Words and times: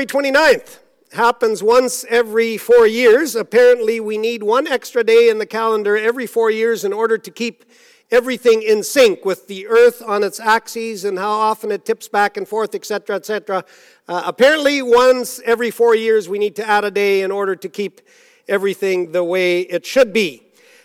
February 0.00 0.32
29th 0.32 0.78
happens 1.12 1.62
once 1.62 2.06
every 2.08 2.56
four 2.56 2.86
years. 2.86 3.36
Apparently, 3.36 4.00
we 4.00 4.16
need 4.16 4.42
one 4.42 4.66
extra 4.66 5.04
day 5.04 5.28
in 5.28 5.36
the 5.36 5.44
calendar 5.44 5.94
every 5.94 6.26
four 6.26 6.50
years 6.50 6.86
in 6.86 6.92
order 6.94 7.18
to 7.18 7.30
keep 7.30 7.66
everything 8.10 8.62
in 8.62 8.82
sync 8.82 9.26
with 9.26 9.46
the 9.46 9.66
earth 9.66 10.00
on 10.00 10.24
its 10.24 10.40
axes 10.40 11.04
and 11.04 11.18
how 11.18 11.28
often 11.28 11.70
it 11.70 11.84
tips 11.84 12.08
back 12.08 12.38
and 12.38 12.48
forth, 12.48 12.74
etc., 12.74 13.16
etc. 13.16 13.62
Uh, 14.08 14.22
apparently, 14.24 14.80
once 14.80 15.38
every 15.44 15.70
four 15.70 15.94
years, 15.94 16.30
we 16.30 16.38
need 16.38 16.56
to 16.56 16.66
add 16.66 16.82
a 16.82 16.90
day 16.90 17.20
in 17.20 17.30
order 17.30 17.54
to 17.54 17.68
keep 17.68 18.00
everything 18.48 19.12
the 19.12 19.22
way 19.22 19.60
it 19.60 19.84
should 19.84 20.14
be. 20.14 20.42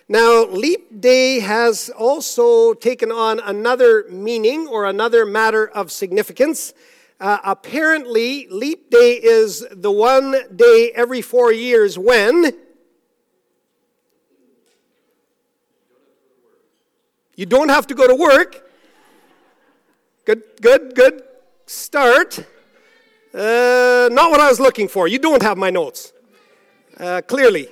Now, 0.09 0.43
leap 0.43 0.99
day 0.99 1.39
has 1.39 1.89
also 1.89 2.73
taken 2.73 3.13
on 3.13 3.39
another 3.39 4.07
meaning 4.09 4.67
or 4.67 4.83
another 4.83 5.25
matter 5.25 5.69
of 5.69 5.89
significance. 5.89 6.73
Uh, 7.19 7.37
apparently, 7.45 8.45
leap 8.49 8.89
day 8.89 9.13
is 9.13 9.65
the 9.71 9.91
one 9.91 10.35
day 10.53 10.91
every 10.93 11.21
four 11.21 11.51
years 11.53 11.97
when 11.97 12.51
you 17.35 17.45
don't 17.45 17.69
have 17.69 17.87
to 17.87 17.95
go 17.95 18.05
to 18.05 18.15
work. 18.15 18.69
Good, 20.25 20.43
good, 20.61 20.93
good 20.95 21.23
start. 21.65 22.39
Uh, 23.33 24.09
not 24.11 24.31
what 24.31 24.41
I 24.41 24.49
was 24.49 24.59
looking 24.59 24.89
for. 24.89 25.07
You 25.07 25.19
don't 25.19 25.41
have 25.41 25.57
my 25.57 25.69
notes. 25.69 26.11
Uh, 26.97 27.21
clearly. 27.21 27.69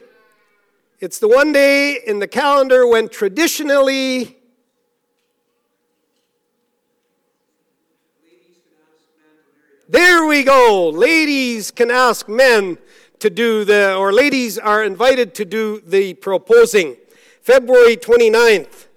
It's 1.01 1.19
the 1.19 1.27
one 1.27 1.51
day 1.51 1.99
in 2.07 2.19
the 2.19 2.27
calendar 2.27 2.87
when 2.87 3.09
traditionally 3.09 4.37
There 9.93 10.25
we 10.25 10.41
go. 10.41 10.89
Ladies 10.89 11.69
can 11.69 11.91
ask 11.91 12.27
men 12.27 12.79
to 13.19 13.29
do 13.29 13.63
the, 13.63 13.93
or 13.95 14.11
ladies 14.11 14.57
are 14.57 14.83
invited 14.83 15.35
to 15.35 15.45
do 15.45 15.83
the 15.85 16.15
proposing. 16.15 16.97
February 17.43 17.95
29th. 17.95 18.87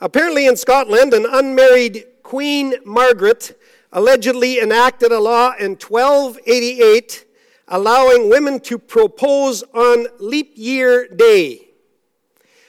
Apparently 0.00 0.46
in 0.46 0.56
Scotland, 0.56 1.14
an 1.14 1.26
unmarried 1.28 2.06
Queen 2.22 2.74
Margaret 2.84 3.60
allegedly 3.92 4.60
enacted 4.60 5.10
a 5.10 5.18
law 5.18 5.52
in 5.58 5.72
1288 5.72 7.24
allowing 7.66 8.30
women 8.30 8.60
to 8.60 8.78
propose 8.78 9.64
on 9.74 10.06
leap 10.20 10.52
year 10.54 11.08
day. 11.08 11.70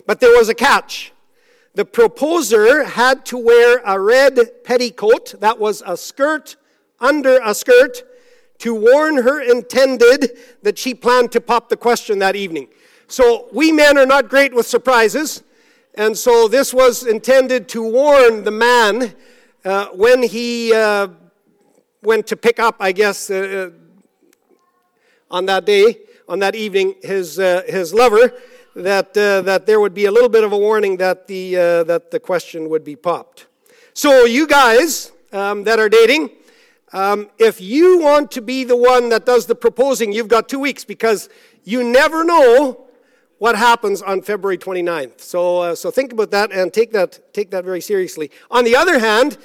But 0.08 0.20
there 0.20 0.36
was 0.36 0.50
a 0.50 0.56
catch. 0.56 1.14
The 1.76 1.86
proposer 1.86 2.86
had 2.86 3.24
to 3.28 3.38
wear 3.38 3.84
a 3.86 4.00
red 4.00 4.64
petticoat, 4.64 5.40
that 5.42 5.60
was 5.60 5.84
a 5.86 5.96
skirt 5.96 6.56
under 7.02 7.40
a 7.44 7.54
skirt, 7.54 8.04
to 8.60 8.76
warn 8.76 9.18
her 9.18 9.42
intended 9.42 10.38
that 10.62 10.78
she 10.78 10.94
planned 10.94 11.32
to 11.32 11.42
pop 11.42 11.68
the 11.68 11.76
question 11.76 12.20
that 12.20 12.36
evening. 12.36 12.68
So 13.08 13.50
we 13.52 13.72
men 13.72 13.98
are 13.98 14.06
not 14.06 14.30
great 14.30 14.54
with 14.54 14.68
surprises, 14.68 15.44
and 15.96 16.18
so 16.18 16.48
this 16.48 16.74
was 16.74 17.06
intended 17.06 17.68
to 17.70 17.82
warn 17.82 18.44
the 18.44 18.52
man 18.52 19.16
uh, 19.66 19.88
when 19.88 20.24
he 20.24 20.74
uh, 20.74 21.10
went 22.02 22.28
to 22.28 22.38
pick 22.38 22.60
up, 22.60 22.78
I 22.80 22.92
guess, 22.92 23.30
uh, 23.30 23.72
uh 23.74 23.78
on 25.30 25.46
that 25.46 25.66
day, 25.66 25.98
on 26.28 26.40
that 26.40 26.56
evening, 26.56 26.96
his, 27.02 27.40
uh, 27.40 27.64
his 27.66 27.94
lover, 27.94 28.34
that, 28.76 29.16
uh, 29.18 29.42
that 29.42 29.66
there 29.66 29.80
would 29.80 29.94
be 29.94 30.06
a 30.06 30.12
little 30.12 30.28
bit 30.28 30.44
of 30.44 30.52
a 30.52 30.58
warning 30.58 30.98
that 30.98 31.26
the, 31.28 31.54
that 31.56 32.12
the 32.12 32.20
question 32.20 32.68
would 32.68 32.84
be 32.84 32.98
popped. 32.98 33.48
So, 33.94 34.26
you 34.26 34.46
guys 34.46 35.14
um, 35.32 35.64
that 35.64 35.80
are 35.80 35.88
dating, 35.88 36.32
um, 36.94 37.30
if 37.38 37.62
you 37.62 38.00
want 38.00 38.32
to 38.32 38.42
be 38.42 38.64
the 38.64 38.76
one 38.76 39.10
that 39.10 39.26
does 39.26 39.46
the 39.46 39.56
proposing, 39.56 40.12
you've 40.12 40.28
got 40.28 40.50
two 40.50 40.60
weeks 40.60 40.84
because 40.84 41.30
you 41.64 41.84
never 41.84 42.24
know 42.24 42.88
what 43.38 43.56
happens 43.56 44.02
on 44.02 44.22
February 44.22 44.58
29th. 44.58 45.20
So, 45.20 45.60
uh, 45.60 45.76
so 45.76 45.90
think 45.90 46.14
about 46.14 46.32
that 46.32 46.52
and 46.52 46.72
take 46.72 46.92
that, 46.92 47.34
take 47.34 47.50
that 47.52 47.66
very 47.66 47.82
seriously. 47.82 48.30
On 48.52 48.64
the 48.64 48.76
other 48.76 49.00
hand, 49.00 49.38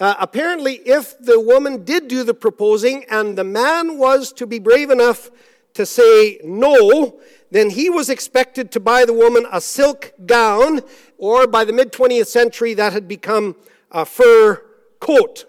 uh, 0.00 0.14
apparently, 0.18 0.74
if 0.86 1.16
the 1.20 1.38
woman 1.38 1.84
did 1.84 2.08
do 2.08 2.24
the 2.24 2.34
proposing 2.34 3.04
and 3.08 3.38
the 3.38 3.44
man 3.44 3.96
was 3.96 4.32
to 4.32 4.46
be 4.46 4.58
brave 4.58 4.90
enough 4.90 5.30
to 5.74 5.86
say 5.86 6.40
no, 6.42 7.20
then 7.50 7.70
he 7.70 7.88
was 7.88 8.08
expected 8.08 8.72
to 8.72 8.80
buy 8.80 9.04
the 9.04 9.12
woman 9.12 9.46
a 9.52 9.60
silk 9.60 10.12
gown, 10.26 10.80
or 11.18 11.46
by 11.46 11.64
the 11.64 11.72
mid 11.72 11.92
20th 11.92 12.26
century, 12.26 12.74
that 12.74 12.92
had 12.92 13.06
become 13.06 13.54
a 13.92 14.04
fur 14.04 14.64
coat. 14.98 15.44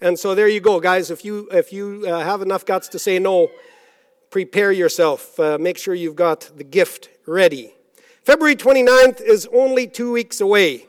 And 0.00 0.18
so 0.18 0.34
there 0.34 0.48
you 0.48 0.60
go, 0.60 0.78
guys. 0.78 1.10
If 1.10 1.24
you, 1.24 1.48
if 1.50 1.72
you 1.72 2.04
uh, 2.06 2.20
have 2.20 2.42
enough 2.42 2.66
guts 2.66 2.88
to 2.88 2.98
say 2.98 3.18
no, 3.18 3.48
prepare 4.30 4.70
yourself. 4.70 5.40
Uh, 5.40 5.56
make 5.58 5.78
sure 5.78 5.94
you've 5.94 6.16
got 6.16 6.50
the 6.56 6.64
gift 6.64 7.08
ready. 7.26 7.72
February 8.22 8.56
29th 8.56 9.22
is 9.22 9.48
only 9.54 9.86
two 9.86 10.12
weeks 10.12 10.40
away. 10.40 10.86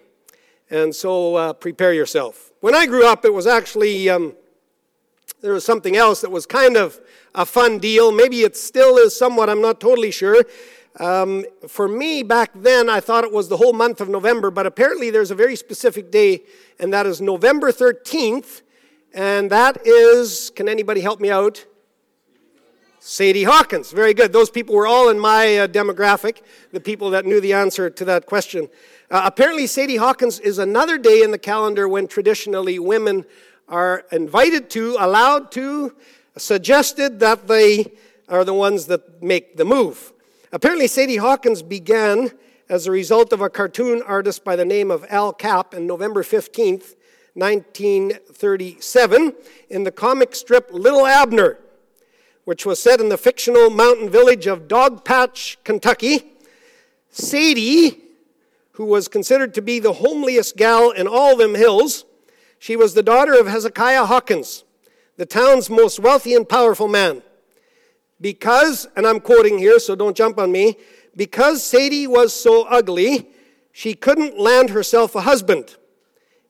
And 0.69 0.93
so 0.93 1.35
uh, 1.35 1.53
prepare 1.53 1.93
yourself. 1.93 2.51
When 2.59 2.75
I 2.75 2.85
grew 2.85 3.07
up, 3.07 3.23
it 3.23 3.33
was 3.33 3.47
actually, 3.47 4.09
um, 4.09 4.35
there 5.41 5.53
was 5.53 5.63
something 5.63 5.95
else 5.95 6.19
that 6.21 6.31
was 6.31 6.45
kind 6.45 6.75
of 6.75 6.99
a 7.33 7.45
fun 7.45 7.79
deal. 7.79 8.11
Maybe 8.11 8.41
it 8.41 8.57
still 8.57 8.97
is 8.97 9.17
somewhat, 9.17 9.49
I'm 9.49 9.61
not 9.61 9.79
totally 9.79 10.11
sure. 10.11 10.43
Um, 10.99 11.45
for 11.67 11.87
me, 11.87 12.23
back 12.23 12.51
then, 12.55 12.89
I 12.89 12.99
thought 12.99 13.23
it 13.23 13.31
was 13.31 13.47
the 13.47 13.57
whole 13.57 13.73
month 13.73 14.01
of 14.01 14.09
November, 14.09 14.49
but 14.51 14.65
apparently 14.65 15.11
there's 15.11 15.31
a 15.31 15.35
very 15.35 15.55
specific 15.55 16.11
day, 16.11 16.41
and 16.79 16.91
that 16.91 17.05
is 17.05 17.21
November 17.21 17.71
13th, 17.71 18.63
and 19.17 19.49
that 19.49 19.79
is, 19.83 20.51
can 20.55 20.69
anybody 20.69 21.01
help 21.01 21.19
me 21.19 21.31
out? 21.31 21.65
Sadie 22.99 23.45
Hawkins. 23.45 23.91
Very 23.91 24.13
good. 24.13 24.31
Those 24.31 24.51
people 24.51 24.75
were 24.75 24.85
all 24.85 25.09
in 25.09 25.17
my 25.17 25.57
uh, 25.57 25.67
demographic, 25.67 26.41
the 26.71 26.79
people 26.79 27.09
that 27.09 27.25
knew 27.25 27.41
the 27.41 27.53
answer 27.53 27.89
to 27.89 28.05
that 28.05 28.27
question. 28.27 28.69
Uh, 29.09 29.23
apparently, 29.25 29.65
Sadie 29.65 29.95
Hawkins 29.95 30.39
is 30.39 30.59
another 30.59 30.99
day 30.99 31.23
in 31.23 31.31
the 31.31 31.39
calendar 31.39 31.87
when 31.87 32.07
traditionally 32.07 32.77
women 32.77 33.25
are 33.67 34.05
invited 34.11 34.69
to, 34.71 34.95
allowed 34.99 35.51
to, 35.53 35.95
suggested 36.37 37.19
that 37.19 37.47
they 37.47 37.93
are 38.29 38.45
the 38.45 38.53
ones 38.53 38.85
that 38.85 39.23
make 39.23 39.57
the 39.57 39.65
move. 39.65 40.13
Apparently, 40.51 40.85
Sadie 40.85 41.17
Hawkins 41.17 41.63
began 41.63 42.29
as 42.69 42.85
a 42.85 42.91
result 42.91 43.33
of 43.33 43.41
a 43.41 43.49
cartoon 43.49 44.03
artist 44.03 44.43
by 44.43 44.55
the 44.55 44.65
name 44.65 44.91
of 44.91 45.03
Al 45.09 45.33
Capp 45.33 45.73
in 45.73 45.87
November 45.87 46.21
15th, 46.21 46.93
1937, 47.37 49.33
in 49.69 49.83
the 49.83 49.91
comic 49.91 50.35
strip 50.35 50.69
Little 50.71 51.05
Abner, 51.05 51.57
which 52.43 52.65
was 52.65 52.81
set 52.81 52.99
in 52.99 53.09
the 53.09 53.17
fictional 53.17 53.69
mountain 53.69 54.09
village 54.09 54.47
of 54.47 54.67
Dogpatch, 54.67 55.57
Kentucky. 55.63 56.33
Sadie 57.09 58.01
who 58.77 58.85
was 58.85 59.07
considered 59.07 59.55
to 59.55 59.61
be 59.61 59.79
the 59.79 59.93
homeliest 59.93 60.55
gal 60.55 60.91
in 60.91 61.07
all 61.07 61.35
them 61.35 61.55
hills. 61.55 62.05
She 62.59 62.75
was 62.75 62.93
the 62.93 63.01
daughter 63.01 63.33
of 63.33 63.47
Hezekiah 63.47 64.05
Hawkins, 64.05 64.65
the 65.15 65.25
town's 65.25 65.67
most 65.67 65.99
wealthy 65.99 66.35
and 66.35 66.47
powerful 66.47 66.87
man. 66.87 67.23
Because, 68.21 68.87
and 68.95 69.07
I'm 69.07 69.19
quoting 69.19 69.57
here, 69.57 69.79
so 69.79 69.95
don't 69.95 70.15
jump 70.15 70.37
on 70.37 70.51
me, 70.51 70.77
because 71.15 71.63
Sadie 71.63 72.05
was 72.05 72.35
so 72.39 72.67
ugly, 72.67 73.29
she 73.71 73.95
couldn't 73.95 74.39
land 74.39 74.69
herself 74.69 75.15
a 75.15 75.21
husband. 75.21 75.75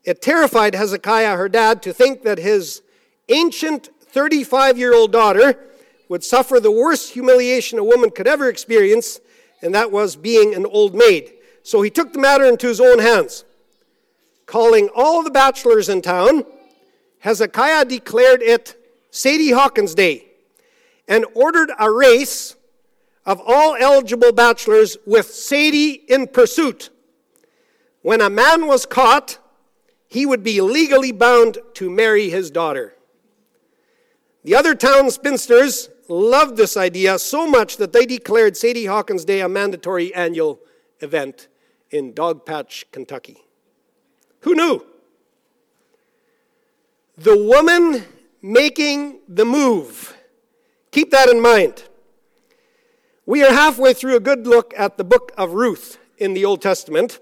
It 0.07 0.21
terrified 0.21 0.73
Hezekiah, 0.73 1.35
her 1.35 1.49
dad, 1.49 1.83
to 1.83 1.91
think 1.91 2.23
that 2.23 2.37
his 2.37 2.81
ancient 3.27 3.89
35 3.99 4.77
year 4.77 4.95
old 4.95 5.11
daughter 5.11 5.59
would 6.07 6.23
suffer 6.23 6.61
the 6.61 6.71
worst 6.71 7.11
humiliation 7.11 7.77
a 7.77 7.83
woman 7.83 8.11
could 8.11 8.25
ever 8.25 8.47
experience, 8.47 9.19
and 9.61 9.75
that 9.75 9.91
was 9.91 10.15
being 10.15 10.55
an 10.55 10.65
old 10.65 10.95
maid. 10.95 11.33
So 11.61 11.81
he 11.81 11.89
took 11.89 12.13
the 12.13 12.19
matter 12.19 12.45
into 12.45 12.67
his 12.67 12.79
own 12.79 12.99
hands. 12.99 13.43
Calling 14.45 14.87
all 14.95 15.23
the 15.23 15.29
bachelors 15.29 15.89
in 15.89 16.01
town, 16.01 16.45
Hezekiah 17.19 17.83
declared 17.83 18.41
it 18.41 18.81
Sadie 19.11 19.51
Hawkins 19.51 19.93
Day 19.93 20.23
and 21.09 21.25
ordered 21.33 21.69
a 21.77 21.91
race 21.91 22.55
of 23.25 23.41
all 23.45 23.75
eligible 23.77 24.31
bachelors 24.31 24.95
with 25.05 25.25
Sadie 25.25 26.01
in 26.07 26.27
pursuit. 26.27 26.91
When 28.03 28.21
a 28.21 28.29
man 28.29 28.67
was 28.67 28.85
caught, 28.85 29.39
he 30.07 30.25
would 30.25 30.43
be 30.43 30.61
legally 30.61 31.11
bound 31.11 31.57
to 31.75 31.89
marry 31.89 32.29
his 32.29 32.49
daughter. 32.49 32.95
The 34.43 34.55
other 34.55 34.75
town 34.75 35.11
spinsters 35.11 35.89
loved 36.07 36.55
this 36.55 36.77
idea 36.77 37.19
so 37.19 37.47
much 37.47 37.77
that 37.77 37.91
they 37.91 38.05
declared 38.05 38.55
Sadie 38.55 38.85
Hawkins 38.85 39.25
Day 39.25 39.41
a 39.41 39.49
mandatory 39.49 40.13
annual 40.15 40.59
event 41.01 41.47
in 41.91 42.13
Dogpatch, 42.13 42.85
Kentucky. 42.91 43.43
Who 44.41 44.55
knew? 44.55 44.85
The 47.17 47.37
woman 47.37 48.05
making 48.41 49.19
the 49.27 49.45
move. 49.45 50.15
Keep 50.91 51.11
that 51.11 51.29
in 51.29 51.41
mind. 51.41 51.83
We 53.25 53.43
are 53.43 53.51
halfway 53.51 53.93
through 53.93 54.15
a 54.15 54.21
good 54.21 54.47
look 54.47 54.73
at 54.77 54.97
the 54.97 55.03
book 55.03 55.33
of 55.37 55.51
Ruth 55.51 55.97
in 56.17 56.33
the 56.33 56.45
Old 56.45 56.61
Testament. 56.61 57.19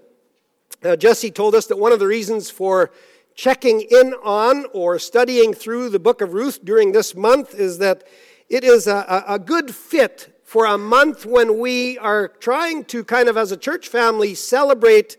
Uh, 0.86 0.94
Jesse 0.94 1.32
told 1.32 1.56
us 1.56 1.66
that 1.66 1.78
one 1.78 1.90
of 1.90 1.98
the 1.98 2.06
reasons 2.06 2.48
for 2.48 2.92
checking 3.34 3.80
in 3.80 4.14
on 4.22 4.66
or 4.72 4.98
studying 4.98 5.52
through 5.52 5.88
the 5.88 5.98
book 5.98 6.20
of 6.20 6.32
Ruth 6.32 6.64
during 6.64 6.92
this 6.92 7.14
month 7.14 7.54
is 7.54 7.78
that 7.78 8.04
it 8.48 8.62
is 8.62 8.86
a, 8.86 9.24
a 9.26 9.38
good 9.38 9.74
fit 9.74 10.40
for 10.44 10.64
a 10.64 10.78
month 10.78 11.26
when 11.26 11.58
we 11.58 11.98
are 11.98 12.28
trying 12.28 12.84
to 12.84 13.02
kind 13.02 13.28
of, 13.28 13.36
as 13.36 13.50
a 13.50 13.56
church 13.56 13.88
family, 13.88 14.34
celebrate 14.34 15.16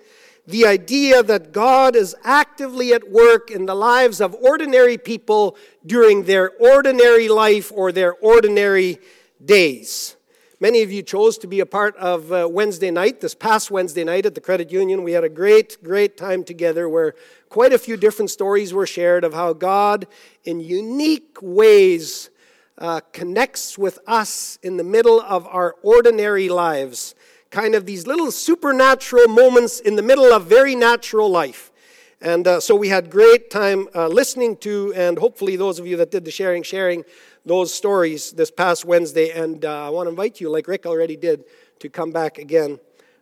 the 0.47 0.65
idea 0.65 1.21
that 1.21 1.51
God 1.51 1.97
is 1.97 2.15
actively 2.23 2.93
at 2.93 3.11
work 3.11 3.51
in 3.51 3.65
the 3.65 3.75
lives 3.75 4.21
of 4.21 4.33
ordinary 4.35 4.97
people 4.97 5.57
during 5.85 6.23
their 6.23 6.51
ordinary 6.61 7.27
life 7.27 7.73
or 7.75 7.91
their 7.91 8.13
ordinary 8.13 8.99
days. 9.43 10.16
Many 10.59 10.81
of 10.81 10.91
you 10.91 11.03
chose 11.03 11.37
to 11.37 11.47
be 11.47 11.59
a 11.59 11.67
part 11.67 11.95
of 11.97 12.31
uh, 12.31 12.47
Wednesday 12.49 12.89
night, 12.89 13.21
this 13.21 13.35
past 13.35 13.69
Wednesday 13.69 14.03
night 14.03 14.25
at 14.25 14.33
the 14.33 14.41
Credit 14.41 14.71
Union. 14.71 15.03
We 15.03 15.11
had 15.11 15.23
a 15.23 15.29
great, 15.29 15.77
great 15.83 16.17
time 16.17 16.43
together 16.43 16.89
where 16.89 17.13
quite 17.47 17.73
a 17.73 17.77
few 17.77 17.95
different 17.95 18.31
stories 18.31 18.73
were 18.73 18.87
shared 18.87 19.23
of 19.23 19.35
how 19.35 19.53
God, 19.53 20.07
in 20.45 20.59
unique 20.59 21.37
ways, 21.43 22.31
uh, 22.79 23.01
connects 23.13 23.77
with 23.77 23.99
us 24.07 24.57
in 24.63 24.77
the 24.77 24.83
middle 24.83 25.21
of 25.21 25.45
our 25.45 25.75
ordinary 25.83 26.49
lives 26.49 27.13
kind 27.51 27.75
of 27.75 27.85
these 27.85 28.07
little 28.07 28.31
supernatural 28.31 29.27
moments 29.27 29.79
in 29.79 29.95
the 29.95 30.01
middle 30.01 30.33
of 30.33 30.45
very 30.45 30.75
natural 30.75 31.29
life. 31.29 31.71
And 32.19 32.47
uh, 32.47 32.59
so 32.59 32.75
we 32.75 32.89
had 32.89 33.11
great 33.11 33.51
time 33.51 33.87
uh, 33.93 34.07
listening 34.07 34.57
to, 34.57 34.91
and 34.95 35.19
hopefully 35.19 35.55
those 35.55 35.77
of 35.77 35.85
you 35.85 35.97
that 35.97 36.09
did 36.09 36.25
the 36.25 36.31
sharing, 36.31 36.63
sharing 36.63 37.03
those 37.47 37.73
stories 37.73 38.33
this 38.33 38.51
past 38.51 38.83
Wednesday. 38.83 39.31
And 39.31 39.63
uh, 39.63 39.87
I 39.87 39.89
want 39.89 40.07
to 40.07 40.09
invite 40.09 40.41
you, 40.41 40.49
like 40.49 40.67
Rick 40.67 40.85
already 40.85 41.15
did, 41.15 41.45
to 41.79 41.89
come 41.89 42.11
back 42.11 42.37
again 42.37 42.79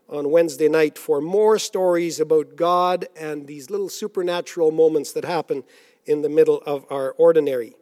on 0.09 0.31
Wednesday 0.31 0.67
night 0.67 0.97
for 0.97 1.21
more 1.21 1.59
stories 1.59 2.19
about 2.19 2.55
God 2.55 3.07
and 3.15 3.45
these 3.45 3.69
little 3.69 3.89
supernatural 3.89 4.71
moments 4.71 5.11
that 5.13 5.25
happen 5.25 5.63
in 6.05 6.21
the 6.21 6.29
middle 6.29 6.61
of 6.65 6.85
our 6.89 7.11
ordinary. 7.17 7.75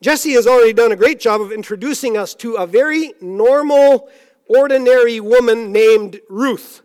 Jesse 0.00 0.32
has 0.32 0.46
already 0.46 0.72
done 0.72 0.92
a 0.92 0.96
great 0.96 1.20
job 1.20 1.40
of 1.40 1.52
introducing 1.52 2.16
us 2.16 2.34
to 2.36 2.54
a 2.54 2.66
very 2.66 3.12
normal 3.20 4.08
ordinary 4.46 5.20
woman 5.20 5.72
named 5.72 6.20
Ruth 6.28 6.82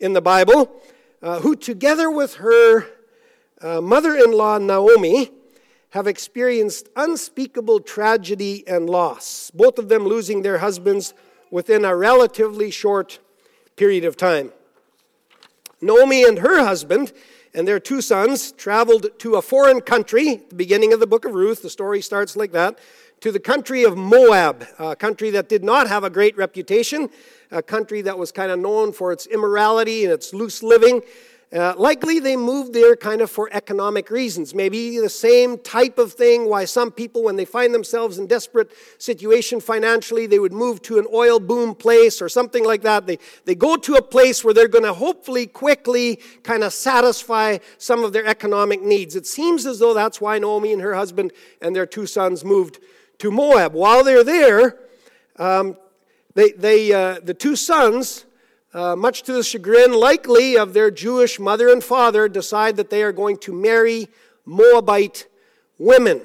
in 0.00 0.12
the 0.12 0.20
Bible, 0.20 0.82
uh, 1.22 1.40
who, 1.40 1.54
together 1.54 2.10
with 2.10 2.36
her 2.36 2.86
uh, 3.60 3.80
mother 3.80 4.14
in 4.14 4.32
law 4.32 4.58
Naomi, 4.58 5.32
have 5.90 6.06
experienced 6.06 6.88
unspeakable 6.96 7.80
tragedy 7.80 8.66
and 8.66 8.88
loss, 8.88 9.50
both 9.52 9.78
of 9.78 9.88
them 9.88 10.04
losing 10.04 10.42
their 10.42 10.58
husbands 10.58 11.14
within 11.50 11.84
a 11.84 11.96
relatively 11.96 12.70
short 12.70 13.18
period 13.76 14.04
of 14.04 14.16
time. 14.16 14.52
Naomi 15.80 16.24
and 16.24 16.40
her 16.40 16.64
husband 16.64 17.12
and 17.54 17.66
their 17.66 17.80
two 17.80 18.00
sons 18.00 18.52
traveled 18.52 19.06
to 19.18 19.36
a 19.36 19.42
foreign 19.42 19.80
country 19.80 20.42
the 20.48 20.54
beginning 20.54 20.92
of 20.92 21.00
the 21.00 21.06
book 21.06 21.24
of 21.24 21.32
Ruth. 21.32 21.62
The 21.62 21.70
story 21.70 22.02
starts 22.02 22.36
like 22.36 22.52
that 22.52 22.78
to 23.20 23.32
the 23.32 23.40
country 23.40 23.84
of 23.84 23.96
Moab, 23.96 24.66
a 24.78 24.94
country 24.94 25.30
that 25.30 25.48
did 25.48 25.64
not 25.64 25.88
have 25.88 26.04
a 26.04 26.10
great 26.10 26.36
reputation, 26.36 27.10
a 27.50 27.62
country 27.62 28.00
that 28.02 28.18
was 28.18 28.30
kind 28.30 28.52
of 28.52 28.58
known 28.58 28.92
for 28.92 29.12
its 29.12 29.26
immorality 29.26 30.04
and 30.04 30.12
its 30.12 30.32
loose 30.32 30.62
living. 30.62 31.02
Uh, 31.50 31.72
likely 31.78 32.20
they 32.20 32.36
moved 32.36 32.74
there 32.74 32.94
kind 32.94 33.22
of 33.22 33.30
for 33.30 33.48
economic 33.52 34.10
reasons. 34.10 34.54
Maybe 34.54 34.98
the 34.98 35.08
same 35.08 35.56
type 35.56 35.98
of 35.98 36.12
thing 36.12 36.46
why 36.46 36.66
some 36.66 36.90
people, 36.90 37.22
when 37.22 37.36
they 37.36 37.46
find 37.46 37.72
themselves 37.72 38.18
in 38.18 38.26
desperate 38.26 38.70
situation 38.98 39.58
financially, 39.58 40.26
they 40.26 40.38
would 40.38 40.52
move 40.52 40.82
to 40.82 40.98
an 40.98 41.06
oil 41.10 41.40
boom 41.40 41.74
place 41.74 42.20
or 42.20 42.28
something 42.28 42.66
like 42.66 42.82
that. 42.82 43.06
They, 43.06 43.18
they 43.46 43.54
go 43.54 43.76
to 43.76 43.94
a 43.94 44.02
place 44.02 44.44
where 44.44 44.52
they're 44.52 44.68
going 44.68 44.84
to 44.84 44.92
hopefully 44.92 45.46
quickly 45.46 46.20
kind 46.42 46.62
of 46.62 46.74
satisfy 46.74 47.58
some 47.78 48.04
of 48.04 48.12
their 48.12 48.26
economic 48.26 48.82
needs. 48.82 49.16
It 49.16 49.26
seems 49.26 49.64
as 49.64 49.78
though 49.78 49.94
that's 49.94 50.20
why 50.20 50.38
Naomi 50.38 50.74
and 50.74 50.82
her 50.82 50.94
husband 50.94 51.32
and 51.62 51.74
their 51.74 51.86
two 51.86 52.04
sons 52.04 52.44
moved 52.44 52.78
to 53.20 53.30
Moab. 53.30 53.72
While 53.72 54.04
they're 54.04 54.22
there, 54.22 54.76
um, 55.36 55.78
they, 56.34 56.52
they, 56.52 56.92
uh, 56.92 57.20
the 57.20 57.32
two 57.32 57.56
sons, 57.56 58.26
uh, 58.74 58.94
much 58.96 59.22
to 59.22 59.32
the 59.32 59.42
chagrin 59.42 59.92
likely 59.92 60.56
of 60.56 60.74
their 60.74 60.90
Jewish 60.90 61.38
mother 61.38 61.68
and 61.68 61.82
father, 61.82 62.28
decide 62.28 62.76
that 62.76 62.90
they 62.90 63.02
are 63.02 63.12
going 63.12 63.38
to 63.38 63.52
marry 63.52 64.08
Moabite 64.44 65.26
women. 65.78 66.20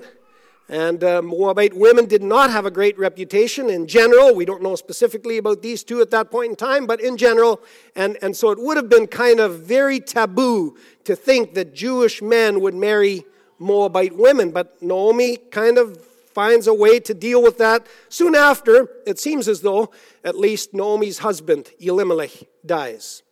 And 0.70 1.04
uh, 1.04 1.22
Moabite 1.22 1.74
women 1.74 2.06
did 2.06 2.24
not 2.24 2.50
have 2.50 2.66
a 2.66 2.72
great 2.72 2.98
reputation 2.98 3.70
in 3.70 3.86
general. 3.86 4.34
We 4.34 4.46
don't 4.46 4.64
know 4.64 4.76
specifically 4.76 5.38
about 5.38 5.62
these 5.62 5.84
two 5.84 6.02
at 6.02 6.10
that 6.12 6.32
point 6.32 6.52
in 6.52 6.56
time, 6.56 6.88
but 6.88 7.02
in 7.02 7.18
general. 7.18 7.62
And, 7.96 8.18
and 8.22 8.36
so 8.36 8.50
it 8.52 8.58
would 8.60 8.78
have 8.78 8.90
been 8.90 9.08
kind 9.08 9.40
of 9.40 9.60
very 9.60 10.00
taboo 10.00 10.78
to 11.04 11.16
think 11.16 11.54
that 11.56 11.76
Jewish 11.76 12.22
men 12.22 12.62
would 12.62 12.74
marry 12.74 13.26
Moabite 13.60 14.16
women. 14.16 14.52
But 14.52 14.82
Naomi 14.82 15.38
kind 15.38 15.78
of 15.78 16.00
finds 16.34 16.68
a 16.68 16.74
way 16.74 17.00
to 17.00 17.14
deal 17.14 17.42
with 17.42 17.58
that. 17.58 17.88
Soon 18.10 18.36
after, 18.36 18.90
it 19.06 19.20
seems 19.20 19.48
as 19.48 19.62
though 19.62 19.92
at 20.24 20.38
least 20.38 20.74
Naomi's 20.74 21.20
husband, 21.20 21.72
Elimelech, 21.80 22.32
dies. 22.66 23.24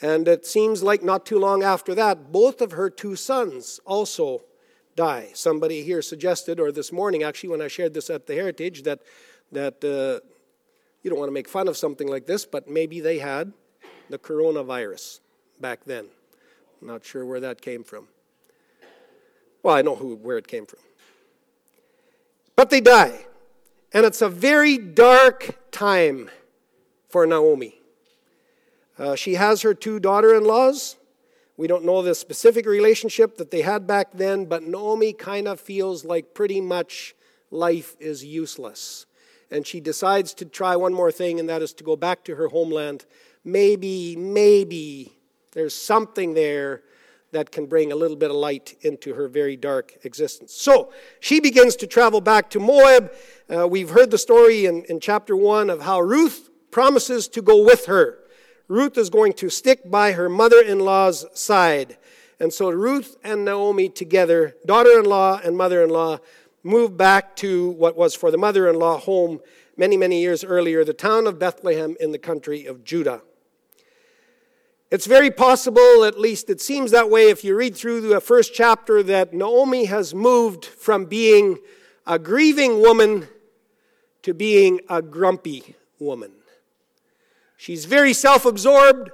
And 0.00 0.26
it 0.26 0.44
seems 0.46 0.82
like 0.82 1.02
not 1.02 1.24
too 1.24 1.38
long 1.38 1.62
after 1.62 1.94
that, 1.94 2.32
both 2.32 2.60
of 2.60 2.72
her 2.72 2.90
two 2.90 3.14
sons 3.14 3.78
also 3.84 4.42
die. 4.96 5.30
Somebody 5.34 5.82
here 5.82 6.02
suggested, 6.02 6.58
or 6.58 6.72
this 6.72 6.90
morning 6.92 7.22
actually, 7.22 7.50
when 7.50 7.62
I 7.62 7.68
shared 7.68 7.94
this 7.94 8.10
at 8.10 8.26
the 8.26 8.34
Heritage, 8.34 8.82
that, 8.82 9.00
that 9.52 9.84
uh, 9.84 10.26
you 11.02 11.10
don't 11.10 11.18
want 11.18 11.28
to 11.28 11.34
make 11.34 11.48
fun 11.48 11.68
of 11.68 11.76
something 11.76 12.08
like 12.08 12.26
this, 12.26 12.44
but 12.44 12.68
maybe 12.68 13.00
they 13.00 13.18
had 13.18 13.52
the 14.10 14.18
coronavirus 14.18 15.20
back 15.60 15.84
then. 15.84 16.06
Not 16.80 17.04
sure 17.04 17.24
where 17.24 17.40
that 17.40 17.62
came 17.62 17.84
from. 17.84 18.08
Well, 19.62 19.76
I 19.76 19.82
know 19.82 19.94
who, 19.94 20.16
where 20.16 20.36
it 20.36 20.48
came 20.48 20.66
from. 20.66 20.80
But 22.62 22.70
they 22.70 22.80
die. 22.80 23.26
And 23.92 24.06
it's 24.06 24.22
a 24.22 24.28
very 24.28 24.78
dark 24.78 25.58
time 25.72 26.30
for 27.08 27.26
Naomi. 27.26 27.80
Uh, 28.96 29.16
she 29.16 29.34
has 29.34 29.62
her 29.62 29.74
two 29.74 29.98
daughter 29.98 30.32
in 30.36 30.44
laws. 30.44 30.96
We 31.56 31.66
don't 31.66 31.84
know 31.84 32.02
the 32.02 32.14
specific 32.14 32.64
relationship 32.64 33.36
that 33.38 33.50
they 33.50 33.62
had 33.62 33.88
back 33.88 34.12
then, 34.12 34.44
but 34.44 34.62
Naomi 34.62 35.12
kind 35.12 35.48
of 35.48 35.60
feels 35.60 36.04
like 36.04 36.34
pretty 36.34 36.60
much 36.60 37.16
life 37.50 37.96
is 37.98 38.24
useless. 38.24 39.06
And 39.50 39.66
she 39.66 39.80
decides 39.80 40.32
to 40.34 40.44
try 40.44 40.76
one 40.76 40.94
more 40.94 41.10
thing, 41.10 41.40
and 41.40 41.48
that 41.48 41.62
is 41.62 41.72
to 41.72 41.82
go 41.82 41.96
back 41.96 42.22
to 42.26 42.36
her 42.36 42.46
homeland. 42.46 43.06
Maybe, 43.42 44.14
maybe 44.14 45.14
there's 45.50 45.74
something 45.74 46.34
there 46.34 46.82
that 47.32 47.50
can 47.50 47.66
bring 47.66 47.90
a 47.90 47.96
little 47.96 48.16
bit 48.16 48.30
of 48.30 48.36
light 48.36 48.76
into 48.82 49.14
her 49.14 49.26
very 49.26 49.56
dark 49.56 49.94
existence. 50.04 50.54
So 50.54 50.92
she 51.18 51.40
begins 51.40 51.74
to 51.76 51.86
travel 51.86 52.20
back 52.20 52.50
to 52.50 52.60
Moab. 52.60 53.12
Uh, 53.52 53.66
we've 53.66 53.90
heard 53.90 54.10
the 54.10 54.18
story 54.18 54.66
in, 54.66 54.84
in 54.84 55.00
chapter 55.00 55.34
1 55.34 55.70
of 55.70 55.82
how 55.82 56.00
Ruth 56.00 56.50
promises 56.70 57.28
to 57.28 57.42
go 57.42 57.64
with 57.64 57.86
her. 57.86 58.18
Ruth 58.68 58.96
is 58.96 59.10
going 59.10 59.32
to 59.34 59.50
stick 59.50 59.90
by 59.90 60.12
her 60.12 60.28
mother 60.28 60.60
in 60.60 60.78
law's 60.80 61.26
side. 61.38 61.96
And 62.38 62.52
so 62.52 62.70
Ruth 62.70 63.16
and 63.24 63.44
Naomi 63.44 63.88
together, 63.88 64.54
daughter 64.66 64.98
in 64.98 65.06
law 65.06 65.40
and 65.42 65.56
mother 65.56 65.82
in 65.82 65.90
law, 65.90 66.18
move 66.62 66.96
back 66.96 67.34
to 67.36 67.70
what 67.70 67.96
was 67.96 68.14
for 68.14 68.30
the 68.30 68.38
mother 68.38 68.68
in 68.68 68.78
law 68.78 68.98
home 68.98 69.40
many, 69.76 69.96
many 69.96 70.20
years 70.20 70.44
earlier, 70.44 70.84
the 70.84 70.92
town 70.92 71.26
of 71.26 71.38
Bethlehem 71.38 71.96
in 71.98 72.12
the 72.12 72.18
country 72.18 72.66
of 72.66 72.84
Judah. 72.84 73.22
It's 74.92 75.06
very 75.06 75.30
possible, 75.30 76.04
at 76.04 76.20
least 76.20 76.50
it 76.50 76.60
seems 76.60 76.90
that 76.90 77.08
way 77.08 77.30
if 77.30 77.44
you 77.44 77.56
read 77.56 77.74
through 77.74 78.02
the 78.02 78.20
first 78.20 78.52
chapter, 78.52 79.02
that 79.02 79.32
Naomi 79.32 79.86
has 79.86 80.14
moved 80.14 80.66
from 80.66 81.06
being 81.06 81.56
a 82.06 82.18
grieving 82.18 82.78
woman 82.78 83.26
to 84.20 84.34
being 84.34 84.80
a 84.90 85.00
grumpy 85.00 85.76
woman. 85.98 86.32
She's 87.56 87.86
very 87.86 88.12
self 88.12 88.44
absorbed. 88.44 89.10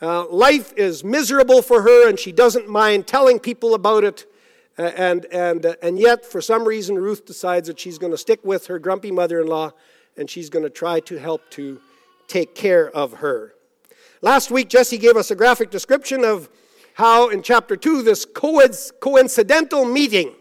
Uh, 0.00 0.26
life 0.30 0.72
is 0.74 1.04
miserable 1.04 1.60
for 1.60 1.82
her, 1.82 2.08
and 2.08 2.18
she 2.18 2.32
doesn't 2.32 2.66
mind 2.66 3.06
telling 3.06 3.38
people 3.38 3.74
about 3.74 4.04
it. 4.04 4.24
Uh, 4.78 4.84
and, 4.96 5.26
and, 5.26 5.66
uh, 5.66 5.74
and 5.82 5.98
yet, 5.98 6.24
for 6.24 6.40
some 6.40 6.64
reason, 6.64 6.96
Ruth 6.96 7.26
decides 7.26 7.68
that 7.68 7.78
she's 7.78 7.98
going 7.98 8.12
to 8.12 8.18
stick 8.18 8.42
with 8.42 8.68
her 8.68 8.78
grumpy 8.78 9.10
mother 9.10 9.38
in 9.42 9.48
law 9.48 9.72
and 10.16 10.30
she's 10.30 10.48
going 10.48 10.62
to 10.62 10.70
try 10.70 11.00
to 11.00 11.18
help 11.18 11.42
to 11.50 11.78
take 12.26 12.54
care 12.54 12.88
of 12.90 13.14
her. 13.14 13.53
Last 14.24 14.50
week, 14.50 14.70
Jesse 14.70 14.96
gave 14.96 15.18
us 15.18 15.30
a 15.30 15.36
graphic 15.36 15.68
description 15.68 16.24
of 16.24 16.48
how 16.94 17.28
in 17.28 17.42
chapter 17.42 17.76
2 17.76 18.02
this 18.02 18.24
coincidental 18.24 19.84
meeting 19.84 20.32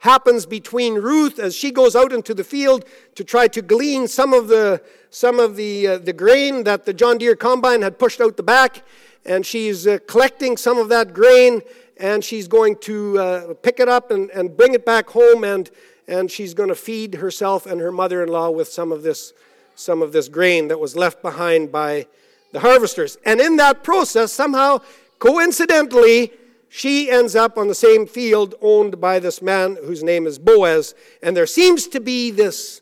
happens 0.00 0.44
between 0.44 0.96
Ruth 0.96 1.38
as 1.38 1.56
she 1.56 1.70
goes 1.70 1.96
out 1.96 2.12
into 2.12 2.34
the 2.34 2.44
field 2.44 2.84
to 3.14 3.24
try 3.24 3.48
to 3.48 3.62
glean 3.62 4.08
some 4.08 4.34
of 4.34 4.48
the, 4.48 4.82
some 5.08 5.40
of 5.40 5.56
the, 5.56 5.86
uh, 5.86 5.96
the 5.96 6.12
grain 6.12 6.64
that 6.64 6.84
the 6.84 6.92
John 6.92 7.16
Deere 7.16 7.34
combine 7.34 7.80
had 7.80 7.98
pushed 7.98 8.20
out 8.20 8.36
the 8.36 8.42
back. 8.42 8.82
And 9.24 9.46
she's 9.46 9.86
uh, 9.86 10.00
collecting 10.06 10.58
some 10.58 10.76
of 10.76 10.90
that 10.90 11.14
grain 11.14 11.62
and 11.96 12.22
she's 12.22 12.46
going 12.46 12.76
to 12.80 13.18
uh, 13.18 13.54
pick 13.62 13.80
it 13.80 13.88
up 13.88 14.10
and, 14.10 14.28
and 14.32 14.54
bring 14.54 14.74
it 14.74 14.84
back 14.84 15.08
home 15.08 15.44
and, 15.44 15.70
and 16.06 16.30
she's 16.30 16.52
going 16.52 16.68
to 16.68 16.74
feed 16.74 17.14
herself 17.14 17.64
and 17.64 17.80
her 17.80 17.90
mother 17.90 18.22
in 18.22 18.28
law 18.28 18.50
with 18.50 18.68
some 18.68 18.92
of, 18.92 19.02
this, 19.02 19.32
some 19.76 20.02
of 20.02 20.12
this 20.12 20.28
grain 20.28 20.68
that 20.68 20.78
was 20.78 20.94
left 20.94 21.22
behind 21.22 21.72
by 21.72 22.06
the 22.52 22.60
harvesters. 22.60 23.16
And 23.24 23.40
in 23.40 23.56
that 23.56 23.82
process, 23.84 24.32
somehow, 24.32 24.80
coincidentally, 25.18 26.32
she 26.68 27.10
ends 27.10 27.34
up 27.34 27.58
on 27.58 27.68
the 27.68 27.74
same 27.74 28.06
field 28.06 28.54
owned 28.60 29.00
by 29.00 29.18
this 29.18 29.42
man 29.42 29.76
whose 29.84 30.02
name 30.02 30.26
is 30.26 30.38
Boaz. 30.38 30.94
And 31.22 31.36
there 31.36 31.46
seems 31.46 31.86
to 31.88 32.00
be 32.00 32.30
this 32.30 32.80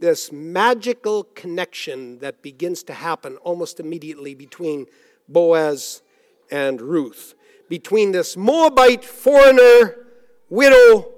this 0.00 0.30
magical 0.30 1.24
connection 1.34 2.18
that 2.20 2.42
begins 2.42 2.82
to 2.84 2.94
happen 2.94 3.36
almost 3.38 3.80
immediately 3.80 4.34
between 4.34 4.86
Boaz 5.28 6.02
and 6.50 6.80
Ruth, 6.80 7.34
between 7.68 8.12
this 8.12 8.36
Moabite 8.36 9.04
foreigner, 9.04 10.06
widow, 10.48 11.12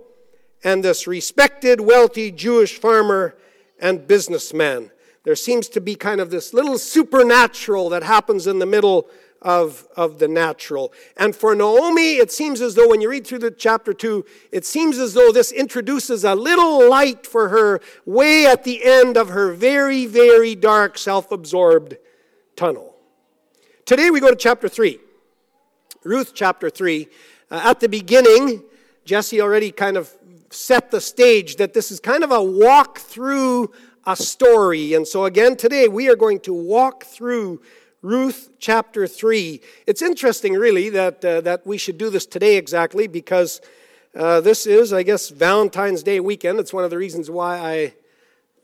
and 0.65 0.85
this 0.85 1.07
respected, 1.07 1.81
wealthy 1.81 2.31
Jewish 2.31 2.79
farmer 2.79 3.37
and 3.79 4.07
businessman. 4.07 4.91
There 5.25 5.37
seems 5.37 5.69
to 5.71 5.81
be 5.81 5.95
kind 5.95 6.21
of 6.21 6.31
this 6.31 6.55
little 6.55 6.79
supernatural 6.79 7.91
that 7.91 8.03
happens 8.03 8.47
in 8.47 8.59
the 8.59 8.67
middle 8.67 9.09
of, 9.43 9.87
of 9.97 10.19
the 10.19 10.29
natural. 10.29 10.93
And 11.17 11.35
for 11.35 11.55
Naomi, 11.55 12.17
it 12.17 12.31
seems 12.31 12.61
as 12.61 12.75
though 12.75 12.89
when 12.89 13.01
you 13.01 13.11
read 13.11 13.27
through 13.27 13.41
the 13.41 13.51
chapter 13.51 13.93
2, 13.93 14.25
it 14.53 14.65
seems 14.65 14.99
as 14.99 15.15
though 15.15 15.33
this 15.33 15.53
introduces 15.53 16.25
a 16.25 16.35
little 16.35 16.89
light 16.89 17.27
for 17.27 17.49
her 17.49 17.81
way 18.05 18.47
at 18.47 18.65
the 18.65 18.85
end 18.85 19.17
of 19.17 19.31
her 19.31 19.53
very, 19.53 20.07
very 20.07 20.55
dark, 20.55 20.99
self 20.99 21.31
absorbed 21.33 21.97
tunnel. 22.57 22.95
Today 23.85 24.11
we 24.11 24.21
go 24.21 24.31
to 24.31 24.37
chapter 24.37 24.69
3. 24.69 24.99
Ruth 26.05 26.33
chapter 26.35 26.71
3. 26.71 27.09
Uh, 27.51 27.61
at 27.65 27.81
the 27.81 27.89
beginning, 27.89 28.63
Jesse 29.05 29.41
already 29.41 29.71
kind 29.73 29.97
of 29.97 30.15
set 30.51 30.91
the 30.91 31.01
stage 31.01 31.57
that 31.57 31.75
this 31.75 31.91
is 31.91 32.01
kind 32.01 32.25
of 32.25 32.31
a 32.31 32.43
walk 32.43 32.99
through 32.99 33.71
a 34.07 34.17
story. 34.17 34.95
And 34.95 35.07
so, 35.07 35.25
again, 35.25 35.57
today 35.57 35.89
we 35.89 36.09
are 36.09 36.17
going 36.17 36.41
to 36.41 36.55
walk 36.55 37.05
through 37.05 37.61
Ruth 38.03 38.51
chapter 38.59 39.07
3. 39.07 39.61
It's 39.87 40.01
interesting, 40.01 40.55
really, 40.55 40.89
that, 40.91 41.25
uh, 41.25 41.41
that 41.43 41.67
we 41.67 41.77
should 41.77 41.99
do 41.99 42.09
this 42.09 42.25
today 42.25 42.57
exactly 42.57 43.07
because 43.07 43.61
uh, 44.17 44.41
this 44.41 44.67
is, 44.67 44.93
I 44.93 45.03
guess, 45.03 45.29
Valentine's 45.29 46.03
Day 46.03 46.19
weekend. 46.19 46.59
It's 46.59 46.73
one 46.73 46.85
of 46.85 46.91
the 46.91 46.99
reasons 46.99 47.31
why 47.31 47.59
I 47.59 47.95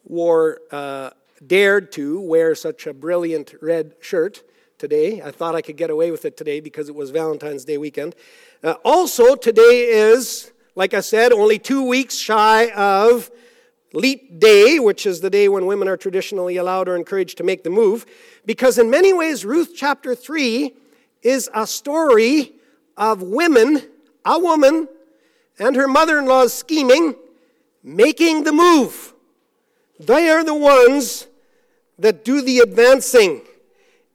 wore, 0.05 0.61
uh, 0.71 1.11
dared 1.47 1.93
to 1.93 2.21
wear 2.21 2.55
such 2.55 2.87
a 2.87 2.95
brilliant 2.95 3.55
red 3.61 3.95
shirt 4.01 4.43
today. 4.79 5.21
I 5.21 5.31
thought 5.31 5.55
I 5.55 5.61
could 5.61 5.77
get 5.77 5.91
away 5.91 6.11
with 6.11 6.25
it 6.25 6.37
today 6.37 6.61
because 6.61 6.89
it 6.89 6.95
was 6.95 7.11
Valentine's 7.11 7.65
Day 7.65 7.77
weekend. 7.77 8.15
Uh, 8.65 8.75
also, 8.85 9.35
today 9.35 9.89
is, 9.91 10.51
like 10.75 10.95
I 10.95 11.01
said, 11.01 11.33
only 11.33 11.59
two 11.59 11.87
weeks 11.87 12.17
shy 12.17 12.71
of 12.71 13.31
leap 13.93 14.39
day, 14.41 14.79
which 14.79 15.07
is 15.07 15.21
the 15.21 15.31
day 15.31 15.49
when 15.49 15.67
women 15.67 15.89
are 15.89 15.97
traditionally 15.97 16.57
allowed 16.57 16.89
or 16.89 16.97
encouraged 16.97 17.39
to 17.39 17.45
make 17.45 17.65
the 17.65 17.71
move, 17.71 18.07
because 18.45 18.79
in 18.79 18.91
many 18.91 19.13
ways, 19.13 19.45
Ruth 19.45 19.73
chapter 19.75 20.15
3 20.15 20.75
is 21.23 21.49
a 21.55 21.67
story 21.67 22.53
of 22.97 23.23
women, 23.23 23.83
a 24.25 24.39
woman, 24.39 24.89
and 25.59 25.77
her 25.77 25.89
mother 25.89 26.19
in 26.19 26.27
law's 26.27 26.53
scheming, 26.53 27.15
making 27.83 28.45
the 28.45 28.53
move. 28.53 29.15
They 29.99 30.29
are 30.29 30.45
the 30.45 30.55
ones 30.55 31.27
that 31.99 32.25
do 32.25 32.43
the 32.43 32.59
advancing 32.59 33.43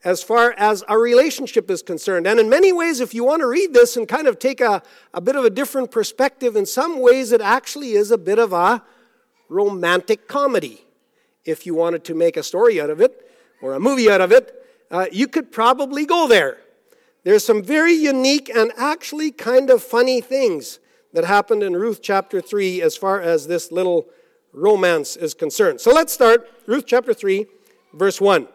as 0.03 0.23
far 0.23 0.53
as 0.57 0.81
our 0.83 0.99
relationship 0.99 1.69
is 1.69 1.81
concerned. 1.81 2.25
And 2.25 2.39
in 2.39 2.49
many 2.49 2.73
ways, 2.73 2.99
if 2.99 3.13
you 3.13 3.23
want 3.23 3.41
to 3.41 3.47
read 3.47 3.73
this 3.73 3.97
and 3.97 4.07
kind 4.07 4.27
of 4.27 4.39
take 4.39 4.61
a, 4.61 4.81
a 5.13 5.21
bit 5.21 5.35
of 5.35 5.45
a 5.45 5.49
different 5.49 5.91
perspective, 5.91 6.55
in 6.55 6.65
some 6.65 6.99
ways 6.99 7.31
it 7.31 7.41
actually 7.41 7.91
is 7.91 8.11
a 8.11 8.17
bit 8.17 8.39
of 8.39 8.51
a 8.51 8.83
romantic 9.51 10.27
comedy. 10.27 10.85
If 11.43 11.65
you 11.65 11.75
wanted 11.75 12.03
to 12.05 12.15
make 12.15 12.37
a 12.37 12.43
story 12.43 12.79
out 12.79 12.89
of 12.89 13.01
it 13.01 13.29
or 13.61 13.73
a 13.73 13.79
movie 13.79 14.09
out 14.09 14.21
of 14.21 14.31
it, 14.31 14.55
uh, 14.89 15.07
you 15.11 15.27
could 15.27 15.51
probably 15.51 16.05
go 16.05 16.27
there. 16.27 16.57
There's 17.23 17.45
some 17.45 17.61
very 17.61 17.93
unique 17.93 18.49
and 18.49 18.71
actually 18.77 19.31
kind 19.31 19.69
of 19.69 19.83
funny 19.83 20.21
things 20.21 20.79
that 21.13 21.25
happened 21.25 21.63
in 21.63 21.75
Ruth 21.75 22.01
chapter 22.01 22.39
3 22.41 22.81
as 22.81 22.95
far 22.95 23.21
as 23.21 23.47
this 23.47 23.71
little 23.71 24.07
romance 24.53 25.15
is 25.15 25.33
concerned. 25.33 25.81
So 25.81 25.91
let's 25.91 26.13
start 26.13 26.49
Ruth 26.65 26.85
chapter 26.87 27.13
3, 27.13 27.45
verse 27.93 28.21
1. 28.21 28.47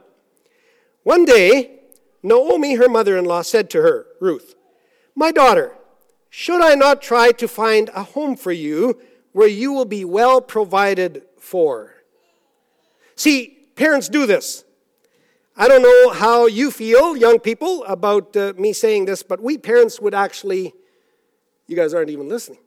One 1.03 1.25
day, 1.25 1.81
Naomi, 2.23 2.75
her 2.75 2.89
mother 2.89 3.17
in 3.17 3.25
law, 3.25 3.43
said 3.43 3.71
to 3.71 3.83
her, 3.83 4.07
Ruth, 4.21 4.55
My 5.15 5.31
daughter, 5.31 5.73
should 6.31 6.63
I 6.63 6.75
not 6.75 7.03
try 7.03 7.33
to 7.33 7.47
find 7.47 7.91
a 7.95 8.03
home 8.03 8.37
for 8.37 8.53
you 8.53 8.99
where 9.37 9.47
you 9.47 9.71
will 9.71 9.85
be 9.85 10.03
well 10.03 10.41
provided 10.41 11.23
for. 11.39 11.93
See, 13.17 13.59
parents 13.75 14.09
do 14.09 14.25
this. 14.25 14.65
I 15.59 15.69
don't 15.69 15.83
know 15.83 16.11
how 16.15 16.47
you 16.47 16.71
feel, 16.71 17.15
young 17.15 17.39
people, 17.41 17.85
about 17.85 18.35
uh, 18.35 18.55
me 18.57 18.73
saying 18.73 19.05
this, 19.05 19.23
but 19.23 19.43
we 19.43 19.59
parents 19.59 20.01
would 20.01 20.15
actually, 20.15 20.73
you 21.67 21.77
guys 21.77 21.93
aren't 21.93 22.09
even 22.09 22.31
listening. 22.31 22.61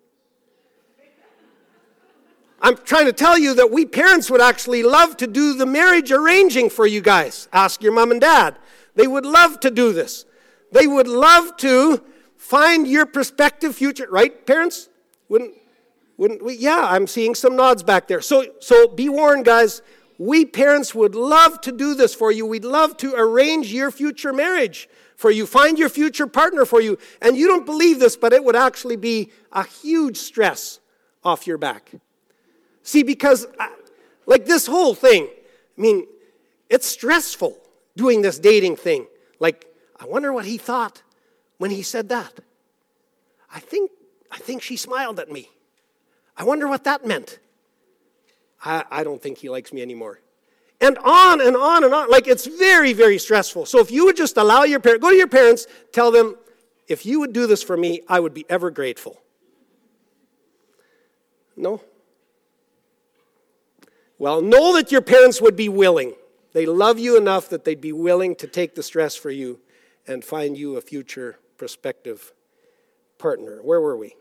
I'm 2.62 2.78
trying 2.78 3.08
to 3.08 3.14
tell 3.14 3.36
you 3.36 3.56
that 3.56 3.72
we 3.72 3.88
parents 3.88 4.30
would 4.30 4.42
actually 4.42 4.84
love 4.84 5.18
to 5.18 5.26
do 5.26 5.56
the 5.56 5.66
marriage 5.66 6.12
arranging 6.12 6.70
for 6.70 6.86
you 6.86 7.02
guys. 7.02 7.50
Ask 7.52 7.82
your 7.82 7.94
mom 7.94 8.12
and 8.12 8.22
dad. 8.22 8.60
They 8.94 9.08
would 9.08 9.26
love 9.26 9.60
to 9.62 9.72
do 9.72 9.92
this. 9.92 10.24
They 10.72 10.86
would 10.86 11.08
love 11.08 11.58
to 11.58 12.04
find 12.38 12.88
your 12.88 13.08
prospective 13.08 13.76
future, 13.76 14.08
right, 14.12 14.46
parents? 14.46 14.88
Wouldn't, 15.30 15.56
wouldn't 16.20 16.44
we? 16.44 16.54
Yeah, 16.56 16.86
I'm 16.90 17.08
seeing 17.08 17.34
some 17.34 17.56
nods 17.56 17.82
back 17.82 18.10
there. 18.10 18.20
So, 18.20 18.46
so 18.60 18.90
be 18.90 19.08
warned, 19.08 19.46
guys. 19.46 19.82
We 20.18 20.44
parents 20.44 20.94
would 20.94 21.16
love 21.16 21.62
to 21.62 21.72
do 21.72 21.96
this 21.96 22.14
for 22.14 22.30
you. 22.30 22.46
We'd 22.46 22.66
love 22.66 22.98
to 22.98 23.14
arrange 23.16 23.74
your 23.74 23.90
future 23.90 24.34
marriage 24.34 24.90
for 25.16 25.32
you, 25.32 25.46
find 25.46 25.80
your 25.80 25.88
future 25.88 26.28
partner 26.28 26.66
for 26.66 26.82
you. 26.82 26.98
And 27.22 27.38
you 27.38 27.48
don't 27.48 27.66
believe 27.66 28.00
this, 28.00 28.18
but 28.18 28.34
it 28.34 28.44
would 28.44 28.58
actually 28.58 28.98
be 28.98 29.32
a 29.54 29.64
huge 29.64 30.18
stress 30.18 30.82
off 31.24 31.48
your 31.48 31.58
back. 31.58 31.90
See, 32.84 33.04
because 33.04 33.48
uh, 33.58 33.68
like 34.26 34.46
this 34.46 34.68
whole 34.68 34.96
thing, 34.96 35.30
I 35.78 35.82
mean, 35.82 36.06
it's 36.70 36.86
stressful 36.86 37.58
doing 37.96 38.22
this 38.22 38.40
dating 38.40 38.76
thing. 38.76 39.08
Like, 39.40 39.74
I 39.98 40.06
wonder 40.06 40.34
what 40.34 40.44
he 40.44 40.58
thought 40.58 41.02
when 41.60 41.72
he 41.72 41.82
said 41.82 42.10
that. 42.10 42.42
I 43.54 43.62
think, 43.62 43.92
I 44.30 44.38
think 44.40 44.62
she 44.62 44.76
smiled 44.76 45.18
at 45.22 45.32
me. 45.32 45.50
I 46.40 46.44
wonder 46.44 46.68
what 46.68 46.86
that 46.86 47.06
meant. 47.06 47.38
I, 48.64 48.86
I 48.90 49.04
don't 49.04 49.22
think 49.22 49.38
he 49.38 49.50
likes 49.50 49.74
me 49.74 49.82
anymore. 49.82 50.22
And 50.82 50.98
on 51.00 51.42
and 51.42 51.58
on 51.58 51.84
and 51.84 51.94
on. 51.94 52.10
Like 52.10 52.28
it's 52.28 52.46
very, 52.48 52.94
very 52.94 53.18
stressful. 53.18 53.66
So 53.66 53.80
if 53.80 53.92
you 53.92 54.06
would 54.06 54.16
just 54.16 54.38
allow 54.38 54.64
your 54.64 54.80
parents, 54.80 55.04
go 55.04 55.10
to 55.10 55.16
your 55.18 55.28
parents, 55.28 55.68
tell 55.92 56.12
them, 56.12 56.38
if 56.88 57.06
you 57.06 57.20
would 57.20 57.34
do 57.34 57.46
this 57.46 57.62
for 57.62 57.76
me, 57.76 58.02
I 58.08 58.22
would 58.22 58.34
be 58.34 58.46
ever 58.50 58.72
grateful. 58.72 59.22
No? 61.58 61.82
Well, 64.18 64.42
know 64.42 64.74
that 64.76 64.92
your 64.92 65.02
parents 65.02 65.42
would 65.42 65.58
be 65.58 65.70
willing. 65.70 66.14
They 66.54 66.66
love 66.66 66.98
you 66.98 67.18
enough 67.18 67.50
that 67.50 67.66
they'd 67.66 67.82
be 67.82 67.94
willing 67.94 68.36
to 68.38 68.48
take 68.48 68.76
the 68.76 68.84
stress 68.84 69.16
for 69.16 69.30
you 69.30 69.60
and 70.08 70.24
find 70.24 70.58
you 70.58 70.78
a 70.78 70.82
future 70.82 71.38
prospective 71.58 72.34
partner. 73.18 73.60
Where 73.62 73.82
were 73.82 73.98
we? 73.98 74.16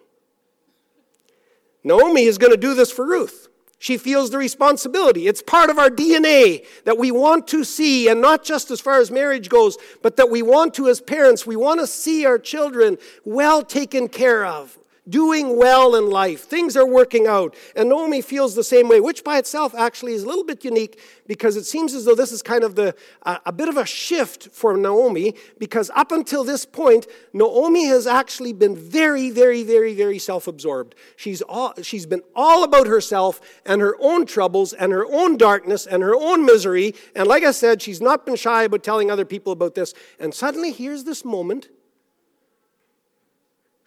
Naomi 1.84 2.24
is 2.24 2.38
going 2.38 2.52
to 2.52 2.56
do 2.56 2.74
this 2.74 2.90
for 2.90 3.06
Ruth. 3.06 3.48
She 3.78 3.96
feels 3.96 4.30
the 4.30 4.38
responsibility. 4.38 5.28
It's 5.28 5.40
part 5.40 5.70
of 5.70 5.78
our 5.78 5.88
DNA 5.88 6.66
that 6.84 6.98
we 6.98 7.12
want 7.12 7.46
to 7.48 7.62
see, 7.62 8.08
and 8.08 8.20
not 8.20 8.42
just 8.42 8.72
as 8.72 8.80
far 8.80 9.00
as 9.00 9.10
marriage 9.10 9.48
goes, 9.48 9.78
but 10.02 10.16
that 10.16 10.30
we 10.30 10.42
want 10.42 10.74
to, 10.74 10.88
as 10.88 11.00
parents, 11.00 11.46
we 11.46 11.54
want 11.54 11.78
to 11.78 11.86
see 11.86 12.26
our 12.26 12.38
children 12.38 12.98
well 13.24 13.62
taken 13.62 14.08
care 14.08 14.44
of 14.44 14.76
doing 15.08 15.56
well 15.56 15.94
in 15.94 16.10
life. 16.10 16.44
Things 16.44 16.76
are 16.76 16.86
working 16.86 17.26
out. 17.26 17.54
And 17.74 17.88
Naomi 17.88 18.20
feels 18.20 18.54
the 18.54 18.64
same 18.64 18.88
way, 18.88 19.00
which 19.00 19.24
by 19.24 19.38
itself 19.38 19.74
actually 19.74 20.12
is 20.12 20.22
a 20.22 20.26
little 20.26 20.44
bit 20.44 20.64
unique 20.64 21.00
because 21.26 21.56
it 21.56 21.64
seems 21.64 21.94
as 21.94 22.04
though 22.04 22.14
this 22.14 22.32
is 22.32 22.42
kind 22.42 22.64
of 22.64 22.74
the, 22.74 22.94
uh, 23.22 23.38
a 23.46 23.52
bit 23.52 23.68
of 23.68 23.76
a 23.76 23.86
shift 23.86 24.48
for 24.52 24.76
Naomi 24.76 25.34
because 25.58 25.90
up 25.94 26.12
until 26.12 26.44
this 26.44 26.64
point, 26.64 27.06
Naomi 27.32 27.86
has 27.86 28.06
actually 28.06 28.52
been 28.52 28.76
very, 28.76 29.30
very, 29.30 29.62
very, 29.62 29.94
very 29.94 30.18
self 30.18 30.46
absorbed. 30.46 30.94
She's, 31.16 31.42
all, 31.42 31.74
she's 31.82 32.06
been 32.06 32.22
all 32.34 32.64
about 32.64 32.86
herself 32.86 33.40
and 33.64 33.80
her 33.80 33.96
own 34.00 34.26
troubles 34.26 34.72
and 34.72 34.92
her 34.92 35.06
own 35.06 35.36
darkness 35.36 35.86
and 35.86 36.02
her 36.02 36.14
own 36.14 36.44
misery. 36.44 36.94
And 37.14 37.26
like 37.26 37.44
I 37.44 37.52
said, 37.52 37.82
she's 37.82 38.00
not 38.00 38.26
been 38.26 38.36
shy 38.36 38.64
about 38.64 38.82
telling 38.82 39.10
other 39.10 39.24
people 39.24 39.52
about 39.52 39.74
this. 39.74 39.94
And 40.18 40.34
suddenly, 40.34 40.72
here's 40.72 41.04
this 41.04 41.24
moment 41.24 41.68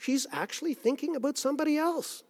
she's 0.01 0.25
actually 0.31 0.73
thinking 0.73 1.15
about 1.15 1.37
somebody 1.37 1.77
else. 1.77 2.23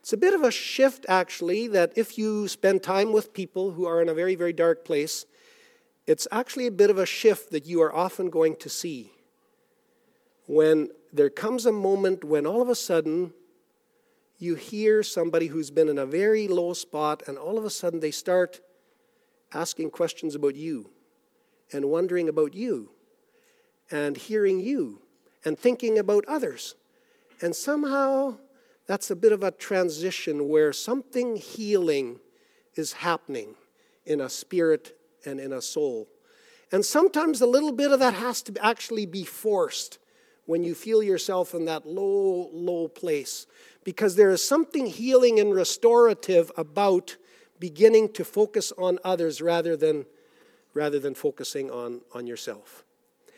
It's 0.00 0.12
a 0.12 0.18
bit 0.18 0.34
of 0.34 0.42
a 0.42 0.50
shift, 0.50 1.06
actually, 1.08 1.66
that 1.68 1.92
if 1.96 2.18
you 2.18 2.46
spend 2.48 2.82
time 2.82 3.12
with 3.12 3.32
people 3.32 3.72
who 3.72 3.86
are 3.86 4.02
in 4.02 4.08
a 4.08 4.14
very, 4.14 4.34
very 4.34 4.52
dark 4.52 4.84
place, 4.84 5.24
it's 6.06 6.28
actually 6.30 6.66
a 6.66 6.72
bit 6.72 6.90
of 6.90 6.98
a 6.98 7.06
shift 7.06 7.52
that 7.52 7.64
you 7.64 7.80
are 7.80 7.94
often 7.94 8.28
going 8.28 8.56
to 8.56 8.68
see. 8.68 9.12
When 10.46 10.90
there 11.12 11.30
comes 11.30 11.64
a 11.64 11.72
moment 11.72 12.24
when 12.24 12.46
all 12.46 12.60
of 12.60 12.68
a 12.68 12.74
sudden 12.74 13.32
you 14.38 14.56
hear 14.56 15.02
somebody 15.02 15.46
who's 15.46 15.70
been 15.70 15.88
in 15.88 15.98
a 15.98 16.04
very 16.04 16.48
low 16.48 16.74
spot, 16.74 17.22
and 17.26 17.38
all 17.38 17.56
of 17.56 17.64
a 17.64 17.70
sudden 17.70 18.00
they 18.00 18.10
start 18.10 18.60
asking 19.54 19.90
questions 19.90 20.34
about 20.34 20.56
you 20.56 20.90
and 21.72 21.86
wondering 21.86 22.28
about 22.28 22.52
you 22.52 22.90
and 23.90 24.16
hearing 24.16 24.60
you 24.60 25.00
and 25.44 25.58
thinking 25.58 25.98
about 25.98 26.24
others. 26.26 26.74
And 27.40 27.54
somehow 27.54 28.36
that's 28.86 29.10
a 29.10 29.16
bit 29.16 29.32
of 29.32 29.42
a 29.42 29.50
transition 29.50 30.48
where 30.48 30.72
something 30.72 31.36
healing 31.36 32.20
is 32.74 32.92
happening 32.92 33.54
in 34.04 34.20
a 34.20 34.28
spirit 34.28 34.96
and 35.24 35.38
in 35.38 35.52
a 35.52 35.62
soul. 35.62 36.08
And 36.70 36.84
sometimes 36.84 37.40
a 37.40 37.46
little 37.46 37.72
bit 37.72 37.92
of 37.92 38.00
that 38.00 38.14
has 38.14 38.42
to 38.42 38.64
actually 38.64 39.06
be 39.06 39.24
forced 39.24 39.98
when 40.46 40.64
you 40.64 40.74
feel 40.74 41.02
yourself 41.02 41.54
in 41.54 41.66
that 41.66 41.86
low, 41.86 42.50
low 42.52 42.88
place. 42.88 43.46
Because 43.84 44.16
there 44.16 44.30
is 44.30 44.46
something 44.46 44.86
healing 44.86 45.38
and 45.38 45.54
restorative 45.54 46.50
about 46.56 47.16
beginning 47.58 48.12
to 48.14 48.24
focus 48.24 48.72
on 48.76 48.98
others 49.04 49.40
rather 49.40 49.76
than, 49.76 50.06
rather 50.74 50.98
than 50.98 51.14
focusing 51.14 51.70
on, 51.70 52.00
on 52.12 52.26
yourself. 52.26 52.84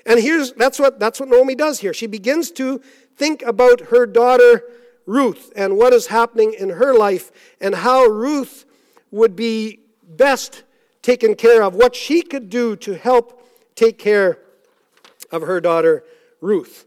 And 0.06 0.20
here's 0.20 0.52
that's 0.52 0.78
what 0.78 1.00
that's 1.00 1.18
what 1.18 1.28
Naomi 1.28 1.54
does 1.54 1.80
here. 1.80 1.94
She 1.94 2.06
begins 2.06 2.50
to 2.52 2.80
think 3.16 3.42
about 3.42 3.80
her 3.80 4.06
daughter 4.06 4.62
Ruth 5.06 5.52
and 5.54 5.76
what 5.76 5.92
is 5.92 6.08
happening 6.08 6.54
in 6.54 6.70
her 6.70 6.94
life 6.94 7.30
and 7.60 7.74
how 7.74 8.06
Ruth 8.06 8.64
would 9.10 9.36
be 9.36 9.80
best 10.02 10.64
taken 11.02 11.34
care 11.34 11.62
of, 11.62 11.74
what 11.74 11.94
she 11.94 12.22
could 12.22 12.48
do 12.48 12.76
to 12.76 12.96
help 12.96 13.46
take 13.74 13.98
care 13.98 14.38
of 15.30 15.42
her 15.42 15.60
daughter 15.60 16.04
Ruth. 16.40 16.86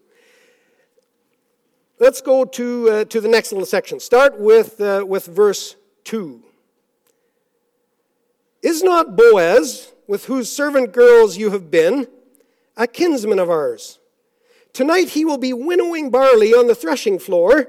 Let's 1.99 2.21
go 2.21 2.45
to, 2.45 2.89
uh, 2.89 3.05
to 3.05 3.21
the 3.21 3.27
next 3.27 3.51
little 3.51 3.65
section. 3.65 3.99
Start 3.99 4.39
with, 4.39 4.79
uh, 4.79 5.03
with 5.07 5.25
verse 5.25 5.75
2. 6.03 6.43
Is 8.61 8.83
not 8.83 9.15
Boaz, 9.15 9.93
with 10.07 10.25
whose 10.25 10.51
servant 10.51 10.91
girls 10.91 11.37
you 11.37 11.51
have 11.51 11.71
been, 11.71 12.07
a 12.77 12.87
kinsman 12.87 13.39
of 13.39 13.49
ours? 13.49 13.99
Tonight 14.71 15.09
he 15.09 15.25
will 15.25 15.39
be 15.39 15.53
winnowing 15.53 16.11
barley 16.11 16.53
on 16.53 16.67
the 16.67 16.75
threshing 16.75 17.17
floor. 17.17 17.67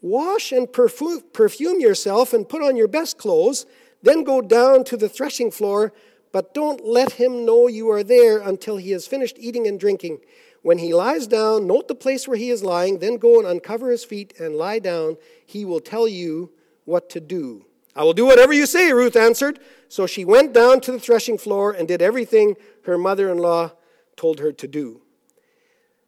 Wash 0.00 0.52
and 0.52 0.72
perfume 0.72 1.80
yourself 1.80 2.32
and 2.32 2.48
put 2.48 2.62
on 2.62 2.76
your 2.76 2.86
best 2.86 3.18
clothes, 3.18 3.66
then 4.02 4.22
go 4.22 4.40
down 4.40 4.84
to 4.84 4.96
the 4.96 5.08
threshing 5.08 5.50
floor, 5.50 5.92
but 6.30 6.54
don't 6.54 6.84
let 6.84 7.12
him 7.12 7.44
know 7.44 7.68
you 7.68 7.90
are 7.90 8.04
there 8.04 8.38
until 8.38 8.76
he 8.76 8.90
has 8.92 9.06
finished 9.06 9.36
eating 9.38 9.66
and 9.66 9.80
drinking. 9.80 10.20
When 10.62 10.78
he 10.78 10.94
lies 10.94 11.26
down, 11.26 11.66
note 11.66 11.88
the 11.88 11.94
place 11.94 12.28
where 12.28 12.36
he 12.36 12.50
is 12.50 12.62
lying, 12.62 12.98
then 12.98 13.16
go 13.16 13.38
and 13.38 13.48
uncover 13.48 13.90
his 13.90 14.04
feet 14.04 14.34
and 14.38 14.54
lie 14.54 14.78
down. 14.78 15.16
He 15.44 15.64
will 15.64 15.80
tell 15.80 16.06
you 16.06 16.52
what 16.84 17.10
to 17.10 17.20
do. 17.20 17.64
I 17.96 18.04
will 18.04 18.12
do 18.12 18.26
whatever 18.26 18.52
you 18.52 18.66
say, 18.66 18.92
Ruth 18.92 19.16
answered. 19.16 19.58
So 19.88 20.06
she 20.06 20.24
went 20.24 20.52
down 20.52 20.80
to 20.82 20.92
the 20.92 21.00
threshing 21.00 21.38
floor 21.38 21.72
and 21.72 21.86
did 21.88 22.02
everything 22.02 22.56
her 22.82 22.98
mother 22.98 23.30
in 23.30 23.38
law 23.38 23.72
told 24.16 24.40
her 24.40 24.52
to 24.52 24.68
do. 24.68 25.02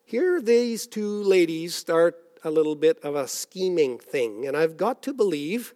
Here, 0.04 0.40
these 0.40 0.86
two 0.86 1.22
ladies 1.22 1.74
start 1.74 2.16
a 2.44 2.50
little 2.50 2.76
bit 2.76 2.98
of 3.02 3.16
a 3.16 3.26
scheming 3.26 3.98
thing. 3.98 4.46
And 4.46 4.56
I've 4.56 4.76
got 4.76 5.02
to 5.02 5.12
believe 5.12 5.74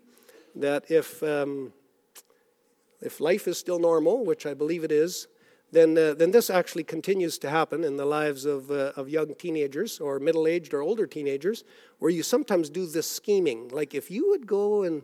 that 0.55 0.91
if, 0.91 1.23
um, 1.23 1.73
if 3.01 3.21
life 3.21 3.49
is 3.49 3.59
still 3.59 3.79
normal, 3.79 4.25
which 4.25 4.47
I 4.47 4.55
believe 4.55 4.85
it 4.85 4.93
is, 4.93 5.27
then, 5.73 5.97
uh, 5.97 6.15
then 6.15 6.31
this 6.31 6.51
actually 6.51 6.85
continues 6.85 7.39
to 7.39 7.51
happen 7.51 7.85
in 7.85 7.97
the 7.97 8.05
lives 8.05 8.45
of, 8.45 8.71
uh, 8.71 8.93
of 8.97 9.09
young 9.09 9.35
teenagers 9.35 10.01
or 10.01 10.19
middle 10.19 10.47
aged 10.47 10.75
or 10.75 10.83
older 10.83 11.07
teenagers, 11.07 11.65
where 11.99 12.11
you 12.11 12.23
sometimes 12.23 12.71
do 12.71 12.87
this 12.87 13.11
scheming. 13.11 13.69
Like 13.69 13.95
if 13.95 14.11
you 14.11 14.29
would 14.31 14.47
go 14.47 14.83
and 14.83 15.03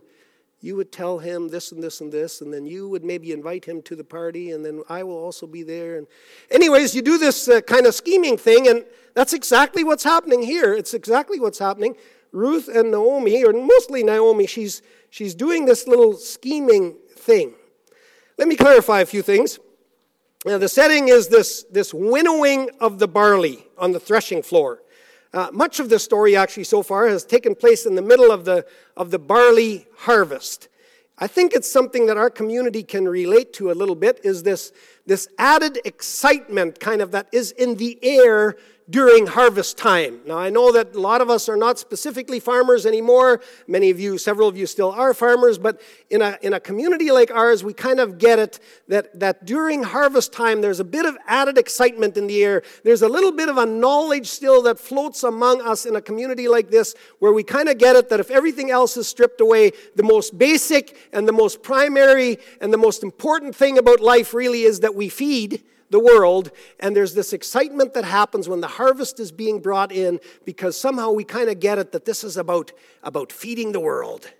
you 0.59 0.75
would 0.75 0.91
tell 0.91 1.19
him 1.19 1.49
this 1.49 1.71
and 1.71 1.83
this 1.83 2.01
and 2.01 2.11
this, 2.11 2.41
and 2.41 2.53
then 2.53 2.65
you 2.65 2.89
would 2.89 3.03
maybe 3.03 3.31
invite 3.31 3.65
him 3.65 3.81
to 3.83 3.95
the 3.95 4.03
party, 4.03 4.51
and 4.51 4.65
then 4.65 4.81
I 4.89 5.03
will 5.03 5.17
also 5.17 5.45
be 5.45 5.63
there. 5.63 5.97
And 5.97 6.07
anyways, 6.49 6.95
you 6.95 7.01
do 7.01 7.17
this 7.17 7.47
uh, 7.47 7.61
kind 7.61 7.85
of 7.85 7.93
scheming 7.93 8.37
thing, 8.37 8.67
and 8.67 8.83
that's 9.13 9.33
exactly 9.33 9.83
what's 9.83 10.03
happening 10.03 10.41
here. 10.41 10.73
It's 10.73 10.93
exactly 10.93 11.39
what's 11.39 11.59
happening. 11.59 11.95
Ruth 12.31 12.67
and 12.67 12.91
Naomi, 12.91 13.45
or 13.45 13.53
mostly 13.53 14.03
Naomi, 14.03 14.47
she's 14.47 14.81
she's 15.09 15.35
doing 15.35 15.65
this 15.65 15.87
little 15.87 16.13
scheming 16.13 16.97
thing. 17.15 17.53
Let 18.37 18.47
me 18.47 18.55
clarify 18.55 19.01
a 19.01 19.05
few 19.05 19.21
things. 19.21 19.59
Now, 20.45 20.57
the 20.57 20.69
setting 20.69 21.07
is 21.07 21.27
this, 21.27 21.63
this 21.71 21.93
winnowing 21.93 22.69
of 22.79 22.99
the 22.99 23.07
barley 23.07 23.65
on 23.77 23.91
the 23.91 23.99
threshing 23.99 24.43
floor. 24.43 24.81
Uh, 25.33 25.49
much 25.51 25.79
of 25.79 25.89
the 25.89 25.99
story, 25.99 26.35
actually, 26.35 26.63
so 26.63 26.81
far, 26.81 27.07
has 27.07 27.23
taken 27.25 27.53
place 27.53 27.85
in 27.85 27.95
the 27.95 28.01
middle 28.01 28.31
of 28.31 28.45
the, 28.45 28.65
of 28.95 29.11
the 29.11 29.19
barley 29.19 29.87
harvest. 29.97 30.69
I 31.19 31.27
think 31.27 31.53
it's 31.53 31.69
something 31.69 32.05
that 32.05 32.17
our 32.17 32.29
community 32.29 32.83
can 32.83 33.07
relate 33.07 33.51
to 33.53 33.71
a 33.71 33.73
little 33.73 33.95
bit 33.95 34.21
is 34.23 34.43
this, 34.43 34.71
this 35.05 35.27
added 35.39 35.79
excitement 35.83 36.79
kind 36.79 37.01
of 37.01 37.11
that 37.11 37.27
is 37.31 37.51
in 37.51 37.75
the 37.75 37.97
air 38.03 38.55
during 38.89 39.27
harvest 39.27 39.77
time. 39.77 40.21
Now, 40.25 40.37
I 40.37 40.49
know 40.49 40.71
that 40.71 40.95
a 40.95 40.99
lot 40.99 41.19
of 41.19 41.29
us 41.29 41.49
are 41.49 41.57
not 41.57 41.77
specifically 41.77 42.39
farmers 42.39 42.85
anymore. 42.85 43.41
Many 43.67 43.89
of 43.89 43.99
you, 43.99 44.17
several 44.17 44.47
of 44.47 44.55
you 44.55 44.65
still 44.65 44.91
are 44.91 45.13
farmers, 45.13 45.57
but 45.57 45.81
in 46.09 46.21
a, 46.21 46.37
in 46.41 46.53
a 46.53 46.59
community 46.59 47.11
like 47.11 47.29
ours, 47.29 47.65
we 47.65 47.73
kind 47.73 47.99
of 47.99 48.17
get 48.17 48.39
it 48.39 48.59
that, 48.87 49.19
that 49.19 49.45
during 49.45 49.83
harvest 49.83 50.31
time, 50.31 50.61
there's 50.61 50.79
a 50.79 50.85
bit 50.85 51.05
of 51.05 51.17
added 51.27 51.57
excitement 51.57 52.15
in 52.15 52.27
the 52.27 52.41
air. 52.41 52.63
There's 52.85 53.01
a 53.01 53.09
little 53.09 53.33
bit 53.33 53.49
of 53.49 53.57
a 53.57 53.65
knowledge 53.65 54.27
still 54.27 54.61
that 54.63 54.79
floats 54.79 55.23
among 55.23 55.61
us 55.61 55.85
in 55.85 55.97
a 55.97 56.01
community 56.01 56.47
like 56.47 56.69
this 56.69 56.95
where 57.19 57.33
we 57.33 57.43
kind 57.43 57.67
of 57.67 57.77
get 57.77 57.97
it 57.97 58.07
that 58.09 58.21
if 58.21 58.31
everything 58.31 58.71
else 58.71 58.95
is 58.95 59.05
stripped 59.05 59.41
away, 59.41 59.71
the 59.97 60.03
most 60.03 60.37
basic 60.37 60.95
and 61.11 61.27
the 61.27 61.33
most 61.33 61.61
primary 61.61 62.37
and 62.61 62.71
the 62.71 62.77
most 62.77 63.03
important 63.03 63.53
thing 63.53 63.77
about 63.77 63.99
life 63.99 64.33
really 64.33 64.63
is 64.63 64.79
that 64.79 64.95
we 64.95 65.09
feed 65.09 65.63
the 65.89 65.99
world, 65.99 66.51
and 66.79 66.95
there's 66.95 67.13
this 67.13 67.33
excitement 67.33 67.93
that 67.93 68.03
happens 68.03 68.49
when 68.49 68.61
the 68.61 68.67
harvest 68.67 69.19
is 69.19 69.31
being 69.31 69.59
brought 69.59 69.91
in 69.91 70.19
because 70.45 70.79
somehow 70.79 71.11
we 71.11 71.23
kind 71.23 71.49
of 71.49 71.59
get 71.59 71.77
it 71.77 71.91
that 71.93 72.05
this 72.05 72.23
is 72.23 72.37
about, 72.37 72.71
about 73.03 73.31
feeding 73.31 73.71
the 73.71 73.79
world. 73.79 74.31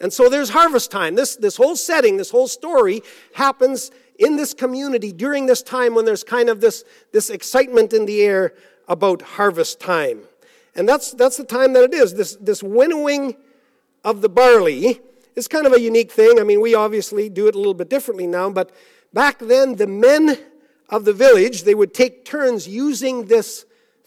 And 0.00 0.12
so 0.12 0.28
there's 0.28 0.50
harvest 0.50 0.90
time. 0.90 1.14
This, 1.14 1.36
this 1.36 1.56
whole 1.56 1.76
setting, 1.76 2.16
this 2.16 2.30
whole 2.30 2.48
story 2.48 3.02
happens 3.34 3.90
in 4.18 4.36
this 4.36 4.54
community 4.54 5.12
during 5.12 5.46
this 5.46 5.62
time 5.62 5.94
when 5.94 6.04
there's 6.04 6.24
kind 6.24 6.48
of 6.48 6.60
this, 6.60 6.84
this 7.12 7.30
excitement 7.30 7.92
in 7.92 8.06
the 8.06 8.22
air 8.22 8.54
about 8.88 9.22
harvest 9.22 9.78
time. 9.80 10.22
And 10.74 10.88
that's, 10.88 11.12
that's 11.12 11.36
the 11.36 11.44
time 11.44 11.72
that 11.74 11.84
it 11.84 11.94
is. 11.94 12.14
This, 12.14 12.36
this 12.36 12.62
winnowing 12.62 13.36
of 14.04 14.22
the 14.22 14.28
barley 14.28 15.00
is 15.36 15.48
kind 15.48 15.66
of 15.66 15.72
a 15.72 15.80
unique 15.80 16.12
thing. 16.12 16.38
I 16.40 16.44
mean, 16.44 16.60
we 16.60 16.74
obviously 16.74 17.28
do 17.28 17.46
it 17.48 17.54
a 17.54 17.58
little 17.58 17.74
bit 17.74 17.90
differently 17.90 18.26
now, 18.26 18.50
but 18.50 18.72
back 19.12 19.38
then 19.38 19.76
the 19.76 19.86
men 19.86 20.38
of 20.90 21.04
the 21.04 21.12
village, 21.12 21.62
they 21.62 21.74
would 21.74 21.94
take 21.94 22.24
turns 22.24 22.68
using 22.68 23.26
this 23.26 23.64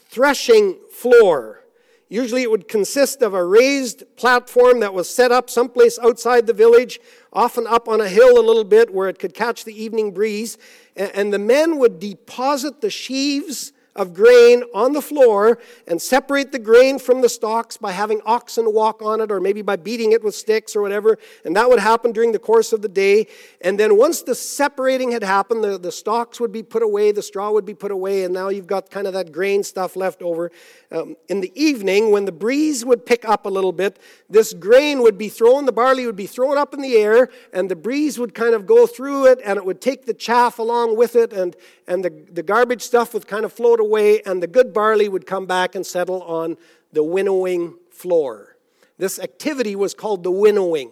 threshing 0.10 0.78
floor. 0.92 1.62
Usually 2.10 2.44
it 2.44 2.52
would 2.52 2.68
consist 2.68 3.24
of 3.24 3.34
a 3.34 3.44
raised 3.44 4.04
platform 4.18 4.82
that 4.82 4.94
was 4.94 5.10
set 5.10 5.32
up 5.32 5.50
someplace 5.50 5.98
outside 5.98 6.46
the 6.46 6.54
village, 6.54 7.00
often 7.32 7.66
up 7.66 7.88
on 7.88 8.02
a 8.02 8.08
hill 8.08 8.38
a 8.38 8.46
little 8.46 8.66
bit 8.66 8.94
where 8.94 9.10
it 9.10 9.18
could 9.18 9.34
catch 9.34 9.64
the 9.64 9.82
evening 9.82 10.12
breeze. 10.12 10.58
And 10.96 11.34
the 11.34 11.40
men 11.40 11.80
would 11.80 12.00
deposit 12.00 12.82
the 12.82 12.92
sheaves 12.92 13.74
of 13.96 14.14
grain 14.14 14.64
on 14.74 14.94
the 14.94 15.02
floor 15.02 15.60
and 15.88 16.02
separate 16.02 16.52
the 16.52 16.60
grain 16.60 16.98
from 16.98 17.22
the 17.22 17.30
stalks 17.30 17.78
by 17.78 17.92
having 17.92 18.22
oxen 18.26 18.74
walk 18.74 19.02
on 19.02 19.22
it 19.22 19.32
or 19.32 19.40
maybe 19.40 19.62
by 19.62 19.76
beating 19.76 20.12
it 20.12 20.24
with 20.24 20.34
sticks 20.34 20.76
or 20.76 20.82
whatever. 20.82 21.18
And 21.46 21.56
that 21.56 21.70
would 21.70 21.80
happen 21.80 22.12
during 22.12 22.32
the 22.32 22.40
course 22.40 22.74
of 22.74 22.82
the 22.82 22.88
day. 22.90 23.28
And 23.62 23.80
then 23.80 23.98
once 23.98 24.24
the 24.24 24.36
separating 24.36 25.12
had 25.12 25.24
happened, 25.24 25.64
the, 25.64 25.78
the 25.78 25.92
stalks 25.92 26.40
would 26.40 26.52
be 26.52 26.64
put 26.64 26.82
away, 26.82 27.12
the 27.12 27.22
straw 27.22 27.52
would 27.52 27.66
be 27.66 27.74
put 27.74 27.92
away, 27.92 28.24
and 28.24 28.34
now 28.34 28.50
you've 28.50 28.68
got 28.68 28.90
kind 28.90 29.08
of 29.08 29.14
that 29.14 29.32
grain 29.32 29.64
stuff 29.64 29.96
left 29.96 30.22
over. 30.22 30.52
Um, 30.92 31.16
in 31.28 31.42
the 31.42 31.52
evening, 31.56 32.12
when 32.12 32.26
the 32.26 32.32
breeze 32.32 32.86
would 32.86 33.06
pick 33.06 33.28
up 33.28 33.46
a 33.46 33.50
little 33.50 33.72
bit, 33.72 34.00
this 34.30 34.54
grain 34.54 35.02
would 35.02 35.18
be 35.18 35.30
thrown, 35.30 35.66
the 35.66 35.72
barley 35.72 36.06
would 36.06 36.16
be 36.16 36.28
thrown 36.28 36.58
up 36.58 36.74
in 36.74 36.82
the 36.82 36.96
air, 36.96 37.30
and 37.52 37.70
the 37.70 37.76
breeze 37.76 38.20
would 38.20 38.34
kind 38.34 38.56
of 38.56 38.66
go 38.66 38.88
through 38.88 39.28
it, 39.28 39.40
and 39.44 39.58
it 39.58 39.66
would 39.66 39.82
take 39.82 40.06
the 40.06 40.14
chaff 40.14 40.60
along 40.60 40.98
with 40.98 41.16
it, 41.16 41.34
and, 41.34 41.56
and 41.88 42.04
the, 42.04 42.10
the 42.32 42.44
garbage 42.44 42.82
stuff 42.82 43.14
would 43.14 43.28
kind 43.28 43.46
of 43.46 43.54
float 43.54 43.80
away, 43.84 44.22
and 44.24 44.42
the 44.42 44.48
good 44.48 44.74
barley 44.74 45.08
would 45.08 45.26
come 45.26 45.46
back 45.46 45.76
and 45.76 45.86
settle 45.86 46.22
on 46.24 46.58
the 46.92 47.04
winnowing 47.04 47.76
floor. 47.92 48.58
This 48.98 49.20
activity 49.20 49.76
was 49.76 49.94
called 49.94 50.24
the 50.24 50.32
winnowing. 50.32 50.92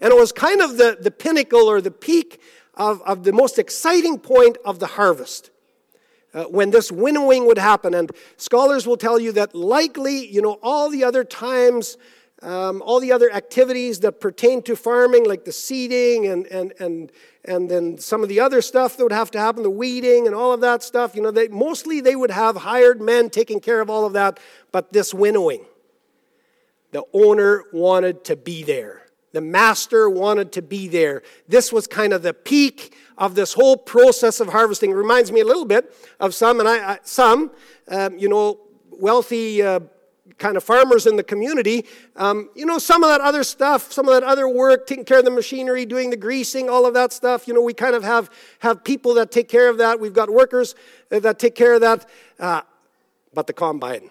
And 0.00 0.12
it 0.12 0.16
was 0.16 0.32
kind 0.32 0.60
of 0.60 0.76
the, 0.76 0.98
the 1.00 1.10
pinnacle 1.10 1.70
or 1.70 1.80
the 1.80 1.90
peak 1.90 2.40
of, 2.74 3.00
of 3.02 3.24
the 3.24 3.32
most 3.32 3.58
exciting 3.58 4.18
point 4.18 4.58
of 4.64 4.78
the 4.78 4.86
harvest. 4.86 5.50
Uh, 6.34 6.44
when 6.44 6.70
this 6.70 6.90
winnowing 6.90 7.44
would 7.44 7.58
happen. 7.58 7.92
And 7.92 8.10
scholars 8.38 8.86
will 8.86 8.96
tell 8.96 9.20
you 9.20 9.32
that 9.32 9.54
likely, 9.54 10.26
you 10.26 10.40
know, 10.40 10.58
all 10.62 10.88
the 10.88 11.04
other 11.04 11.24
times, 11.24 11.98
um, 12.42 12.82
all 12.82 12.98
the 12.98 13.12
other 13.12 13.32
activities 13.32 14.00
that 14.00 14.20
pertain 14.20 14.62
to 14.62 14.74
farming, 14.74 15.24
like 15.24 15.44
the 15.44 15.52
seeding 15.52 16.26
and, 16.26 16.46
and, 16.48 16.72
and, 16.80 17.12
and 17.44 17.70
then 17.70 17.98
some 17.98 18.22
of 18.22 18.28
the 18.28 18.40
other 18.40 18.60
stuff 18.60 18.96
that 18.96 19.04
would 19.04 19.12
have 19.12 19.30
to 19.30 19.38
happen, 19.38 19.62
the 19.62 19.70
weeding 19.70 20.26
and 20.26 20.34
all 20.34 20.52
of 20.52 20.60
that 20.60 20.82
stuff, 20.82 21.14
you 21.14 21.22
know, 21.22 21.30
they, 21.30 21.48
mostly 21.48 22.00
they 22.00 22.16
would 22.16 22.32
have 22.32 22.56
hired 22.56 23.00
men 23.00 23.30
taking 23.30 23.60
care 23.60 23.80
of 23.80 23.88
all 23.88 24.04
of 24.04 24.12
that. 24.14 24.40
But 24.72 24.92
this 24.92 25.14
winnowing, 25.14 25.64
the 26.90 27.04
owner 27.12 27.64
wanted 27.72 28.24
to 28.24 28.36
be 28.36 28.64
there. 28.64 29.06
The 29.32 29.40
master 29.40 30.10
wanted 30.10 30.52
to 30.52 30.62
be 30.62 30.88
there. 30.88 31.22
This 31.48 31.72
was 31.72 31.86
kind 31.86 32.12
of 32.12 32.22
the 32.22 32.34
peak 32.34 32.94
of 33.16 33.34
this 33.34 33.54
whole 33.54 33.76
process 33.76 34.40
of 34.40 34.48
harvesting. 34.48 34.90
It 34.90 34.94
reminds 34.94 35.32
me 35.32 35.40
a 35.40 35.44
little 35.44 35.64
bit 35.64 35.94
of 36.20 36.34
some, 36.34 36.60
and 36.60 36.68
I, 36.68 36.94
I 36.94 36.98
some, 37.02 37.50
um, 37.88 38.18
you 38.18 38.28
know, 38.28 38.60
wealthy 38.90 39.62
uh, 39.62 39.80
kind 40.42 40.56
of 40.56 40.64
farmers 40.64 41.06
in 41.06 41.14
the 41.14 41.22
community, 41.22 41.86
um, 42.16 42.50
you 42.56 42.66
know, 42.66 42.76
some 42.76 43.04
of 43.04 43.08
that 43.10 43.20
other 43.20 43.44
stuff, 43.44 43.92
some 43.92 44.08
of 44.08 44.12
that 44.12 44.24
other 44.24 44.48
work, 44.48 44.88
taking 44.88 45.04
care 45.04 45.20
of 45.20 45.24
the 45.24 45.30
machinery, 45.30 45.86
doing 45.86 46.10
the 46.10 46.16
greasing, 46.16 46.68
all 46.68 46.84
of 46.84 46.94
that 46.94 47.12
stuff, 47.12 47.46
you 47.46 47.54
know, 47.54 47.62
we 47.62 47.72
kind 47.72 47.94
of 47.94 48.02
have, 48.02 48.28
have 48.58 48.82
people 48.82 49.14
that 49.14 49.30
take 49.30 49.48
care 49.48 49.70
of 49.70 49.78
that. 49.78 50.00
We've 50.00 50.12
got 50.12 50.28
workers 50.28 50.74
uh, 51.12 51.20
that 51.20 51.38
take 51.38 51.54
care 51.54 51.74
of 51.74 51.80
that. 51.82 52.10
Uh, 52.40 52.62
but 53.32 53.46
the 53.46 53.52
combine, 53.52 54.10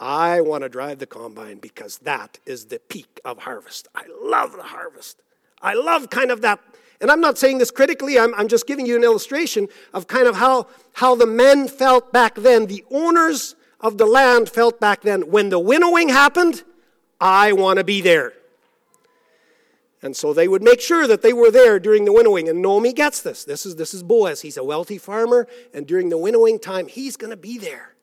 I 0.00 0.40
want 0.40 0.62
to 0.62 0.70
drive 0.70 0.98
the 0.98 1.06
combine 1.06 1.58
because 1.58 1.98
that 1.98 2.38
is 2.46 2.64
the 2.64 2.78
peak 2.78 3.20
of 3.22 3.40
harvest. 3.40 3.88
I 3.94 4.04
love 4.22 4.52
the 4.52 4.62
harvest. 4.62 5.20
I 5.60 5.74
love 5.74 6.08
kind 6.08 6.30
of 6.30 6.40
that. 6.40 6.58
And 7.02 7.10
I'm 7.10 7.20
not 7.20 7.36
saying 7.36 7.58
this 7.58 7.70
critically, 7.70 8.18
I'm, 8.18 8.34
I'm 8.34 8.48
just 8.48 8.66
giving 8.66 8.86
you 8.86 8.96
an 8.96 9.04
illustration 9.04 9.68
of 9.92 10.06
kind 10.06 10.26
of 10.26 10.36
how, 10.36 10.68
how 10.94 11.14
the 11.14 11.26
men 11.26 11.68
felt 11.68 12.14
back 12.14 12.36
then, 12.36 12.64
the 12.64 12.82
owners 12.90 13.56
of 13.84 13.98
the 13.98 14.06
land 14.06 14.48
felt 14.48 14.80
back 14.80 15.02
then. 15.02 15.30
When 15.30 15.50
the 15.50 15.60
winnowing 15.60 16.08
happened, 16.08 16.64
I 17.20 17.52
want 17.52 17.78
to 17.78 17.84
be 17.84 18.00
there. 18.00 18.32
And 20.02 20.16
so 20.16 20.32
they 20.32 20.48
would 20.48 20.62
make 20.62 20.80
sure 20.80 21.06
that 21.06 21.22
they 21.22 21.32
were 21.32 21.50
there 21.50 21.78
during 21.78 22.04
the 22.04 22.12
winnowing. 22.12 22.48
And 22.48 22.60
Naomi 22.60 22.92
gets 22.92 23.22
this. 23.22 23.44
This 23.44 23.64
is, 23.64 23.76
this 23.76 23.94
is 23.94 24.02
Boaz. 24.02 24.40
He's 24.40 24.56
a 24.56 24.64
wealthy 24.64 24.98
farmer, 24.98 25.46
and 25.72 25.86
during 25.86 26.08
the 26.08 26.18
winnowing 26.18 26.58
time, 26.58 26.88
he's 26.88 27.16
going 27.16 27.30
to 27.30 27.36
be 27.36 27.58
there. 27.58 27.94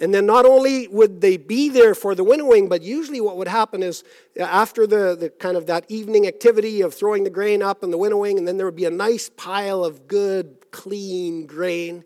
And 0.00 0.12
then 0.12 0.26
not 0.26 0.44
only 0.44 0.88
would 0.88 1.20
they 1.20 1.36
be 1.36 1.68
there 1.68 1.94
for 1.94 2.14
the 2.14 2.24
winnowing, 2.24 2.68
but 2.68 2.82
usually 2.82 3.20
what 3.20 3.36
would 3.36 3.48
happen 3.48 3.82
is 3.82 4.02
uh, 4.38 4.42
after 4.42 4.86
the, 4.86 5.14
the 5.14 5.30
kind 5.30 5.56
of 5.56 5.66
that 5.66 5.84
evening 5.88 6.26
activity 6.26 6.80
of 6.80 6.92
throwing 6.92 7.24
the 7.24 7.30
grain 7.30 7.62
up 7.62 7.82
and 7.82 7.92
the 7.92 7.98
winnowing, 7.98 8.36
and 8.36 8.46
then 8.46 8.56
there 8.56 8.66
would 8.66 8.76
be 8.76 8.86
a 8.86 8.90
nice 8.90 9.30
pile 9.30 9.84
of 9.84 10.08
good, 10.08 10.70
clean 10.72 11.46
grain. 11.46 12.04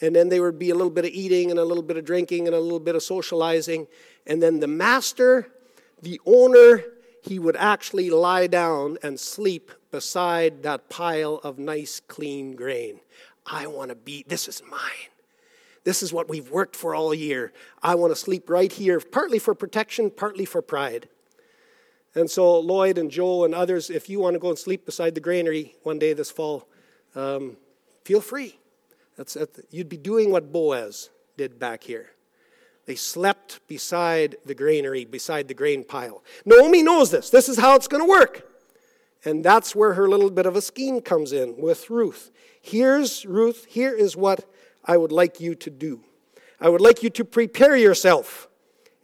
And 0.00 0.14
then 0.14 0.28
there 0.28 0.42
would 0.42 0.58
be 0.58 0.70
a 0.70 0.74
little 0.74 0.90
bit 0.90 1.04
of 1.04 1.12
eating 1.12 1.50
and 1.50 1.58
a 1.58 1.64
little 1.64 1.82
bit 1.82 1.96
of 1.96 2.04
drinking 2.04 2.46
and 2.46 2.54
a 2.54 2.60
little 2.60 2.80
bit 2.80 2.94
of 2.94 3.02
socializing. 3.02 3.86
And 4.26 4.42
then 4.42 4.60
the 4.60 4.66
master, 4.66 5.48
the 6.02 6.20
owner, 6.26 6.84
he 7.22 7.38
would 7.38 7.56
actually 7.56 8.10
lie 8.10 8.46
down 8.46 8.98
and 9.02 9.18
sleep 9.18 9.70
beside 9.90 10.62
that 10.62 10.88
pile 10.88 11.40
of 11.44 11.58
nice, 11.58 12.00
clean 12.00 12.56
grain. 12.56 13.00
I 13.46 13.66
want 13.66 13.90
to 13.90 13.94
be, 13.94 14.24
this 14.26 14.48
is 14.48 14.62
mine. 14.68 15.10
This 15.84 16.02
is 16.02 16.12
what 16.12 16.28
we've 16.28 16.50
worked 16.50 16.74
for 16.74 16.94
all 16.94 17.14
year. 17.14 17.52
I 17.82 17.94
want 17.94 18.10
to 18.10 18.16
sleep 18.16 18.48
right 18.48 18.72
here, 18.72 18.98
partly 19.00 19.38
for 19.38 19.54
protection, 19.54 20.10
partly 20.10 20.46
for 20.46 20.62
pride. 20.62 21.08
And 22.14 22.30
so, 22.30 22.58
Lloyd 22.58 22.96
and 22.96 23.10
Joe 23.10 23.44
and 23.44 23.54
others, 23.54 23.90
if 23.90 24.08
you 24.08 24.20
want 24.20 24.34
to 24.34 24.38
go 24.38 24.48
and 24.48 24.58
sleep 24.58 24.86
beside 24.86 25.14
the 25.14 25.20
granary 25.20 25.74
one 25.82 25.98
day 25.98 26.12
this 26.12 26.30
fall, 26.30 26.68
um, 27.14 27.56
feel 28.04 28.20
free. 28.20 28.56
That's, 29.16 29.36
you'd 29.70 29.88
be 29.88 29.96
doing 29.96 30.30
what 30.30 30.52
Boaz 30.52 31.10
did 31.36 31.58
back 31.58 31.84
here. 31.84 32.10
They 32.86 32.96
slept 32.96 33.60
beside 33.66 34.36
the 34.44 34.54
granary, 34.54 35.04
beside 35.04 35.48
the 35.48 35.54
grain 35.54 35.84
pile. 35.84 36.22
Naomi 36.44 36.82
knows 36.82 37.10
this. 37.10 37.30
This 37.30 37.48
is 37.48 37.58
how 37.58 37.76
it's 37.76 37.88
going 37.88 38.02
to 38.02 38.08
work. 38.08 38.50
And 39.24 39.44
that's 39.44 39.74
where 39.74 39.94
her 39.94 40.08
little 40.08 40.30
bit 40.30 40.44
of 40.44 40.54
a 40.54 40.60
scheme 40.60 41.00
comes 41.00 41.32
in 41.32 41.56
with 41.56 41.88
Ruth. 41.88 42.30
Here's 42.60 43.24
Ruth. 43.24 43.64
Here 43.68 43.94
is 43.94 44.16
what 44.16 44.48
I 44.84 44.96
would 44.96 45.12
like 45.12 45.40
you 45.40 45.54
to 45.54 45.70
do. 45.70 46.00
I 46.60 46.68
would 46.68 46.82
like 46.82 47.02
you 47.02 47.10
to 47.10 47.24
prepare 47.24 47.76
yourself. 47.76 48.48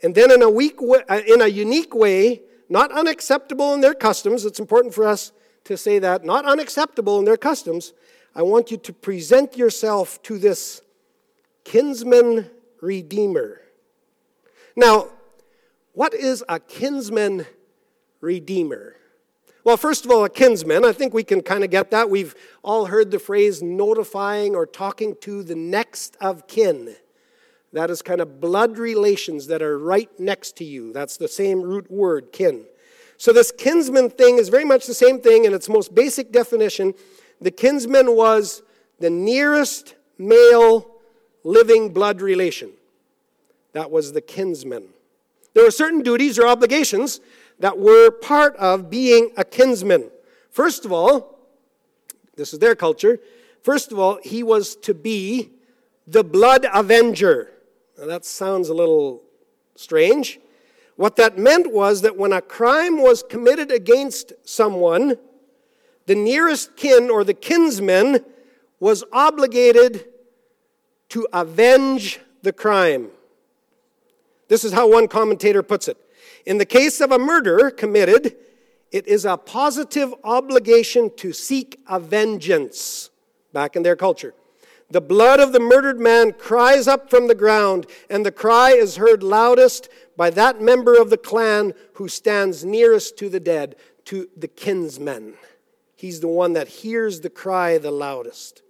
And 0.03 0.15
then, 0.15 0.31
in 0.31 0.43
a, 0.43 0.51
weak 0.51 0.81
way, 0.81 1.03
uh, 1.09 1.21
in 1.27 1.43
a 1.43 1.47
unique 1.47 1.95
way, 1.95 2.43
not 2.69 2.93
unacceptable 2.93 3.75
in 3.75 3.81
their 3.81 3.95
customs, 3.95 4.45
it's 4.45 4.61
important 4.61 4.95
for 4.95 5.07
us 5.07 5.33
to 5.65 5.77
say 5.77 5.99
that, 5.99 6.25
not 6.25 6.45
unacceptable 6.45 7.19
in 7.19 7.25
their 7.25 7.37
customs, 7.37 7.93
I 8.35 8.43
want 8.43 8.71
you 8.71 8.77
to 8.77 8.93
present 8.93 9.57
yourself 9.57 10.23
to 10.25 10.39
this 10.39 10.83
kinsman 11.65 12.51
redeemer. 12.81 13.61
Now, 14.77 15.09
what 15.93 16.15
is 16.15 16.45
a 16.49 16.61
kinsman 16.61 17.47
redeemer? 18.21 18.97
Well, 19.65 19.77
first 19.77 20.05
of 20.05 20.11
all, 20.11 20.25
a 20.25 20.31
kinsman, 20.31 20.85
I 20.85 20.93
think 20.93 21.13
we 21.13 21.25
can 21.25 21.43
kind 21.43 21.65
of 21.65 21.71
get 21.71 21.91
that. 21.91 22.09
We've 22.09 22.35
all 22.63 22.87
heard 22.87 23.11
the 23.11 23.19
phrase 23.19 23.63
notifying 23.63 24.55
or 24.55 24.65
talking 24.65 25.17
to 25.21 25.43
the 25.43 25.55
next 25.55 26.17
of 26.21 26.47
kin. 26.47 26.97
That 27.73 27.91
is 27.91 28.01
kind 28.01 28.21
of 28.21 28.41
blood 28.41 28.79
relations 28.79 29.49
that 29.49 29.61
are 29.61 29.79
right 29.79 30.09
next 30.19 30.57
to 30.57 30.65
you. 30.65 30.93
That's 30.93 31.17
the 31.17 31.29
same 31.29 31.61
root 31.61 31.91
word, 31.91 32.33
kin. 32.33 32.65
So, 33.19 33.33
this 33.35 33.53
kinsman 33.53 34.11
thing 34.11 34.39
is 34.39 34.49
very 34.49 34.65
much 34.65 34.87
the 34.87 34.95
same 34.95 35.21
thing 35.21 35.45
in 35.45 35.53
its 35.53 35.69
most 35.69 35.95
basic 35.95 36.33
definition. 36.33 36.95
The 37.41 37.51
kinsman 37.51 38.15
was 38.15 38.63
the 38.99 39.11
nearest 39.11 39.95
male 40.19 40.91
living 41.43 41.93
blood 41.93 42.21
relation. 42.21 42.71
That 43.73 43.91
was 43.91 44.13
the 44.13 44.21
kinsman. 44.21 44.89
There 45.55 45.65
were 45.65 45.71
certain 45.71 46.03
duties 46.03 46.39
or 46.39 46.47
obligations 46.47 47.21
that 47.59 47.79
were 47.79 48.11
part 48.11 48.57
of 48.57 48.91
being 48.91 49.31
a 49.37 49.45
kinsman. 49.45 50.11
First 50.51 50.85
of 50.85 50.93
all, 50.93 51.39
this 52.37 52.53
is 52.53 52.59
their 52.59 52.75
culture. 52.75 53.19
First 53.63 53.93
of 53.93 53.99
all, 53.99 54.19
he 54.23 54.43
was 54.43 54.77
to 54.77 54.95
be 54.95 55.51
the 56.07 56.25
blood 56.25 56.67
avenger. 56.73 57.51
Now, 57.99 58.07
that 58.07 58.25
sounds 58.25 58.69
a 58.69 58.75
little 58.75 59.23
strange. 59.77 60.41
What 60.97 61.17
that 61.17 61.39
meant 61.39 61.73
was 61.73 62.03
that 62.03 62.17
when 62.17 62.33
a 62.33 62.41
crime 62.41 63.01
was 63.01 63.23
committed 63.23 63.71
against 63.71 64.33
someone, 64.45 65.17
the 66.07 66.15
nearest 66.15 66.77
kin 66.77 67.11
or 67.11 67.25
the 67.25 67.35
kinsman 67.35 68.25
was 68.79 69.05
obligated 69.13 70.07
to 71.11 71.27
avenge 71.33 72.21
the 72.43 72.53
crime. 72.53 73.11
This 74.49 74.65
is 74.65 74.73
how 74.73 74.91
one 74.91 75.07
commentator 75.07 75.63
puts 75.63 75.89
it. 75.89 75.97
In 76.47 76.59
the 76.59 76.65
case 76.65 77.01
of 77.01 77.13
a 77.13 77.19
murder 77.19 77.71
committed, 77.71 78.37
it 78.91 79.07
is 79.07 79.25
a 79.25 79.37
positive 79.37 80.13
obligation 80.25 81.15
to 81.17 81.33
seek 81.33 81.81
a 81.87 82.01
vengeance 82.01 83.11
back 83.53 83.77
in 83.77 83.83
their 83.83 83.97
culture. 83.97 84.35
The 84.91 85.01
blood 85.01 85.39
of 85.39 85.53
the 85.53 85.61
murdered 85.61 86.01
man 86.01 86.33
cries 86.33 86.89
up 86.89 87.11
from 87.11 87.29
the 87.29 87.35
ground, 87.35 87.87
and 88.09 88.27
the 88.27 88.33
cry 88.33 88.73
is 88.73 88.97
heard 88.97 89.23
loudest 89.23 89.89
by 90.17 90.31
that 90.31 90.61
member 90.61 91.01
of 91.01 91.11
the 91.11 91.17
clan 91.17 91.75
who 91.95 92.09
stands 92.09 92.65
nearest 92.65 93.17
to 93.19 93.29
the 93.29 93.39
dead, 93.39 93.77
to 94.07 94.29
the 94.37 94.49
kinsman. 94.49 95.35
He's 96.01 96.21
the 96.21 96.29
one 96.29 96.55
that 96.55 96.67
hears 96.67 97.21
the 97.21 97.29
cry 97.29 97.77
the 97.77 97.91
loudest. 97.91 98.63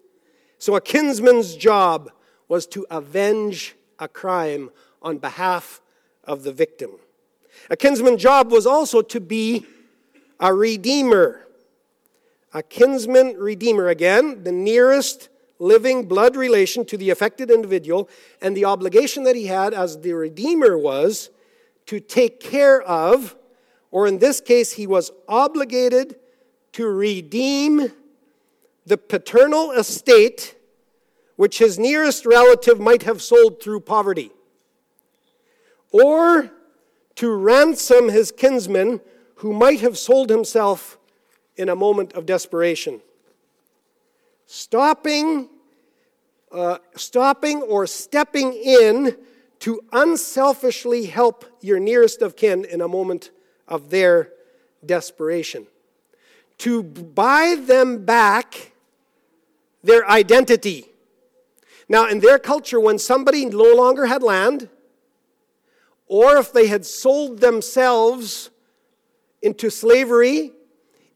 So 0.59 0.75
a 0.75 0.81
kinsman's 0.81 1.55
job 1.55 2.11
was 2.49 2.67
to 2.67 2.85
avenge 2.91 3.77
a 4.01 4.09
crime 4.09 4.71
on 5.01 5.19
behalf 5.19 5.81
of 6.25 6.43
the 6.43 6.51
victim. 6.51 6.91
A 7.71 7.77
kinsman's 7.77 8.21
job 8.21 8.51
was 8.51 8.67
also 8.67 9.01
to 9.03 9.21
be 9.21 9.65
a 10.41 10.53
redeemer. 10.53 11.47
A 12.53 12.65
kinsman 12.65 13.37
redeemer, 13.37 13.87
again, 13.87 14.43
the 14.43 14.51
nearest 14.51 15.29
living 15.61 16.07
blood 16.09 16.35
relation 16.35 16.85
to 16.87 16.97
the 16.97 17.11
affected 17.11 17.49
individual, 17.49 18.09
and 18.43 18.57
the 18.57 18.65
obligation 18.65 19.23
that 19.23 19.37
he 19.37 19.47
had 19.47 19.73
as 19.73 20.01
the 20.01 20.15
redeemer 20.15 20.77
was 20.77 21.31
to 21.87 22.01
take 22.01 22.41
care 22.41 22.83
of, 22.83 23.37
or 23.93 24.09
in 24.09 24.19
this 24.19 24.41
case, 24.41 24.73
he 24.73 24.89
was 24.89 25.13
obligated 25.29 26.17
to 26.73 26.87
redeem 26.89 27.93
the 28.87 28.97
paternal 28.97 29.73
estate 29.73 30.57
which 31.37 31.59
his 31.59 31.79
nearest 31.79 32.27
relative 32.27 32.79
might 32.79 33.05
have 33.05 33.23
sold 33.23 33.63
through 33.63 33.81
poverty, 33.81 34.31
or 35.91 36.51
to 37.15 37.35
ransom 37.35 38.11
his 38.11 38.31
kinsman 38.31 39.01
who 39.37 39.53
might 39.53 39.81
have 39.81 39.97
sold 39.97 40.29
himself 40.29 40.99
in 41.57 41.71
a 41.71 41.75
moment 41.75 42.13
of 42.13 42.27
desperation. 42.27 43.01
Stopping, 44.45 45.49
uh, 46.53 46.79
stopping 46.95 47.63
or 47.63 47.87
stepping 47.87 48.53
in 48.53 49.17
to 49.61 49.81
unselfishly 49.93 51.07
help 51.07 51.45
your 51.61 51.79
nearest 51.79 52.21
of 52.21 52.37
kin 52.37 52.65
in 52.65 52.81
a 52.81 52.89
moment 52.89 53.31
of 53.67 53.91
their 53.91 54.31
desperation. 54.85 55.67
To 56.61 56.83
buy 56.83 57.57
them 57.59 58.05
back 58.05 58.73
their 59.83 60.09
identity. 60.09 60.87
Now, 61.89 62.07
in 62.09 62.21
their 62.21 62.39
culture, 62.39 62.79
when 62.79 62.99
somebody 62.99 63.47
no 63.47 63.75
longer 63.75 64.07
had 64.07 64.23
land, 64.23 64.69
or 66.07 66.37
if 66.37 66.53
they 66.53 66.67
had 66.67 66.85
sold 66.85 67.41
themselves 67.41 68.51
into 69.43 69.71
slavery, 69.71 70.53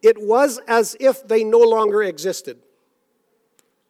it 0.03 0.21
was 0.21 0.61
as 0.67 0.97
if 1.01 1.27
they 1.27 1.45
no 1.45 1.59
longer 1.59 2.03
existed. 2.03 2.59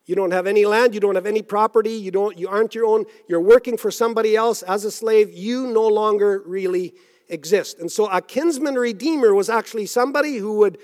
You 0.06 0.14
don't 0.14 0.32
have 0.32 0.46
any 0.46 0.66
land, 0.66 0.92
you 0.92 1.00
don't 1.00 1.14
have 1.14 1.26
any 1.26 1.42
property, 1.42 1.92
you, 1.92 2.10
don't, 2.10 2.38
you 2.38 2.48
aren't 2.48 2.74
your 2.74 2.84
own, 2.84 3.04
you're 3.28 3.40
working 3.40 3.76
for 3.76 3.90
somebody 3.90 4.36
else 4.36 4.62
as 4.62 4.84
a 4.84 4.90
slave, 4.90 5.32
you 5.32 5.66
no 5.66 5.86
longer 5.86 6.42
really 6.44 6.94
exist. 7.28 7.78
And 7.78 7.90
so 7.90 8.06
a 8.10 8.20
kinsman 8.20 8.74
redeemer 8.74 9.34
was 9.34 9.48
actually 9.48 9.86
somebody 9.86 10.36
who 10.36 10.58
would 10.58 10.78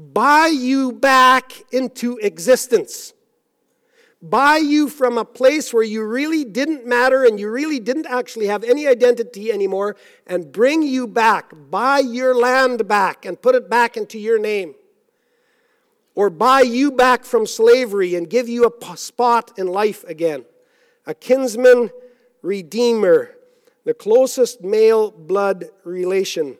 buy 0.00 0.46
you 0.46 0.92
back 0.92 1.52
into 1.72 2.16
existence, 2.18 3.12
buy 4.22 4.56
you 4.56 4.88
from 4.88 5.18
a 5.18 5.24
place 5.24 5.72
where 5.72 5.82
you 5.82 6.04
really 6.04 6.44
didn't 6.44 6.86
matter 6.86 7.24
and 7.24 7.38
you 7.38 7.50
really 7.50 7.78
didn't 7.78 8.06
actually 8.06 8.46
have 8.46 8.64
any 8.64 8.86
identity 8.86 9.52
anymore 9.52 9.96
and 10.26 10.52
bring 10.52 10.82
you 10.82 11.06
back. 11.06 11.52
Buy 11.70 11.98
your 11.98 12.34
land 12.34 12.88
back 12.88 13.24
and 13.26 13.40
put 13.40 13.54
it 13.54 13.68
back 13.68 13.96
into 13.96 14.18
your 14.18 14.38
name. 14.38 14.74
Or 16.14 16.28
buy 16.28 16.62
you 16.62 16.90
back 16.90 17.24
from 17.24 17.46
slavery 17.46 18.14
and 18.14 18.28
give 18.28 18.48
you 18.48 18.66
a 18.66 18.96
spot 18.96 19.52
in 19.56 19.68
life 19.68 20.02
again. 20.04 20.44
A 21.06 21.14
kinsman 21.14 21.90
redeemer, 22.42 23.36
the 23.84 23.94
closest 23.94 24.62
male 24.62 25.10
blood 25.10 25.66
relation 25.84 26.58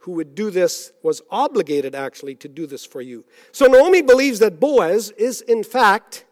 who 0.00 0.12
would 0.12 0.34
do 0.34 0.50
this 0.50 0.92
was 1.02 1.22
obligated 1.30 1.94
actually 1.94 2.34
to 2.34 2.48
do 2.48 2.66
this 2.66 2.84
for 2.86 3.00
you. 3.00 3.24
So 3.52 3.66
Naomi 3.66 4.02
believes 4.02 4.38
that 4.38 4.58
Boaz 4.58 5.10
is 5.12 5.42
in 5.42 5.62
fact 5.62 6.24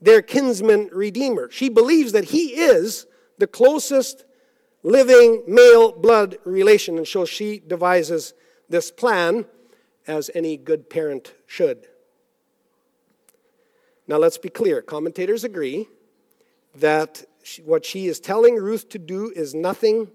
their 0.00 0.20
kinsman 0.20 0.90
redeemer. 0.92 1.50
She 1.50 1.68
believes 1.68 2.12
that 2.12 2.24
he 2.24 2.54
is 2.54 3.06
the 3.38 3.46
closest 3.46 4.24
living 4.82 5.42
male 5.46 5.92
blood 5.92 6.38
relation, 6.44 6.98
and 6.98 7.06
so 7.06 7.24
she 7.24 7.60
devises 7.60 8.34
this 8.68 8.90
plan 8.90 9.46
as 10.06 10.30
any 10.34 10.56
good 10.56 10.90
parent 10.90 11.32
should. 11.46 11.86
Now 14.06 14.18
let's 14.18 14.38
be 14.38 14.48
clear. 14.48 14.82
Commentators 14.82 15.44
agree 15.44 15.88
that 16.74 17.24
what 17.64 17.84
she 17.84 18.06
is 18.06 18.20
telling 18.20 18.56
Ruth 18.56 18.88
to 18.90 18.98
do 18.98 19.32
is 19.34 19.54
nothing 19.54 20.10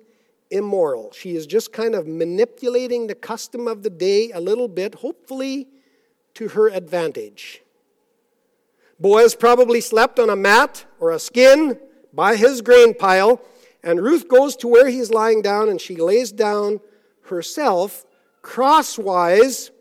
immoral. 0.49 1.11
She 1.11 1.35
is 1.35 1.45
just 1.45 1.73
kind 1.73 1.95
of 1.95 2.07
manipulating 2.07 3.07
the 3.07 3.15
custom 3.15 3.67
of 3.67 3.83
the 3.83 3.89
day 3.89 4.31
a 4.31 4.39
little 4.39 4.67
bit, 4.67 4.95
hopefully 4.95 5.67
to 6.35 6.49
her 6.49 6.69
advantage. 6.69 7.63
Boaz 8.99 9.35
probably 9.35 9.81
slept 9.81 10.19
on 10.19 10.29
a 10.29 10.35
mat 10.35 10.85
or 10.99 11.11
a 11.11 11.19
skin 11.19 11.79
by 12.13 12.35
his 12.35 12.61
grain 12.61 12.93
pile, 12.93 13.41
and 13.83 14.01
Ruth 14.01 14.27
goes 14.27 14.55
to 14.57 14.67
where 14.67 14.89
he's 14.89 15.11
lying 15.11 15.41
down 15.41 15.69
and 15.69 15.79
she 15.79 15.95
lays 15.95 16.31
down 16.31 16.79
herself 17.23 18.05
crosswise 18.41 19.71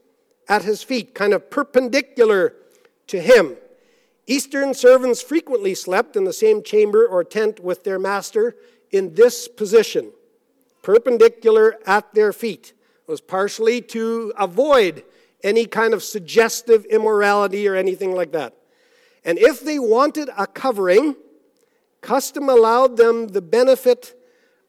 at 0.48 0.62
his 0.62 0.82
feet, 0.82 1.14
kind 1.14 1.32
of 1.32 1.50
perpendicular 1.50 2.54
to 3.06 3.20
him. 3.20 3.56
Eastern 4.26 4.74
servants 4.74 5.22
frequently 5.22 5.74
slept 5.74 6.16
in 6.16 6.24
the 6.24 6.32
same 6.32 6.62
chamber 6.62 7.06
or 7.06 7.22
tent 7.22 7.60
with 7.60 7.84
their 7.84 7.98
master 7.98 8.56
in 8.90 9.14
this 9.14 9.46
position, 9.46 10.12
perpendicular 10.86 11.74
at 11.84 12.14
their 12.14 12.32
feet. 12.32 12.72
It 13.08 13.10
was 13.10 13.20
partially 13.20 13.80
to 13.80 14.32
avoid 14.38 15.02
any 15.42 15.66
kind 15.66 15.92
of 15.92 16.00
suggestive 16.00 16.84
immorality 16.84 17.66
or 17.66 17.74
anything 17.74 18.14
like 18.14 18.30
that. 18.30 18.54
And 19.24 19.36
if 19.36 19.58
they 19.58 19.80
wanted 19.80 20.30
a 20.38 20.46
covering, 20.46 21.16
custom 22.02 22.48
allowed 22.48 22.96
them 22.96 23.26
the 23.26 23.42
benefit 23.42 24.14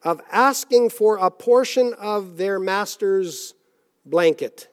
of 0.02 0.20
asking 0.32 0.90
for 0.90 1.18
a 1.18 1.30
portion 1.30 1.94
of 2.00 2.38
their 2.38 2.58
master's 2.58 3.54
blanket. 4.04 4.70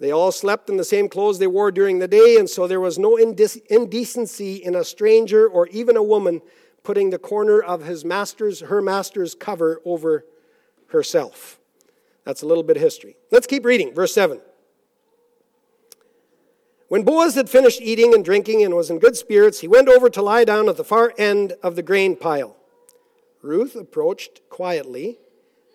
They 0.00 0.10
all 0.10 0.32
slept 0.32 0.68
in 0.68 0.78
the 0.78 0.84
same 0.84 1.08
clothes 1.08 1.38
they 1.38 1.46
wore 1.46 1.70
during 1.70 2.00
the 2.00 2.08
day, 2.08 2.38
and 2.40 2.50
so 2.50 2.66
there 2.66 2.80
was 2.80 2.98
no 2.98 3.16
indecency 3.16 4.56
in 4.56 4.74
a 4.74 4.82
stranger 4.82 5.46
or 5.46 5.68
even 5.68 5.96
a 5.96 6.02
woman 6.02 6.42
putting 6.82 7.10
the 7.10 7.18
corner 7.18 7.60
of 7.60 7.84
his 7.84 8.04
master's, 8.04 8.60
her 8.60 8.80
master's 8.80 9.34
cover 9.34 9.80
over 9.84 10.24
herself. 10.88 11.58
That's 12.24 12.42
a 12.42 12.46
little 12.46 12.62
bit 12.62 12.76
of 12.76 12.82
history. 12.82 13.16
Let's 13.30 13.46
keep 13.46 13.64
reading. 13.64 13.94
Verse 13.94 14.12
7. 14.14 14.40
When 16.88 17.02
Boaz 17.02 17.34
had 17.34 17.50
finished 17.50 17.82
eating 17.82 18.14
and 18.14 18.24
drinking 18.24 18.64
and 18.64 18.74
was 18.74 18.90
in 18.90 18.98
good 18.98 19.16
spirits, 19.16 19.60
he 19.60 19.68
went 19.68 19.88
over 19.88 20.08
to 20.08 20.22
lie 20.22 20.44
down 20.44 20.68
at 20.68 20.76
the 20.78 20.84
far 20.84 21.12
end 21.18 21.54
of 21.62 21.76
the 21.76 21.82
grain 21.82 22.16
pile. 22.16 22.56
Ruth 23.42 23.76
approached 23.76 24.40
quietly, 24.48 25.18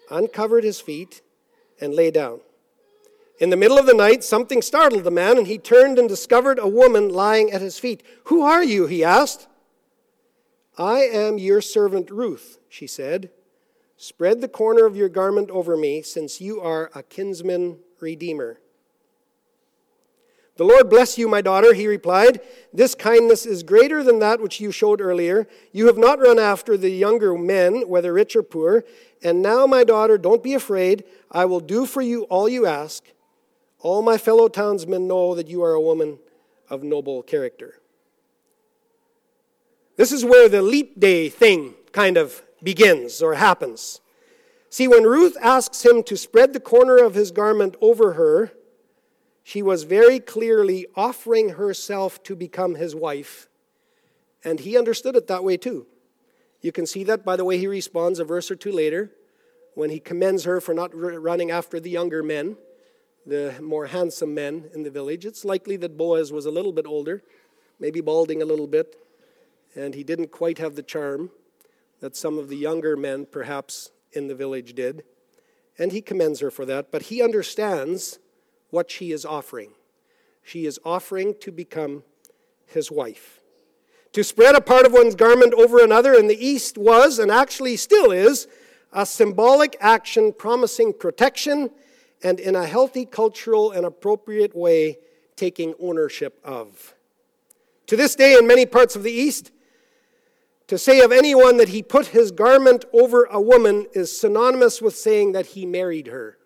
uncovered 0.10 0.64
his 0.64 0.82
feet, 0.82 1.22
and 1.80 1.94
lay 1.94 2.10
down. 2.10 2.42
In 3.40 3.50
the 3.50 3.58
middle 3.58 3.78
of 3.78 3.86
the 3.86 3.94
night, 3.94 4.24
something 4.24 4.62
startled 4.62 5.04
the 5.04 5.12
man, 5.12 5.38
and 5.38 5.48
he 5.48 5.58
turned 5.58 6.00
and 6.00 6.08
discovered 6.08 6.60
a 6.60 6.68
woman 6.68 7.10
lying 7.10 7.52
at 7.52 7.62
his 7.62 7.78
feet. 7.80 8.04
Who 8.26 8.42
are 8.42 8.64
you? 8.64 8.88
he 8.88 9.04
asked. 9.04 9.48
I 10.78 11.02
am 11.02 11.38
your 11.38 11.62
servant 11.62 12.10
Ruth, 12.10 12.58
she 12.70 12.88
said. 12.88 13.30
Spread 13.98 14.42
the 14.42 14.48
corner 14.48 14.86
of 14.86 14.96
your 14.96 15.10
garment 15.10 15.50
over 15.52 15.78
me, 15.78 16.02
since 16.02 16.42
you 16.42 16.60
are 16.60 16.90
a 16.96 17.04
kinsman 17.04 17.80
redeemer. 18.00 18.60
The 20.56 20.66
Lord 20.66 20.90
bless 20.90 21.18
you, 21.18 21.28
my 21.28 21.42
daughter, 21.42 21.74
he 21.74 21.88
replied. 21.88 22.40
This 22.72 22.94
kindness 22.94 23.46
is 23.46 23.64
greater 23.64 24.04
than 24.04 24.20
that 24.20 24.40
which 24.40 24.60
you 24.60 24.72
showed 24.72 25.02
earlier. 25.02 25.48
You 25.72 25.88
have 25.88 25.98
not 25.98 26.20
run 26.20 26.38
after 26.38 26.78
the 26.78 26.92
younger 26.92 27.36
men, 27.36 27.88
whether 27.88 28.14
rich 28.14 28.36
or 28.36 28.44
poor. 28.44 28.84
And 29.24 29.42
now, 29.42 29.66
my 29.66 29.84
daughter, 29.84 30.18
don't 30.18 30.44
be 30.44 30.54
afraid. 30.54 31.06
I 31.32 31.46
will 31.46 31.60
do 31.60 31.88
for 31.88 32.04
you 32.04 32.24
all 32.24 32.48
you 32.48 32.68
ask. 32.68 33.04
All 33.80 34.04
my 34.04 34.18
fellow 34.18 34.48
townsmen 34.48 35.08
know 35.08 35.34
that 35.34 35.48
you 35.48 35.64
are 35.64 35.74
a 35.74 35.82
woman 35.82 36.20
of 36.70 36.84
noble 36.84 37.24
character. 37.24 37.80
This 39.96 40.12
is 40.12 40.26
where 40.26 40.50
the 40.50 40.62
leap 40.62 41.00
day 41.00 41.30
thing 41.30 41.76
kind 41.92 42.18
of 42.18 42.42
begins 42.64 43.22
or 43.22 43.36
happens. 43.36 44.02
See, 44.70 44.88
when 44.88 45.04
Ruth 45.04 45.38
asks 45.40 45.86
him 45.86 46.02
to 46.04 46.18
spread 46.18 46.54
the 46.54 46.60
corner 46.60 46.98
of 46.98 47.14
his 47.14 47.30
garment 47.30 47.76
over 47.80 48.14
her, 48.14 48.52
she 49.44 49.62
was 49.62 49.84
very 49.84 50.20
clearly 50.20 50.88
offering 50.96 51.50
herself 51.50 52.24
to 52.24 52.36
become 52.36 52.76
his 52.76 52.96
wife, 52.96 53.50
and 54.44 54.62
he 54.62 54.78
understood 54.78 55.16
it 55.16 55.28
that 55.28 55.44
way 55.44 55.58
too. 55.58 55.86
You 56.62 56.72
can 56.72 56.88
see 56.88 57.04
that 57.04 57.26
by 57.26 57.36
the 57.36 57.46
way 57.46 57.58
he 57.58 57.68
responds 57.68 58.20
a 58.20 58.24
verse 58.24 58.50
or 58.50 58.56
two 58.56 58.72
later 58.72 59.12
when 59.76 59.90
he 59.90 60.00
commends 60.00 60.46
her 60.46 60.62
for 60.62 60.74
not 60.74 60.92
running 60.96 61.52
after 61.52 61.80
the 61.80 61.90
younger 61.90 62.24
men, 62.24 62.56
the 63.26 63.54
more 63.62 63.88
handsome 63.88 64.34
men 64.34 64.70
in 64.74 64.84
the 64.84 64.92
village. 64.92 65.26
It's 65.26 65.44
likely 65.44 65.78
that 65.78 65.98
Boaz 65.98 66.32
was 66.32 66.46
a 66.46 66.52
little 66.52 66.72
bit 66.72 66.86
older, 66.86 67.22
maybe 67.80 68.00
balding 68.02 68.42
a 68.42 68.46
little 68.46 68.68
bit, 68.68 68.96
and 69.76 69.96
he 69.96 70.04
didn't 70.04 70.32
quite 70.32 70.58
have 70.58 70.76
the 70.76 70.84
charm 70.84 71.32
that 72.00 72.16
some 72.16 72.38
of 72.38 72.50
the 72.50 72.58
younger 72.58 72.98
men 72.98 73.26
perhaps 73.26 73.92
in 74.12 74.28
the 74.28 74.36
village 74.36 74.74
did. 74.74 75.04
And 75.78 75.92
he 75.92 76.02
commends 76.02 76.40
her 76.42 76.52
for 76.52 76.66
that, 76.66 76.92
but 76.92 77.04
he 77.04 77.22
understands 77.22 78.20
what 78.70 78.92
she 78.92 79.12
is 79.12 79.26
offering. 79.26 79.72
She 80.44 80.66
is 80.66 80.80
offering 80.84 81.36
to 81.40 81.52
become 81.52 82.04
his 82.66 82.92
wife. 82.92 83.40
To 84.12 84.24
spread 84.24 84.54
a 84.54 84.62
part 84.62 84.86
of 84.86 84.94
one's 84.94 85.16
garment 85.16 85.54
over 85.56 85.84
another 85.84 86.14
in 86.14 86.28
the 86.28 86.46
East 86.46 86.78
was, 86.78 87.18
and 87.18 87.32
actually 87.32 87.78
still 87.78 88.12
is, 88.12 88.48
a 88.92 89.06
symbolic 89.06 89.76
action 89.80 90.34
promising 90.34 90.94
protection 90.94 91.72
and, 92.22 92.40
in 92.40 92.56
a 92.56 92.66
healthy, 92.66 93.06
cultural, 93.06 93.72
and 93.72 93.86
appropriate 93.86 94.56
way, 94.56 95.00
taking 95.36 95.74
ownership 95.80 96.40
of. 96.44 96.94
To 97.88 97.96
this 97.96 98.16
day, 98.16 98.38
in 98.38 98.46
many 98.46 98.66
parts 98.66 98.96
of 98.96 99.02
the 99.02 99.12
East, 99.12 99.52
to 100.74 100.78
say 100.80 101.02
of 101.02 101.12
anyone 101.12 101.58
that 101.58 101.70
he 101.70 101.84
put 101.84 102.08
his 102.08 102.32
garment 102.32 102.84
over 102.92 103.26
a 103.26 103.40
woman 103.40 103.86
is 103.94 104.20
synonymous 104.20 104.82
with 104.82 104.96
saying 104.96 105.32
that 105.34 105.46
he 105.46 105.68
married 105.68 106.08
her. 106.08 106.40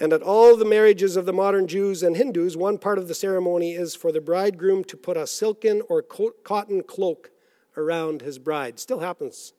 And 0.00 0.12
at 0.12 0.20
all 0.20 0.56
the 0.56 0.64
marriages 0.64 1.16
of 1.16 1.24
the 1.24 1.32
modern 1.32 1.68
Jews 1.68 2.02
and 2.02 2.16
Hindus, 2.16 2.56
one 2.56 2.78
part 2.78 2.98
of 2.98 3.06
the 3.06 3.14
ceremony 3.14 3.74
is 3.74 3.94
for 3.94 4.10
the 4.10 4.20
bridegroom 4.20 4.82
to 4.86 4.96
put 4.96 5.16
a 5.16 5.24
silken 5.24 5.80
or 5.88 6.02
cotton 6.02 6.82
cloak 6.82 7.30
around 7.76 8.22
his 8.22 8.40
bride. 8.40 8.80
Still 8.80 8.98
happens 8.98 9.52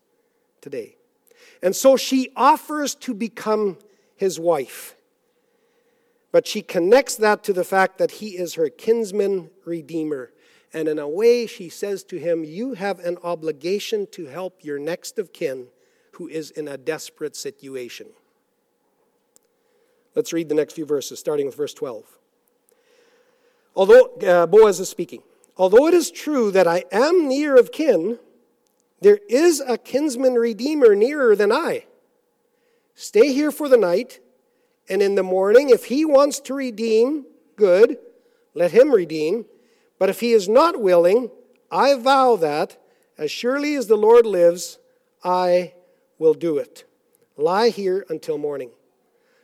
today. 0.60 0.97
And 1.63 1.73
so 1.73 1.95
she 1.95 2.32
offers 2.36 2.95
to 2.95 3.13
become 3.13 3.77
his 4.17 4.38
wife. 4.38 4.97
But 6.34 6.47
she 6.47 6.63
connects 6.63 7.15
that 7.15 7.45
to 7.45 7.53
the 7.53 7.63
fact 7.63 7.97
that 7.97 8.12
he 8.12 8.38
is 8.38 8.55
her 8.55 8.67
kinsman 8.67 9.51
redeemer. 9.63 10.34
And 10.73 10.88
in 10.88 10.99
a 10.99 11.08
way, 11.08 11.47
she 11.47 11.69
says 11.69 12.03
to 12.05 12.19
him, 12.19 12.43
You 12.43 12.73
have 12.73 12.99
an 12.99 13.17
obligation 13.23 14.08
to 14.12 14.27
help 14.27 14.63
your 14.63 14.77
next 14.77 15.17
of 15.17 15.34
kin 15.34 15.67
who 16.13 16.27
is 16.27 16.51
in 16.51 16.67
a 16.67 16.77
desperate 16.77 17.36
situation. 17.36 18.08
Let's 20.15 20.34
read 20.34 20.49
the 20.49 20.55
next 20.55 20.73
few 20.73 20.86
verses, 20.86 21.19
starting 21.19 21.45
with 21.45 21.55
verse 21.55 21.73
12. 21.73 22.03
Although, 23.75 24.15
uh, 24.17 24.45
Boaz 24.45 24.79
is 24.79 24.89
speaking, 24.89 25.23
although 25.55 25.88
it 25.88 25.93
is 25.93 26.12
true 26.12 26.51
that 26.51 26.67
I 26.67 26.84
am 26.91 27.27
near 27.27 27.58
of 27.58 27.71
kin, 27.71 28.19
there 29.01 29.19
is 29.29 29.62
a 29.65 29.77
kinsman 29.77 30.34
redeemer 30.34 30.95
nearer 30.95 31.36
than 31.36 31.51
I. 31.51 31.86
Stay 32.95 33.32
here 33.32 33.51
for 33.51 33.69
the 33.69 33.77
night, 33.77 34.19
and 34.89 35.01
in 35.01 35.15
the 35.15 35.23
morning, 35.23 35.69
if 35.69 35.86
he 35.86 36.03
wants 36.03 36.41
to 36.41 36.53
redeem, 36.53 37.25
good, 37.55 37.97
let 38.53 38.71
him 38.71 38.91
redeem. 38.91 39.45
But 40.00 40.10
if 40.10 40.22
he 40.22 40.32
is 40.32 40.50
not 40.50 40.82
willing, 40.82 41.30
I 41.70 41.94
vow 41.96 42.38
that, 42.38 42.82
as 43.18 43.30
surely 43.30 43.76
as 43.76 43.88
the 43.88 43.98
Lord 43.98 44.26
lives, 44.26 44.80
I 45.24 45.74
will 46.18 46.34
do 46.34 46.58
it. 46.58 46.86
Lie 47.38 47.70
here 47.70 48.06
until 48.10 48.38
morning. 48.38 48.72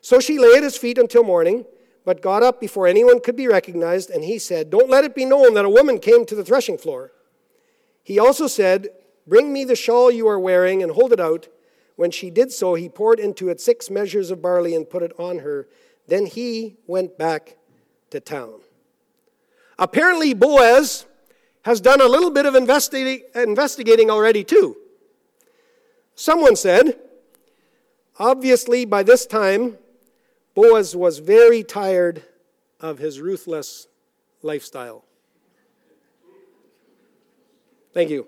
So 0.02 0.20
she 0.20 0.40
lay 0.40 0.58
at 0.58 0.64
his 0.64 0.78
feet 0.78 0.98
until 0.98 1.24
morning. 1.24 1.66
but 2.06 2.22
got 2.22 2.44
up 2.44 2.62
before 2.62 2.86
anyone 2.86 3.20
could 3.20 3.36
be 3.36 3.48
recognized, 3.48 4.12
and 4.12 4.24
he 4.24 4.38
said, 4.38 4.70
Don't 4.70 4.92
let 4.92 5.04
it 5.04 5.16
be 5.16 5.26
known 5.26 5.56
that 5.56 5.66
a 5.66 5.70
woman 5.70 5.98
came 5.98 6.24
to 6.26 6.36
the 6.36 6.44
threshing 6.44 6.78
floor. 6.78 7.12
He 8.04 8.20
also 8.20 8.46
said, 8.46 8.90
Bring 9.26 9.52
me 9.52 9.66
the 9.66 9.76
shawl 9.76 10.12
you 10.12 10.28
are 10.28 10.40
wearing 10.40 10.84
and 10.84 10.92
hold 10.92 11.12
it 11.12 11.20
out. 11.20 11.48
When 11.96 12.12
she 12.12 12.30
did 12.30 12.52
so, 12.52 12.76
he 12.76 12.90
poured 12.90 13.20
into 13.20 13.50
it 13.50 13.60
six 13.60 13.90
measures 13.90 14.30
of 14.30 14.40
barley 14.40 14.76
and 14.76 14.88
put 14.88 15.02
it 15.02 15.14
on 15.18 15.40
her. 15.40 15.68
Then 16.08 16.28
he 16.28 16.78
went 16.86 17.18
back 17.18 17.58
to 18.12 18.20
town. 18.20 18.62
Apparently, 19.78 20.34
Boaz 20.34 21.06
has 21.64 21.82
done 21.82 22.00
a 22.00 22.06
little 22.06 22.32
bit 22.32 22.46
of 22.46 22.56
investigating 22.56 24.10
already, 24.10 24.44
too. 24.44 24.78
Someone 26.16 26.56
said, 26.56 27.00
obviously, 28.18 28.86
by 28.86 29.04
this 29.04 29.26
time, 29.26 29.78
Boaz 30.54 30.96
was 30.96 31.20
very 31.20 31.64
tired 31.64 32.24
of 32.80 33.00
his 33.00 33.20
ruthless 33.20 33.88
lifestyle. 34.42 35.04
Thank 37.94 38.10
you. 38.10 38.28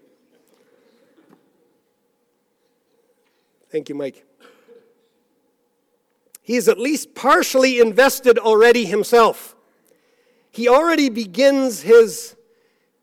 Thank 3.70 3.90
you, 3.90 3.96
Mike. 3.96 4.26
He's 6.42 6.70
at 6.70 6.80
least 6.80 7.14
partially 7.14 7.82
invested 7.82 8.40
already 8.40 8.86
himself. 8.86 9.57
He 10.58 10.68
already 10.68 11.10
begins 11.10 11.84
his 11.84 12.36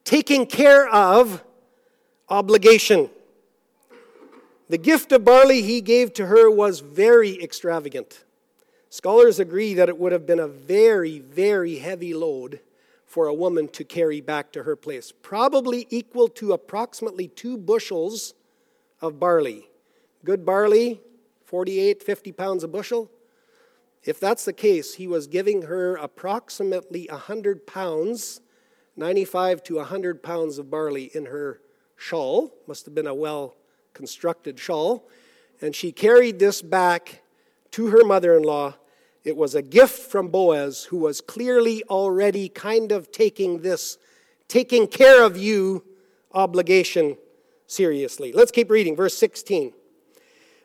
taking 0.03 0.45
care 0.45 0.89
of 0.89 1.45
obligation. 2.29 3.09
The 4.69 4.77
gift 4.77 5.13
of 5.13 5.25
barley 5.25 5.63
he 5.63 5.81
gave 5.81 6.13
to 6.15 6.27
her 6.27 6.51
was 6.51 6.81
very 6.81 7.41
extravagant. 7.41 8.25
Scholars 8.91 9.39
agree 9.39 9.73
that 9.75 9.89
it 9.89 9.97
would 9.97 10.11
have 10.11 10.27
been 10.27 10.41
a 10.41 10.49
very, 10.49 11.21
very 11.21 11.77
heavy 11.77 12.13
load 12.13 12.59
for 13.07 13.29
a 13.29 13.35
woman 13.35 13.69
to 13.69 13.85
carry 13.85 14.21
back 14.21 14.51
to 14.51 14.65
her 14.65 14.75
place, 14.75 15.13
probably 15.23 15.87
equal 15.91 16.27
to 16.27 16.55
approximately 16.55 17.29
two 17.29 17.57
bushels 17.57 18.35
of 19.01 19.21
barley. 19.21 19.69
Good 20.25 20.45
barley, 20.45 21.01
48, 21.45 22.03
50 22.03 22.33
pounds 22.33 22.65
a 22.65 22.69
bushel. 22.69 23.09
If 24.05 24.21
that's 24.21 24.45
the 24.45 24.53
case, 24.53 24.95
he 24.95 25.07
was 25.07 25.27
giving 25.27 25.63
her 25.63 25.97
approximately 25.97 27.09
100 27.11 27.67
pounds, 27.67 28.41
95 28.97 29.63
to 29.65 29.77
100 29.77 30.23
pounds 30.23 30.59
of 30.59 30.71
barley 30.71 31.11
in 31.15 31.27
her 31.27 31.61
shawl. 31.97 32.55
Must 32.67 32.85
have 32.85 32.95
been 32.95 33.07
a 33.07 33.15
well 33.15 33.57
constructed 33.95 34.59
shawl. 34.59 35.09
And 35.61 35.75
she 35.75 35.93
carried 35.93 36.39
this 36.39 36.61
back 36.63 37.23
to 37.73 37.87
her 37.87 38.05
mother 38.05 38.37
in 38.37 38.43
law 38.43 38.75
it 39.25 39.39
was 39.39 39.55
a 39.55 39.63
gift 39.63 40.11
from 40.11 40.29
Boaz, 40.29 40.85
who 40.85 40.99
was 40.99 41.23
clearly 41.23 41.83
already 41.85 42.51
kind 42.51 42.93
of 42.93 43.11
taking 43.11 43.63
this, 43.63 43.97
taking 44.49 44.87
care 44.87 45.25
of 45.25 45.37
you 45.37 45.83
obligation 46.33 47.17
seriously. 47.67 48.33
Let's 48.33 48.51
keep 48.51 48.71
reading, 48.71 48.95
verse 48.95 49.17
16. 49.17 49.73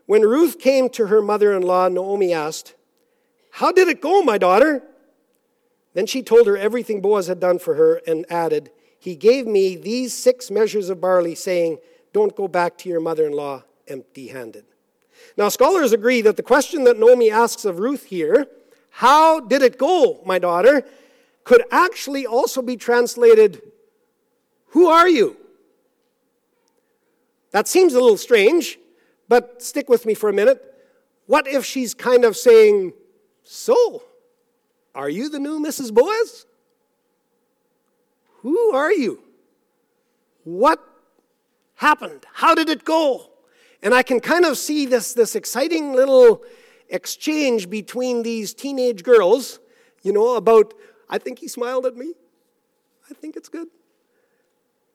When 0.08 0.24
Ruth 0.24 0.60
came 0.60 0.90
to 0.90 1.08
her 1.08 1.22
mother 1.22 1.56
in 1.56 1.62
law, 1.62 1.88
Naomi 1.88 2.34
asked, 2.34 2.76
How 3.52 3.72
did 3.72 3.88
it 3.88 4.02
go, 4.02 4.22
my 4.22 4.38
daughter? 4.38 4.84
Then 5.94 6.06
she 6.06 6.22
told 6.22 6.48
her 6.48 6.58
everything 6.58 7.02
Boaz 7.02 7.28
had 7.28 7.40
done 7.40 7.60
for 7.60 7.76
her 7.76 8.02
and 8.08 8.26
added, 8.30 8.72
He 9.00 9.16
gave 9.16 9.48
me 9.48 9.76
these 9.76 10.14
six 10.14 10.52
measures 10.52 10.90
of 10.90 11.02
barley, 11.02 11.36
saying, 11.36 11.80
Don't 12.14 12.36
go 12.36 12.48
back 12.48 12.78
to 12.80 12.90
your 12.90 13.00
mother 13.00 13.26
in 13.26 13.34
law 13.34 13.64
empty 13.88 14.28
handed. 14.28 14.66
Now, 15.36 15.50
scholars 15.50 15.92
agree 15.92 16.22
that 16.22 16.38
the 16.38 16.44
question 16.44 16.84
that 16.86 17.00
Naomi 17.00 17.32
asks 17.32 17.66
of 17.66 17.80
Ruth 17.80 18.06
here, 18.06 18.48
how 18.92 19.40
did 19.40 19.62
it 19.62 19.78
go, 19.78 20.22
my 20.26 20.40
daughter, 20.40 20.86
could 21.44 21.64
actually 21.72 22.26
also 22.26 22.62
be 22.62 22.78
translated, 22.78 23.62
Who 24.68 24.88
are 24.88 25.10
you? 25.10 25.38
That 27.52 27.68
seems 27.68 27.94
a 27.94 28.00
little 28.00 28.18
strange, 28.18 28.78
but 29.28 29.64
stick 29.64 29.90
with 29.90 30.06
me 30.06 30.14
for 30.14 30.30
a 30.30 30.34
minute. 30.34 30.64
What 31.26 31.48
if 31.48 31.66
she's 31.66 31.94
kind 31.94 32.26
of 32.26 32.38
saying, 32.38 32.94
So, 33.52 34.04
are 34.94 35.10
you 35.10 35.28
the 35.28 35.40
new 35.40 35.60
Mrs. 35.60 35.92
Boaz? 35.92 36.46
Who 38.42 38.76
are 38.76 38.94
you? 38.94 39.24
What 40.44 40.80
happened? 41.74 42.28
How 42.32 42.54
did 42.54 42.70
it 42.70 42.86
go? 42.86 43.32
And 43.82 43.96
I 43.96 44.04
can 44.04 44.20
kind 44.20 44.46
of 44.46 44.56
see 44.56 44.86
this, 44.86 45.16
this 45.16 45.36
exciting 45.36 45.94
little 45.94 46.44
exchange 46.90 47.72
between 47.72 48.22
these 48.22 48.54
teenage 48.54 49.02
girls, 49.02 49.60
you 50.04 50.14
know, 50.14 50.36
about, 50.36 50.76
I 51.10 51.18
think 51.18 51.40
he 51.40 51.48
smiled 51.48 51.88
at 51.88 51.98
me. 51.98 52.14
I 53.10 53.16
think 53.16 53.36
it's 53.36 53.50
good. 53.50 53.70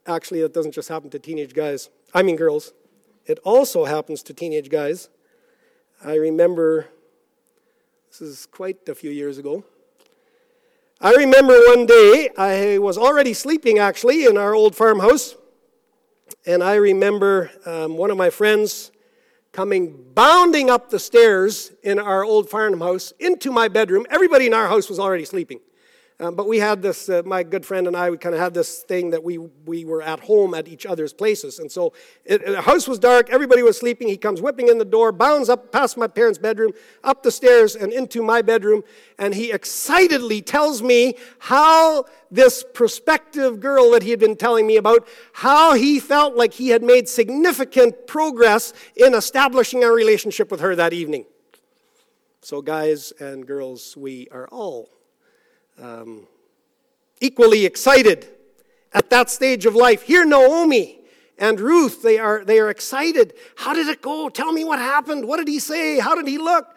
Actually, 0.07 0.43
it 0.43 0.55
doesn't 0.55 0.77
just 0.77 0.89
happen 0.89 1.11
to 1.11 1.19
teenage 1.19 1.55
guys, 1.55 1.91
I 2.15 2.23
mean 2.23 2.37
girls. 2.37 2.73
It 3.27 3.41
also 3.43 3.85
happens 3.85 4.23
to 4.23 4.33
teenage 4.33 4.71
guys. 4.71 5.09
I 6.05 6.15
remember, 6.15 6.87
this 8.21 8.29
is 8.29 8.47
quite 8.47 8.89
a 8.89 8.95
few 8.95 9.11
years 9.11 9.39
ago. 9.39 9.65
I 11.01 11.15
remember 11.15 11.59
one 11.67 11.85
day, 11.85 12.31
I 12.39 12.79
was 12.79 12.97
already 12.97 13.35
sleeping 13.35 13.81
actually 13.81 14.27
in 14.27 14.37
our 14.39 14.55
old 14.55 14.77
farmhouse. 14.77 15.35
And 16.47 16.63
I 16.63 16.75
remember 16.77 17.51
um, 17.67 17.97
one 17.97 18.13
of 18.13 18.17
my 18.17 18.31
friends 18.31 18.93
coming 19.51 20.13
bounding 20.15 20.71
up 20.71 20.91
the 20.91 21.01
stairs 21.01 21.73
in 21.83 21.99
our 21.99 22.25
old 22.25 22.49
farmhouse 22.49 23.13
into 23.19 23.51
my 23.51 23.67
bedroom. 23.67 24.07
Everybody 24.11 24.47
in 24.47 24.55
our 24.55 24.69
house 24.69 24.89
was 24.89 25.01
already 25.01 25.25
sleeping. 25.25 25.59
Um, 26.21 26.37
but 26.37 26.47
we 26.47 26.61
had 26.61 26.81
this, 26.81 27.09
uh, 27.09 27.23
my 27.25 27.43
good 27.43 27.67
friend 27.67 27.89
and 27.89 27.97
I, 27.97 28.09
we 28.09 28.19
kind 28.19 28.37
of 28.37 28.41
had 28.41 28.55
this 28.55 28.83
thing 28.83 29.11
that 29.11 29.25
we, 29.25 29.39
we 29.39 29.85
were 29.85 30.01
at 30.01 30.21
home 30.21 30.55
at 30.55 30.69
each 30.69 30.87
other's 30.87 31.13
places. 31.13 31.59
And 31.59 31.71
so 31.71 31.93
it, 32.25 32.47
the 32.47 32.63
house 32.63 32.87
was 32.87 33.01
dark, 33.01 33.31
everybody 33.31 33.63
was 33.65 33.77
sleeping. 33.77 34.07
He 34.07 34.17
comes 34.17 34.41
whipping 34.41 34.69
in 34.69 34.79
the 34.79 34.85
door, 34.85 35.11
bounds 35.11 35.49
up 35.49 35.73
past 35.73 35.97
my 35.97 36.07
parents' 36.07 36.39
bedroom, 36.39 36.71
up 37.03 37.25
the 37.25 37.33
stairs, 37.33 37.75
and 37.75 37.93
into 37.93 38.23
my 38.23 38.43
bedroom. 38.43 38.85
And 39.19 39.35
he 39.35 39.51
excitedly 39.51 40.41
tells 40.41 40.83
me 40.83 41.17
how 41.41 42.05
this 42.31 42.65
prospective 42.75 43.59
girl 43.59 43.91
that 43.91 44.05
he 44.05 44.11
had 44.11 44.21
been 44.21 44.37
telling 44.37 44.69
me 44.69 44.77
about, 44.77 45.09
how 45.33 45.75
he 45.75 45.99
felt 45.99 46.37
like 46.37 46.55
he 46.55 46.69
had 46.69 46.85
made 46.85 47.09
significant 47.09 48.07
progress 48.07 48.73
in 48.95 49.15
establishing 49.15 49.83
a 49.83 49.91
relationship 49.91 50.53
with 50.53 50.61
her 50.61 50.77
that 50.77 50.93
evening. 50.93 51.27
So, 52.41 52.63
guys 52.63 53.13
and 53.19 53.45
girls, 53.47 53.97
we 53.97 54.29
are 54.31 54.47
all 54.49 54.91
um, 55.81 56.27
equally 57.21 57.65
excited 57.65 58.27
at 58.93 59.11
that 59.11 59.31
stage 59.31 59.67
of 59.67 59.75
life. 59.75 60.03
Here, 60.03 60.25
Naomi 60.25 61.01
and 61.39 61.59
Ruth, 61.61 62.03
they 62.03 62.19
are, 62.19 62.45
they 62.45 62.59
are 62.61 62.71
excited. 62.71 63.35
How 63.57 63.75
did 63.75 63.89
it 63.89 64.01
go? 64.01 64.29
Tell 64.29 64.53
me 64.53 64.65
what 64.65 64.79
happened. 64.79 65.27
What 65.27 65.39
did 65.39 65.49
he 65.49 65.59
say? 65.59 65.99
How 65.99 66.15
did 66.15 66.29
he 66.29 66.39
look? 66.39 66.75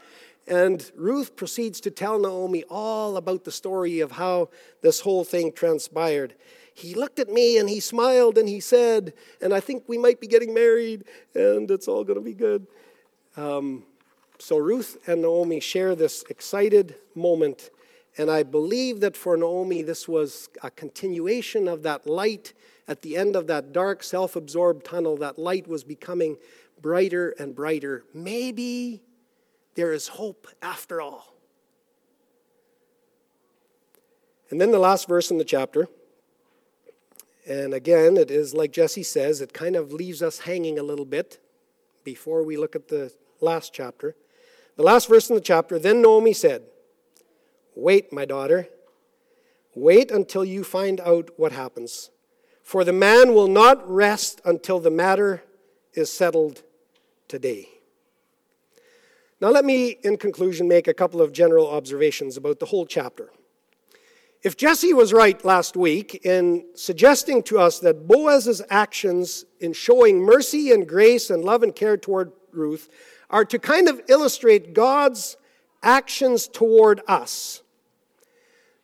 And 0.48 0.90
Ruth 0.96 1.36
proceeds 1.36 1.82
to 1.82 1.92
tell 1.92 2.18
Naomi 2.20 2.64
all 2.70 3.18
about 3.18 3.44
the 3.44 3.52
story 3.52 4.00
of 4.00 4.14
how 4.14 4.50
this 4.82 5.02
whole 5.02 5.24
thing 5.24 5.52
transpired. 5.52 6.36
He 6.74 6.94
looked 6.94 7.20
at 7.20 7.30
me 7.30 7.58
and 7.58 7.70
he 7.70 7.80
smiled 7.80 8.38
and 8.38 8.48
he 8.48 8.60
said, 8.60 9.14
and 9.42 9.54
I 9.54 9.60
think 9.60 9.84
we 9.88 9.98
might 9.98 10.22
be 10.22 10.28
getting 10.28 10.54
married 10.54 11.04
and 11.36 11.70
it's 11.70 11.88
all 11.88 12.04
going 12.04 12.20
to 12.20 12.24
be 12.24 12.34
good. 12.34 12.66
Um, 13.36 13.84
so 14.40 14.58
Ruth 14.58 14.98
and 15.08 15.22
Naomi 15.22 15.60
share 15.60 15.96
this 15.96 16.24
excited 16.30 16.96
moment 17.14 17.72
and 18.18 18.32
I 18.32 18.44
believe 18.44 19.00
that 19.02 19.16
for 19.16 19.38
Naomi, 19.38 19.84
this 19.84 20.08
was 20.08 20.50
a 20.64 20.72
continuation 20.72 21.68
of 21.68 21.84
that 21.84 22.08
light 22.08 22.54
at 22.88 23.04
the 23.04 23.16
end 23.16 23.36
of 23.36 23.48
that 23.48 23.72
dark, 23.72 24.02
self 24.02 24.36
absorbed 24.36 24.86
tunnel. 24.86 25.18
That 25.18 25.38
light 25.38 25.68
was 25.68 25.84
becoming 25.84 26.38
brighter 26.82 27.36
and 27.38 27.56
brighter. 27.56 28.06
Maybe 28.14 29.04
there 29.76 29.94
is 29.94 30.08
hope 30.08 30.48
after 30.62 31.00
all. 31.00 31.36
And 34.50 34.60
then 34.60 34.72
the 34.72 34.80
last 34.80 35.08
verse 35.08 35.30
in 35.30 35.38
the 35.38 35.44
chapter. 35.46 35.88
And 37.48 37.74
again, 37.74 38.18
it 38.18 38.32
is 38.32 38.54
like 38.54 38.72
Jesse 38.72 39.04
says, 39.04 39.42
it 39.42 39.54
kind 39.54 39.76
of 39.76 39.94
leaves 39.94 40.22
us 40.24 40.40
hanging 40.40 40.80
a 40.80 40.84
little 40.84 41.06
bit 41.06 41.40
before 42.04 42.44
we 42.44 42.58
look 42.58 42.76
at 42.76 42.88
the 42.88 43.14
last 43.42 43.74
chapter. 43.74 44.16
The 44.76 44.84
last 44.84 45.08
verse 45.08 45.30
in 45.30 45.36
the 45.36 45.42
chapter 45.42 45.78
Then 45.78 46.02
Naomi 46.02 46.34
said, 46.34 46.64
Wait, 47.80 48.12
my 48.12 48.26
daughter. 48.26 48.68
Wait 49.76 50.10
until 50.10 50.44
you 50.44 50.64
find 50.64 51.00
out 51.02 51.30
what 51.38 51.52
happens. 51.52 52.10
For 52.64 52.84
the 52.84 52.92
man 52.92 53.36
will 53.36 53.48
not 53.48 53.88
rest 53.88 54.42
until 54.44 54.80
the 54.80 54.90
matter 54.90 55.44
is 55.94 56.12
settled 56.12 56.64
today. 57.28 57.70
Now, 59.40 59.50
let 59.50 59.64
me, 59.64 60.00
in 60.04 60.18
conclusion, 60.18 60.68
make 60.68 60.88
a 60.88 60.94
couple 60.94 61.22
of 61.22 61.32
general 61.32 61.70
observations 61.70 62.36
about 62.36 62.60
the 62.60 62.66
whole 62.66 62.88
chapter. 62.88 63.30
If 64.42 64.58
Jesse 64.58 64.94
was 64.94 65.14
right 65.14 65.46
last 65.46 65.78
week 65.78 66.26
in 66.26 66.66
suggesting 66.74 67.44
to 67.44 67.60
us 67.60 67.78
that 67.82 68.08
Boaz's 68.08 68.64
actions 68.72 69.46
in 69.60 69.74
showing 69.74 70.20
mercy 70.20 70.72
and 70.72 70.88
grace 70.88 71.30
and 71.30 71.44
love 71.44 71.62
and 71.62 71.76
care 71.76 71.96
toward 71.96 72.32
Ruth 72.52 72.90
are 73.30 73.46
to 73.46 73.60
kind 73.60 73.88
of 73.88 74.02
illustrate 74.08 74.74
God's 74.74 75.38
actions 75.84 76.48
toward 76.48 77.02
us, 77.08 77.62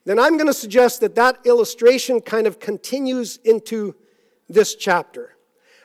then 0.05 0.19
I'm 0.19 0.37
going 0.37 0.47
to 0.47 0.53
suggest 0.53 0.99
that 1.01 1.15
that 1.15 1.45
illustration 1.45 2.19
kind 2.21 2.45
of 2.45 2.59
continues 2.59 3.37
into 3.43 3.95
this 4.49 4.75
chapter. 4.75 5.35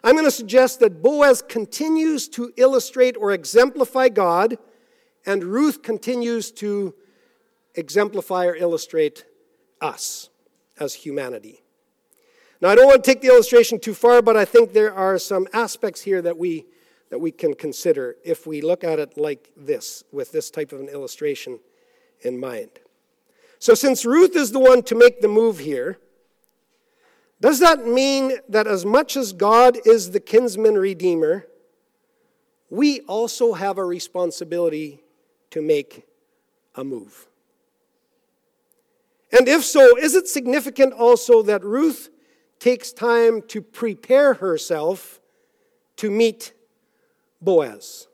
I'm 0.03 0.15
going 0.15 0.25
to 0.25 0.31
suggest 0.31 0.81
that 0.81 1.03
Boaz 1.03 1.43
continues 1.43 2.29
to 2.31 2.53
illustrate 2.57 3.17
or 3.17 3.33
exemplify 3.33 4.09
God, 4.09 4.59
and 5.27 5.45
Ruth 5.45 5.83
continues 5.83 6.51
to 6.53 6.95
exemplify 7.75 8.47
or 8.47 8.57
illustrate 8.57 9.25
us 9.81 10.31
as 10.79 10.95
humanity. 10.95 11.63
Now, 12.61 12.71
I 12.71 12.75
don't 12.75 12.87
want 12.87 13.05
to 13.05 13.11
take 13.11 13.21
the 13.21 13.29
illustration 13.29 13.79
too 13.79 13.95
far, 13.95 14.21
but 14.21 14.37
I 14.37 14.45
think 14.45 14.73
there 14.73 14.93
are 14.93 15.19
some 15.19 15.47
aspects 15.53 16.03
here 16.03 16.21
that 16.23 16.37
we, 16.37 16.67
that 17.11 17.21
we 17.21 17.31
can 17.31 17.55
consider 17.55 18.17
if 18.25 18.47
we 18.49 18.61
look 18.61 18.83
at 18.83 18.99
it 18.99 19.17
like 19.17 19.51
this, 19.57 20.03
with 20.11 20.33
this 20.33 20.51
type 20.51 20.73
of 20.73 20.81
an 20.81 20.89
illustration 20.89 21.61
in 22.23 22.39
mind. 22.39 22.71
So, 23.59 23.75
since 23.75 24.05
Ruth 24.05 24.37
is 24.37 24.53
the 24.53 24.61
one 24.61 24.83
to 24.85 24.95
make 24.95 25.21
the 25.21 25.29
move 25.29 25.59
here, 25.59 25.99
does 27.41 27.61
that 27.61 27.87
mean 27.87 28.39
that 28.49 28.67
as 28.67 28.85
much 28.85 29.17
as 29.17 29.33
God 29.33 29.79
is 29.85 30.11
the 30.11 30.21
kinsman 30.21 30.77
redeemer, 30.77 31.47
we 32.71 33.01
also 33.03 33.55
have 33.55 33.79
a 33.79 33.85
responsibility 33.85 35.03
to 35.51 35.63
make 35.63 36.07
a 36.75 36.85
move? 36.85 37.27
And 39.31 39.49
if 39.49 39.65
so, 39.65 39.97
is 39.97 40.15
it 40.15 40.27
significant 40.27 40.93
also 40.93 41.43
that 41.43 41.65
Ruth 41.65 42.11
takes 42.59 42.93
time 42.93 43.43
to 43.49 43.61
prepare 43.61 44.35
herself 44.35 45.21
to 45.97 46.11
meet 46.11 46.55
Boaz? 47.41 48.09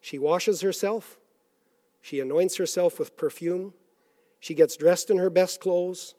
She 0.00 0.18
washes 0.18 0.60
herself, 0.60 1.18
she 2.00 2.20
anoints 2.20 2.56
herself 2.56 2.98
with 2.98 3.16
perfume, 3.16 3.74
she 4.40 4.54
gets 4.54 4.76
dressed 4.76 5.10
in 5.10 5.18
her 5.18 5.30
best 5.30 5.60
clothes, 5.60 6.14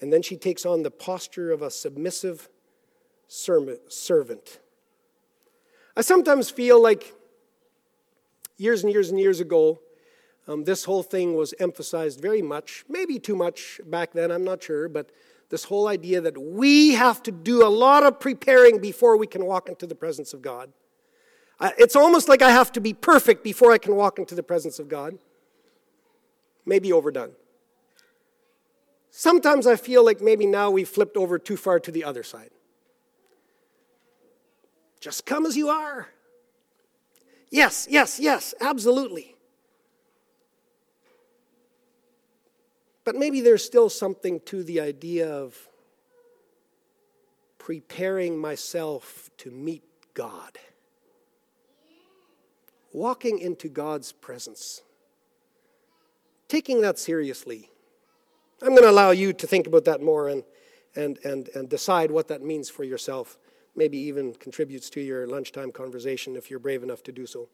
and 0.00 0.12
then 0.12 0.22
she 0.22 0.36
takes 0.36 0.64
on 0.64 0.82
the 0.82 0.90
posture 0.90 1.52
of 1.52 1.62
a 1.62 1.70
submissive 1.70 2.48
servant. 3.28 4.60
I 5.96 6.00
sometimes 6.00 6.50
feel 6.50 6.82
like 6.82 7.14
years 8.56 8.82
and 8.82 8.92
years 8.92 9.10
and 9.10 9.20
years 9.20 9.40
ago, 9.40 9.80
um, 10.48 10.64
this 10.64 10.84
whole 10.84 11.02
thing 11.02 11.34
was 11.34 11.54
emphasized 11.60 12.20
very 12.20 12.42
much, 12.42 12.84
maybe 12.88 13.18
too 13.18 13.36
much 13.36 13.80
back 13.86 14.12
then, 14.12 14.30
I'm 14.30 14.44
not 14.44 14.62
sure, 14.62 14.88
but 14.88 15.10
this 15.50 15.64
whole 15.64 15.88
idea 15.88 16.20
that 16.20 16.40
we 16.40 16.94
have 16.94 17.22
to 17.24 17.32
do 17.32 17.66
a 17.66 17.68
lot 17.68 18.04
of 18.04 18.18
preparing 18.20 18.80
before 18.80 19.16
we 19.16 19.26
can 19.26 19.44
walk 19.44 19.68
into 19.68 19.86
the 19.86 19.94
presence 19.94 20.32
of 20.32 20.42
God. 20.42 20.72
It's 21.76 21.94
almost 21.94 22.28
like 22.28 22.40
I 22.40 22.50
have 22.50 22.72
to 22.72 22.80
be 22.80 22.94
perfect 22.94 23.44
before 23.44 23.72
I 23.72 23.78
can 23.78 23.94
walk 23.94 24.18
into 24.18 24.34
the 24.34 24.42
presence 24.42 24.78
of 24.78 24.88
God. 24.88 25.18
Maybe 26.64 26.92
overdone. 26.92 27.32
Sometimes 29.10 29.66
I 29.66 29.76
feel 29.76 30.04
like 30.04 30.20
maybe 30.20 30.46
now 30.46 30.70
we've 30.70 30.88
flipped 30.88 31.16
over 31.16 31.38
too 31.38 31.56
far 31.56 31.80
to 31.80 31.90
the 31.90 32.04
other 32.04 32.22
side. 32.22 32.50
Just 35.00 35.26
come 35.26 35.46
as 35.46 35.56
you 35.56 35.68
are. 35.68 36.08
Yes, 37.50 37.88
yes, 37.90 38.20
yes, 38.20 38.54
absolutely. 38.60 39.34
But 43.04 43.16
maybe 43.16 43.40
there's 43.40 43.64
still 43.64 43.88
something 43.88 44.40
to 44.46 44.62
the 44.62 44.80
idea 44.80 45.28
of 45.28 45.56
preparing 47.58 48.38
myself 48.38 49.30
to 49.38 49.50
meet 49.50 49.82
God, 50.14 50.58
walking 52.92 53.38
into 53.38 53.68
God's 53.68 54.12
presence, 54.12 54.82
taking 56.46 56.82
that 56.82 56.98
seriously. 56.98 57.69
I'm 58.62 58.70
going 58.70 58.82
to 58.82 58.90
allow 58.90 59.10
you 59.10 59.32
to 59.32 59.46
think 59.46 59.66
about 59.66 59.84
that 59.86 60.02
more 60.02 60.28
and, 60.28 60.44
and, 60.94 61.18
and, 61.24 61.48
and 61.54 61.68
decide 61.68 62.10
what 62.10 62.28
that 62.28 62.42
means 62.42 62.68
for 62.68 62.84
yourself. 62.84 63.38
Maybe 63.74 63.98
even 63.98 64.34
contributes 64.34 64.90
to 64.90 65.00
your 65.00 65.26
lunchtime 65.26 65.72
conversation 65.72 66.36
if 66.36 66.50
you're 66.50 66.58
brave 66.58 66.82
enough 66.82 67.02
to 67.04 67.12
do 67.12 67.26
so. 67.26 67.48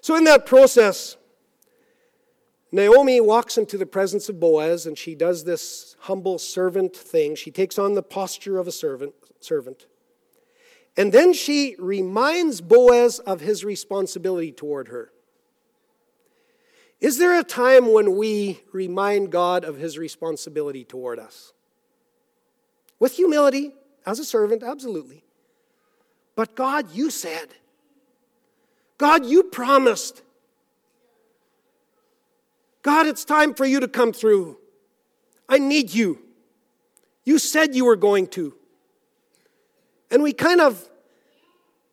So, 0.00 0.16
in 0.16 0.24
that 0.24 0.46
process, 0.46 1.16
Naomi 2.72 3.20
walks 3.20 3.58
into 3.58 3.76
the 3.76 3.86
presence 3.86 4.28
of 4.28 4.40
Boaz 4.40 4.86
and 4.86 4.96
she 4.96 5.14
does 5.14 5.44
this 5.44 5.96
humble 6.00 6.38
servant 6.38 6.96
thing. 6.96 7.34
She 7.34 7.50
takes 7.50 7.78
on 7.78 7.94
the 7.94 8.02
posture 8.02 8.58
of 8.58 8.66
a 8.66 8.72
servant, 8.72 9.14
servant. 9.40 9.86
And 10.96 11.12
then 11.12 11.32
she 11.32 11.76
reminds 11.78 12.60
Boaz 12.60 13.18
of 13.20 13.40
his 13.40 13.64
responsibility 13.64 14.52
toward 14.52 14.88
her. 14.88 15.12
Is 17.00 17.16
there 17.18 17.38
a 17.38 17.44
time 17.44 17.92
when 17.92 18.16
we 18.16 18.60
remind 18.72 19.32
God 19.32 19.64
of 19.64 19.78
his 19.78 19.96
responsibility 19.96 20.84
toward 20.84 21.18
us? 21.18 21.52
With 22.98 23.14
humility, 23.14 23.72
as 24.04 24.18
a 24.18 24.24
servant, 24.24 24.62
absolutely. 24.62 25.24
But 26.36 26.54
God, 26.54 26.92
you 26.92 27.10
said, 27.10 27.48
God, 28.98 29.24
you 29.24 29.44
promised. 29.44 30.22
God, 32.82 33.06
it's 33.06 33.24
time 33.24 33.54
for 33.54 33.64
you 33.64 33.80
to 33.80 33.88
come 33.88 34.12
through. 34.12 34.58
I 35.48 35.58
need 35.58 35.92
you. 35.94 36.18
You 37.24 37.38
said 37.38 37.74
you 37.74 37.86
were 37.86 37.96
going 37.96 38.26
to. 38.28 38.54
And 40.10 40.22
we 40.22 40.34
kind 40.34 40.60
of, 40.60 40.89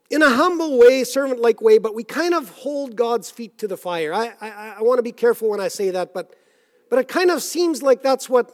in 0.09 0.21
a 0.21 0.29
humble 0.29 0.77
way, 0.77 1.03
servant 1.03 1.41
like 1.41 1.61
way, 1.61 1.77
but 1.77 1.93
we 1.93 2.03
kind 2.03 2.33
of 2.33 2.49
hold 2.49 2.95
God's 2.95 3.29
feet 3.29 3.57
to 3.57 3.67
the 3.67 3.77
fire. 3.77 4.13
I, 4.13 4.33
I, 4.39 4.75
I 4.77 4.81
want 4.81 4.99
to 4.99 5.03
be 5.03 5.11
careful 5.11 5.49
when 5.49 5.59
I 5.59 5.67
say 5.67 5.89
that, 5.91 6.13
but, 6.13 6.33
but 6.89 6.99
it 6.99 7.07
kind 7.07 7.29
of 7.29 7.43
seems 7.43 7.83
like 7.83 8.01
that's 8.01 8.29
what 8.29 8.51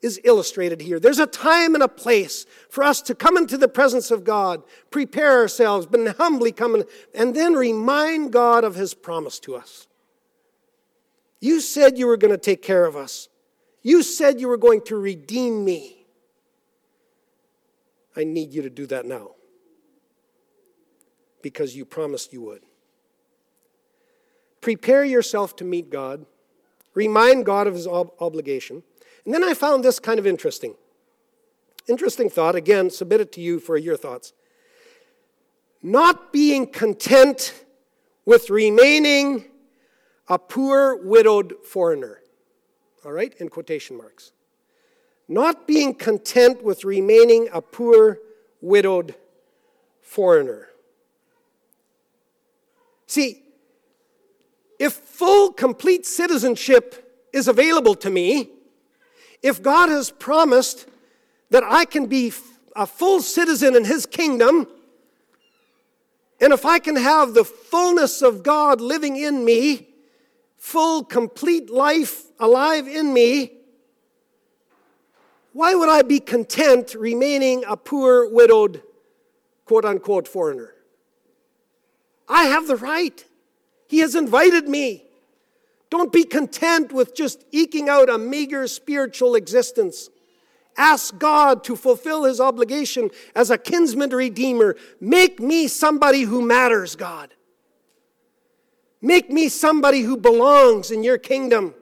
is 0.00 0.20
illustrated 0.24 0.80
here. 0.80 1.00
There's 1.00 1.18
a 1.18 1.26
time 1.26 1.74
and 1.74 1.82
a 1.82 1.88
place 1.88 2.46
for 2.68 2.84
us 2.84 3.02
to 3.02 3.14
come 3.14 3.36
into 3.36 3.56
the 3.56 3.68
presence 3.68 4.10
of 4.10 4.24
God, 4.24 4.62
prepare 4.90 5.40
ourselves, 5.40 5.86
but 5.86 6.16
humbly 6.16 6.52
come 6.52 6.76
in, 6.76 6.84
and 7.14 7.34
then 7.34 7.54
remind 7.54 8.32
God 8.32 8.64
of 8.64 8.74
his 8.74 8.94
promise 8.94 9.38
to 9.40 9.56
us. 9.56 9.86
You 11.40 11.60
said 11.60 11.98
you 11.98 12.06
were 12.06 12.16
going 12.16 12.32
to 12.32 12.38
take 12.38 12.62
care 12.62 12.84
of 12.84 12.96
us. 12.96 13.28
You 13.82 14.04
said 14.04 14.40
you 14.40 14.46
were 14.46 14.56
going 14.56 14.82
to 14.82 14.96
redeem 14.96 15.64
me. 15.64 16.06
I 18.16 18.22
need 18.22 18.52
you 18.52 18.62
to 18.62 18.70
do 18.70 18.86
that 18.86 19.06
now 19.06 19.32
because 21.42 21.76
you 21.76 21.84
promised 21.84 22.32
you 22.32 22.42
would. 22.42 22.62
Prepare 24.60 25.04
yourself 25.04 25.56
to 25.56 25.64
meet 25.64 25.90
God. 25.90 26.24
Remind 26.94 27.44
God 27.44 27.66
of 27.66 27.74
his 27.74 27.86
ob- 27.86 28.12
obligation. 28.20 28.82
And 29.24 29.34
then 29.34 29.44
I 29.44 29.54
found 29.54 29.84
this 29.84 29.98
kind 29.98 30.18
of 30.18 30.26
interesting. 30.26 30.74
Interesting 31.88 32.30
thought. 32.30 32.54
Again, 32.54 32.90
submit 32.90 33.20
it 33.20 33.32
to 33.32 33.40
you 33.40 33.58
for 33.58 33.76
your 33.76 33.96
thoughts. 33.96 34.32
Not 35.82 36.32
being 36.32 36.66
content 36.68 37.64
with 38.24 38.50
remaining 38.50 39.46
a 40.28 40.38
poor 40.38 41.04
widowed 41.04 41.54
foreigner. 41.64 42.20
All 43.04 43.12
right, 43.12 43.34
in 43.38 43.48
quotation 43.48 43.96
marks. 43.96 44.30
Not 45.26 45.66
being 45.66 45.94
content 45.94 46.62
with 46.62 46.84
remaining 46.84 47.48
a 47.52 47.60
poor 47.60 48.20
widowed 48.60 49.16
foreigner. 50.00 50.68
See, 53.12 53.42
if 54.78 54.94
full, 54.94 55.52
complete 55.52 56.06
citizenship 56.06 57.28
is 57.30 57.46
available 57.46 57.94
to 57.96 58.08
me, 58.08 58.48
if 59.42 59.62
God 59.62 59.90
has 59.90 60.10
promised 60.10 60.88
that 61.50 61.62
I 61.62 61.84
can 61.84 62.06
be 62.06 62.32
a 62.74 62.86
full 62.86 63.20
citizen 63.20 63.76
in 63.76 63.84
His 63.84 64.06
kingdom, 64.06 64.66
and 66.40 66.54
if 66.54 66.64
I 66.64 66.78
can 66.78 66.96
have 66.96 67.34
the 67.34 67.44
fullness 67.44 68.22
of 68.22 68.42
God 68.42 68.80
living 68.80 69.18
in 69.18 69.44
me, 69.44 69.88
full, 70.56 71.04
complete 71.04 71.68
life 71.68 72.24
alive 72.40 72.88
in 72.88 73.12
me, 73.12 73.52
why 75.52 75.74
would 75.74 75.90
I 75.90 76.00
be 76.00 76.18
content 76.18 76.94
remaining 76.94 77.62
a 77.68 77.76
poor, 77.76 78.32
widowed, 78.32 78.82
quote 79.66 79.84
unquote, 79.84 80.26
foreigner? 80.26 80.72
I 82.32 82.44
have 82.44 82.66
the 82.66 82.76
right. 82.76 83.24
He 83.88 83.98
has 83.98 84.14
invited 84.14 84.68
me. 84.68 85.04
Don't 85.90 86.10
be 86.10 86.24
content 86.24 86.90
with 86.90 87.14
just 87.14 87.44
eking 87.52 87.90
out 87.90 88.08
a 88.08 88.16
meager 88.16 88.66
spiritual 88.66 89.34
existence. 89.34 90.08
Ask 90.74 91.18
God 91.18 91.62
to 91.64 91.76
fulfill 91.76 92.24
his 92.24 92.40
obligation 92.40 93.10
as 93.34 93.50
a 93.50 93.58
kinsman 93.58 94.08
redeemer. 94.08 94.76
Make 94.98 95.38
me 95.38 95.68
somebody 95.68 96.22
who 96.22 96.40
matters, 96.40 96.96
God. 96.96 97.34
Make 99.02 99.28
me 99.28 99.50
somebody 99.50 100.00
who 100.00 100.16
belongs 100.16 100.90
in 100.90 101.04
your 101.04 101.18
kingdom. 101.18 101.74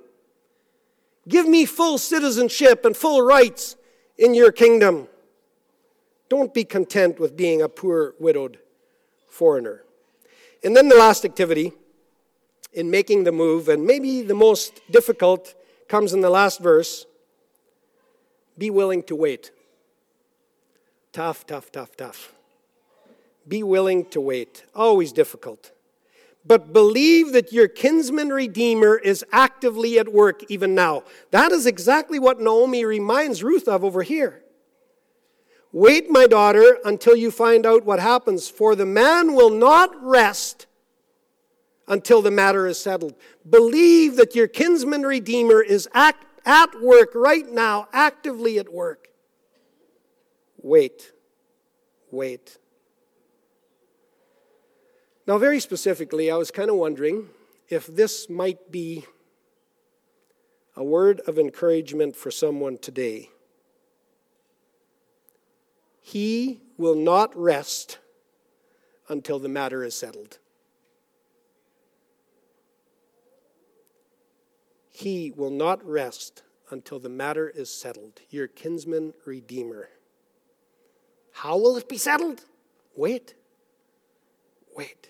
Give 1.29 1.47
me 1.47 1.65
full 1.65 1.99
citizenship 1.99 2.85
and 2.85 2.97
full 2.97 3.23
rights 3.23 3.77
in 4.19 4.35
your 4.35 4.51
kingdom. 4.51 5.07
Don't 6.29 6.53
be 6.53 6.65
content 6.65 7.21
with 7.21 7.37
being 7.37 7.63
a 7.63 7.69
poor, 7.69 8.15
widowed 8.19 8.59
foreigner. 9.29 9.85
And 10.63 10.77
then 10.77 10.89
the 10.89 10.97
last 10.97 11.25
activity 11.25 11.73
in 12.73 12.91
making 12.91 13.25
the 13.25 13.33
move, 13.33 13.69
and 13.69 13.85
maybe 13.85 14.23
the 14.23 14.35
most 14.35 14.81
difficult, 14.91 15.55
comes 15.89 16.13
in 16.13 16.21
the 16.21 16.31
last 16.31 16.61
verse. 16.61 17.07
Be 18.57 18.71
willing 18.71 19.03
to 19.05 19.17
wait. 19.17 19.51
Tough, 21.13 21.47
tough, 21.47 21.73
tough, 21.73 21.97
tough. 21.97 22.33
Be 23.49 23.63
willing 23.63 24.05
to 24.07 24.21
wait. 24.21 24.65
Always 24.75 25.13
difficult. 25.13 25.73
But 26.47 26.73
believe 26.73 27.33
that 27.33 27.53
your 27.53 27.69
kinsman 27.69 28.29
redeemer 28.31 28.97
is 28.97 29.25
actively 29.33 29.99
at 29.99 30.13
work 30.13 30.43
even 30.49 30.75
now. 30.75 31.03
That 31.33 31.53
is 31.53 31.67
exactly 31.67 32.19
what 32.19 32.41
Naomi 32.41 32.85
reminds 32.85 33.43
Ruth 33.43 33.67
of 33.67 33.85
over 33.85 34.03
here. 34.03 34.43
Wait, 35.73 36.11
my 36.11 36.27
daughter, 36.27 36.79
until 36.85 37.15
you 37.15 37.31
find 37.31 37.65
out 37.65 37.85
what 37.85 38.01
happens, 38.01 38.49
for 38.49 38.75
the 38.75 38.87
man 38.87 39.35
will 39.35 39.51
not 39.51 39.91
rest 40.03 40.67
until 41.87 42.23
the 42.23 42.31
matter 42.31 42.67
is 42.67 42.79
settled. 42.79 43.15
Believe 43.49 44.17
that 44.17 44.35
your 44.35 44.49
kinsman 44.49 45.03
redeemer 45.03 45.63
is 45.63 45.89
act, 45.95 46.25
at 46.47 46.81
work 46.81 47.11
right 47.15 47.49
now, 47.51 47.89
actively 47.93 48.59
at 48.59 48.73
work. 48.73 49.09
Wait, 50.63 51.13
wait. 52.11 52.59
Now, 55.27 55.39
very 55.39 55.61
specifically, 55.61 56.31
I 56.31 56.37
was 56.37 56.51
kind 56.51 56.71
of 56.71 56.77
wondering 56.77 57.29
if 57.69 57.87
this 57.87 58.29
might 58.29 58.71
be 58.73 59.05
a 60.77 60.83
word 60.83 61.21
of 61.27 61.39
encouragement 61.39 62.17
for 62.17 62.31
someone 62.31 62.79
today. 62.79 63.31
He 66.01 66.61
will 66.77 66.95
not 66.95 67.37
rest 67.37 67.99
until 69.09 69.39
the 69.39 69.49
matter 69.49 69.85
is 69.85 69.95
settled. 69.95 70.39
He 74.89 75.33
will 75.35 75.51
not 75.51 75.85
rest 75.87 76.43
until 76.71 76.99
the 76.99 77.09
matter 77.09 77.49
is 77.49 77.73
settled. 77.73 78.21
Your 78.31 78.47
kinsman 78.47 79.15
redeemer. 79.25 79.89
How 81.33 81.57
will 81.57 81.77
it 81.77 81.89
be 81.89 81.97
settled? 81.97 82.45
Wait. 82.95 83.35
Wait. 84.77 85.09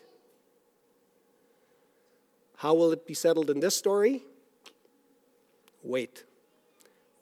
How 2.57 2.75
will 2.75 2.93
it 2.93 3.07
be 3.07 3.15
settled 3.15 3.51
in 3.51 3.61
this 3.61 3.75
story? 3.75 4.23
Wait. 5.83 6.25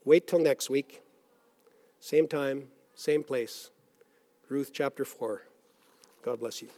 Wait 0.04 0.26
till 0.26 0.40
next 0.40 0.68
week. 0.68 1.00
Same 2.00 2.28
time, 2.28 2.68
same 2.99 3.22
place. 3.22 3.70
Ruth 4.49 4.70
chapter 4.72 5.05
4. 5.05 5.42
God 6.24 6.40
bless 6.40 6.61
you. 6.62 6.68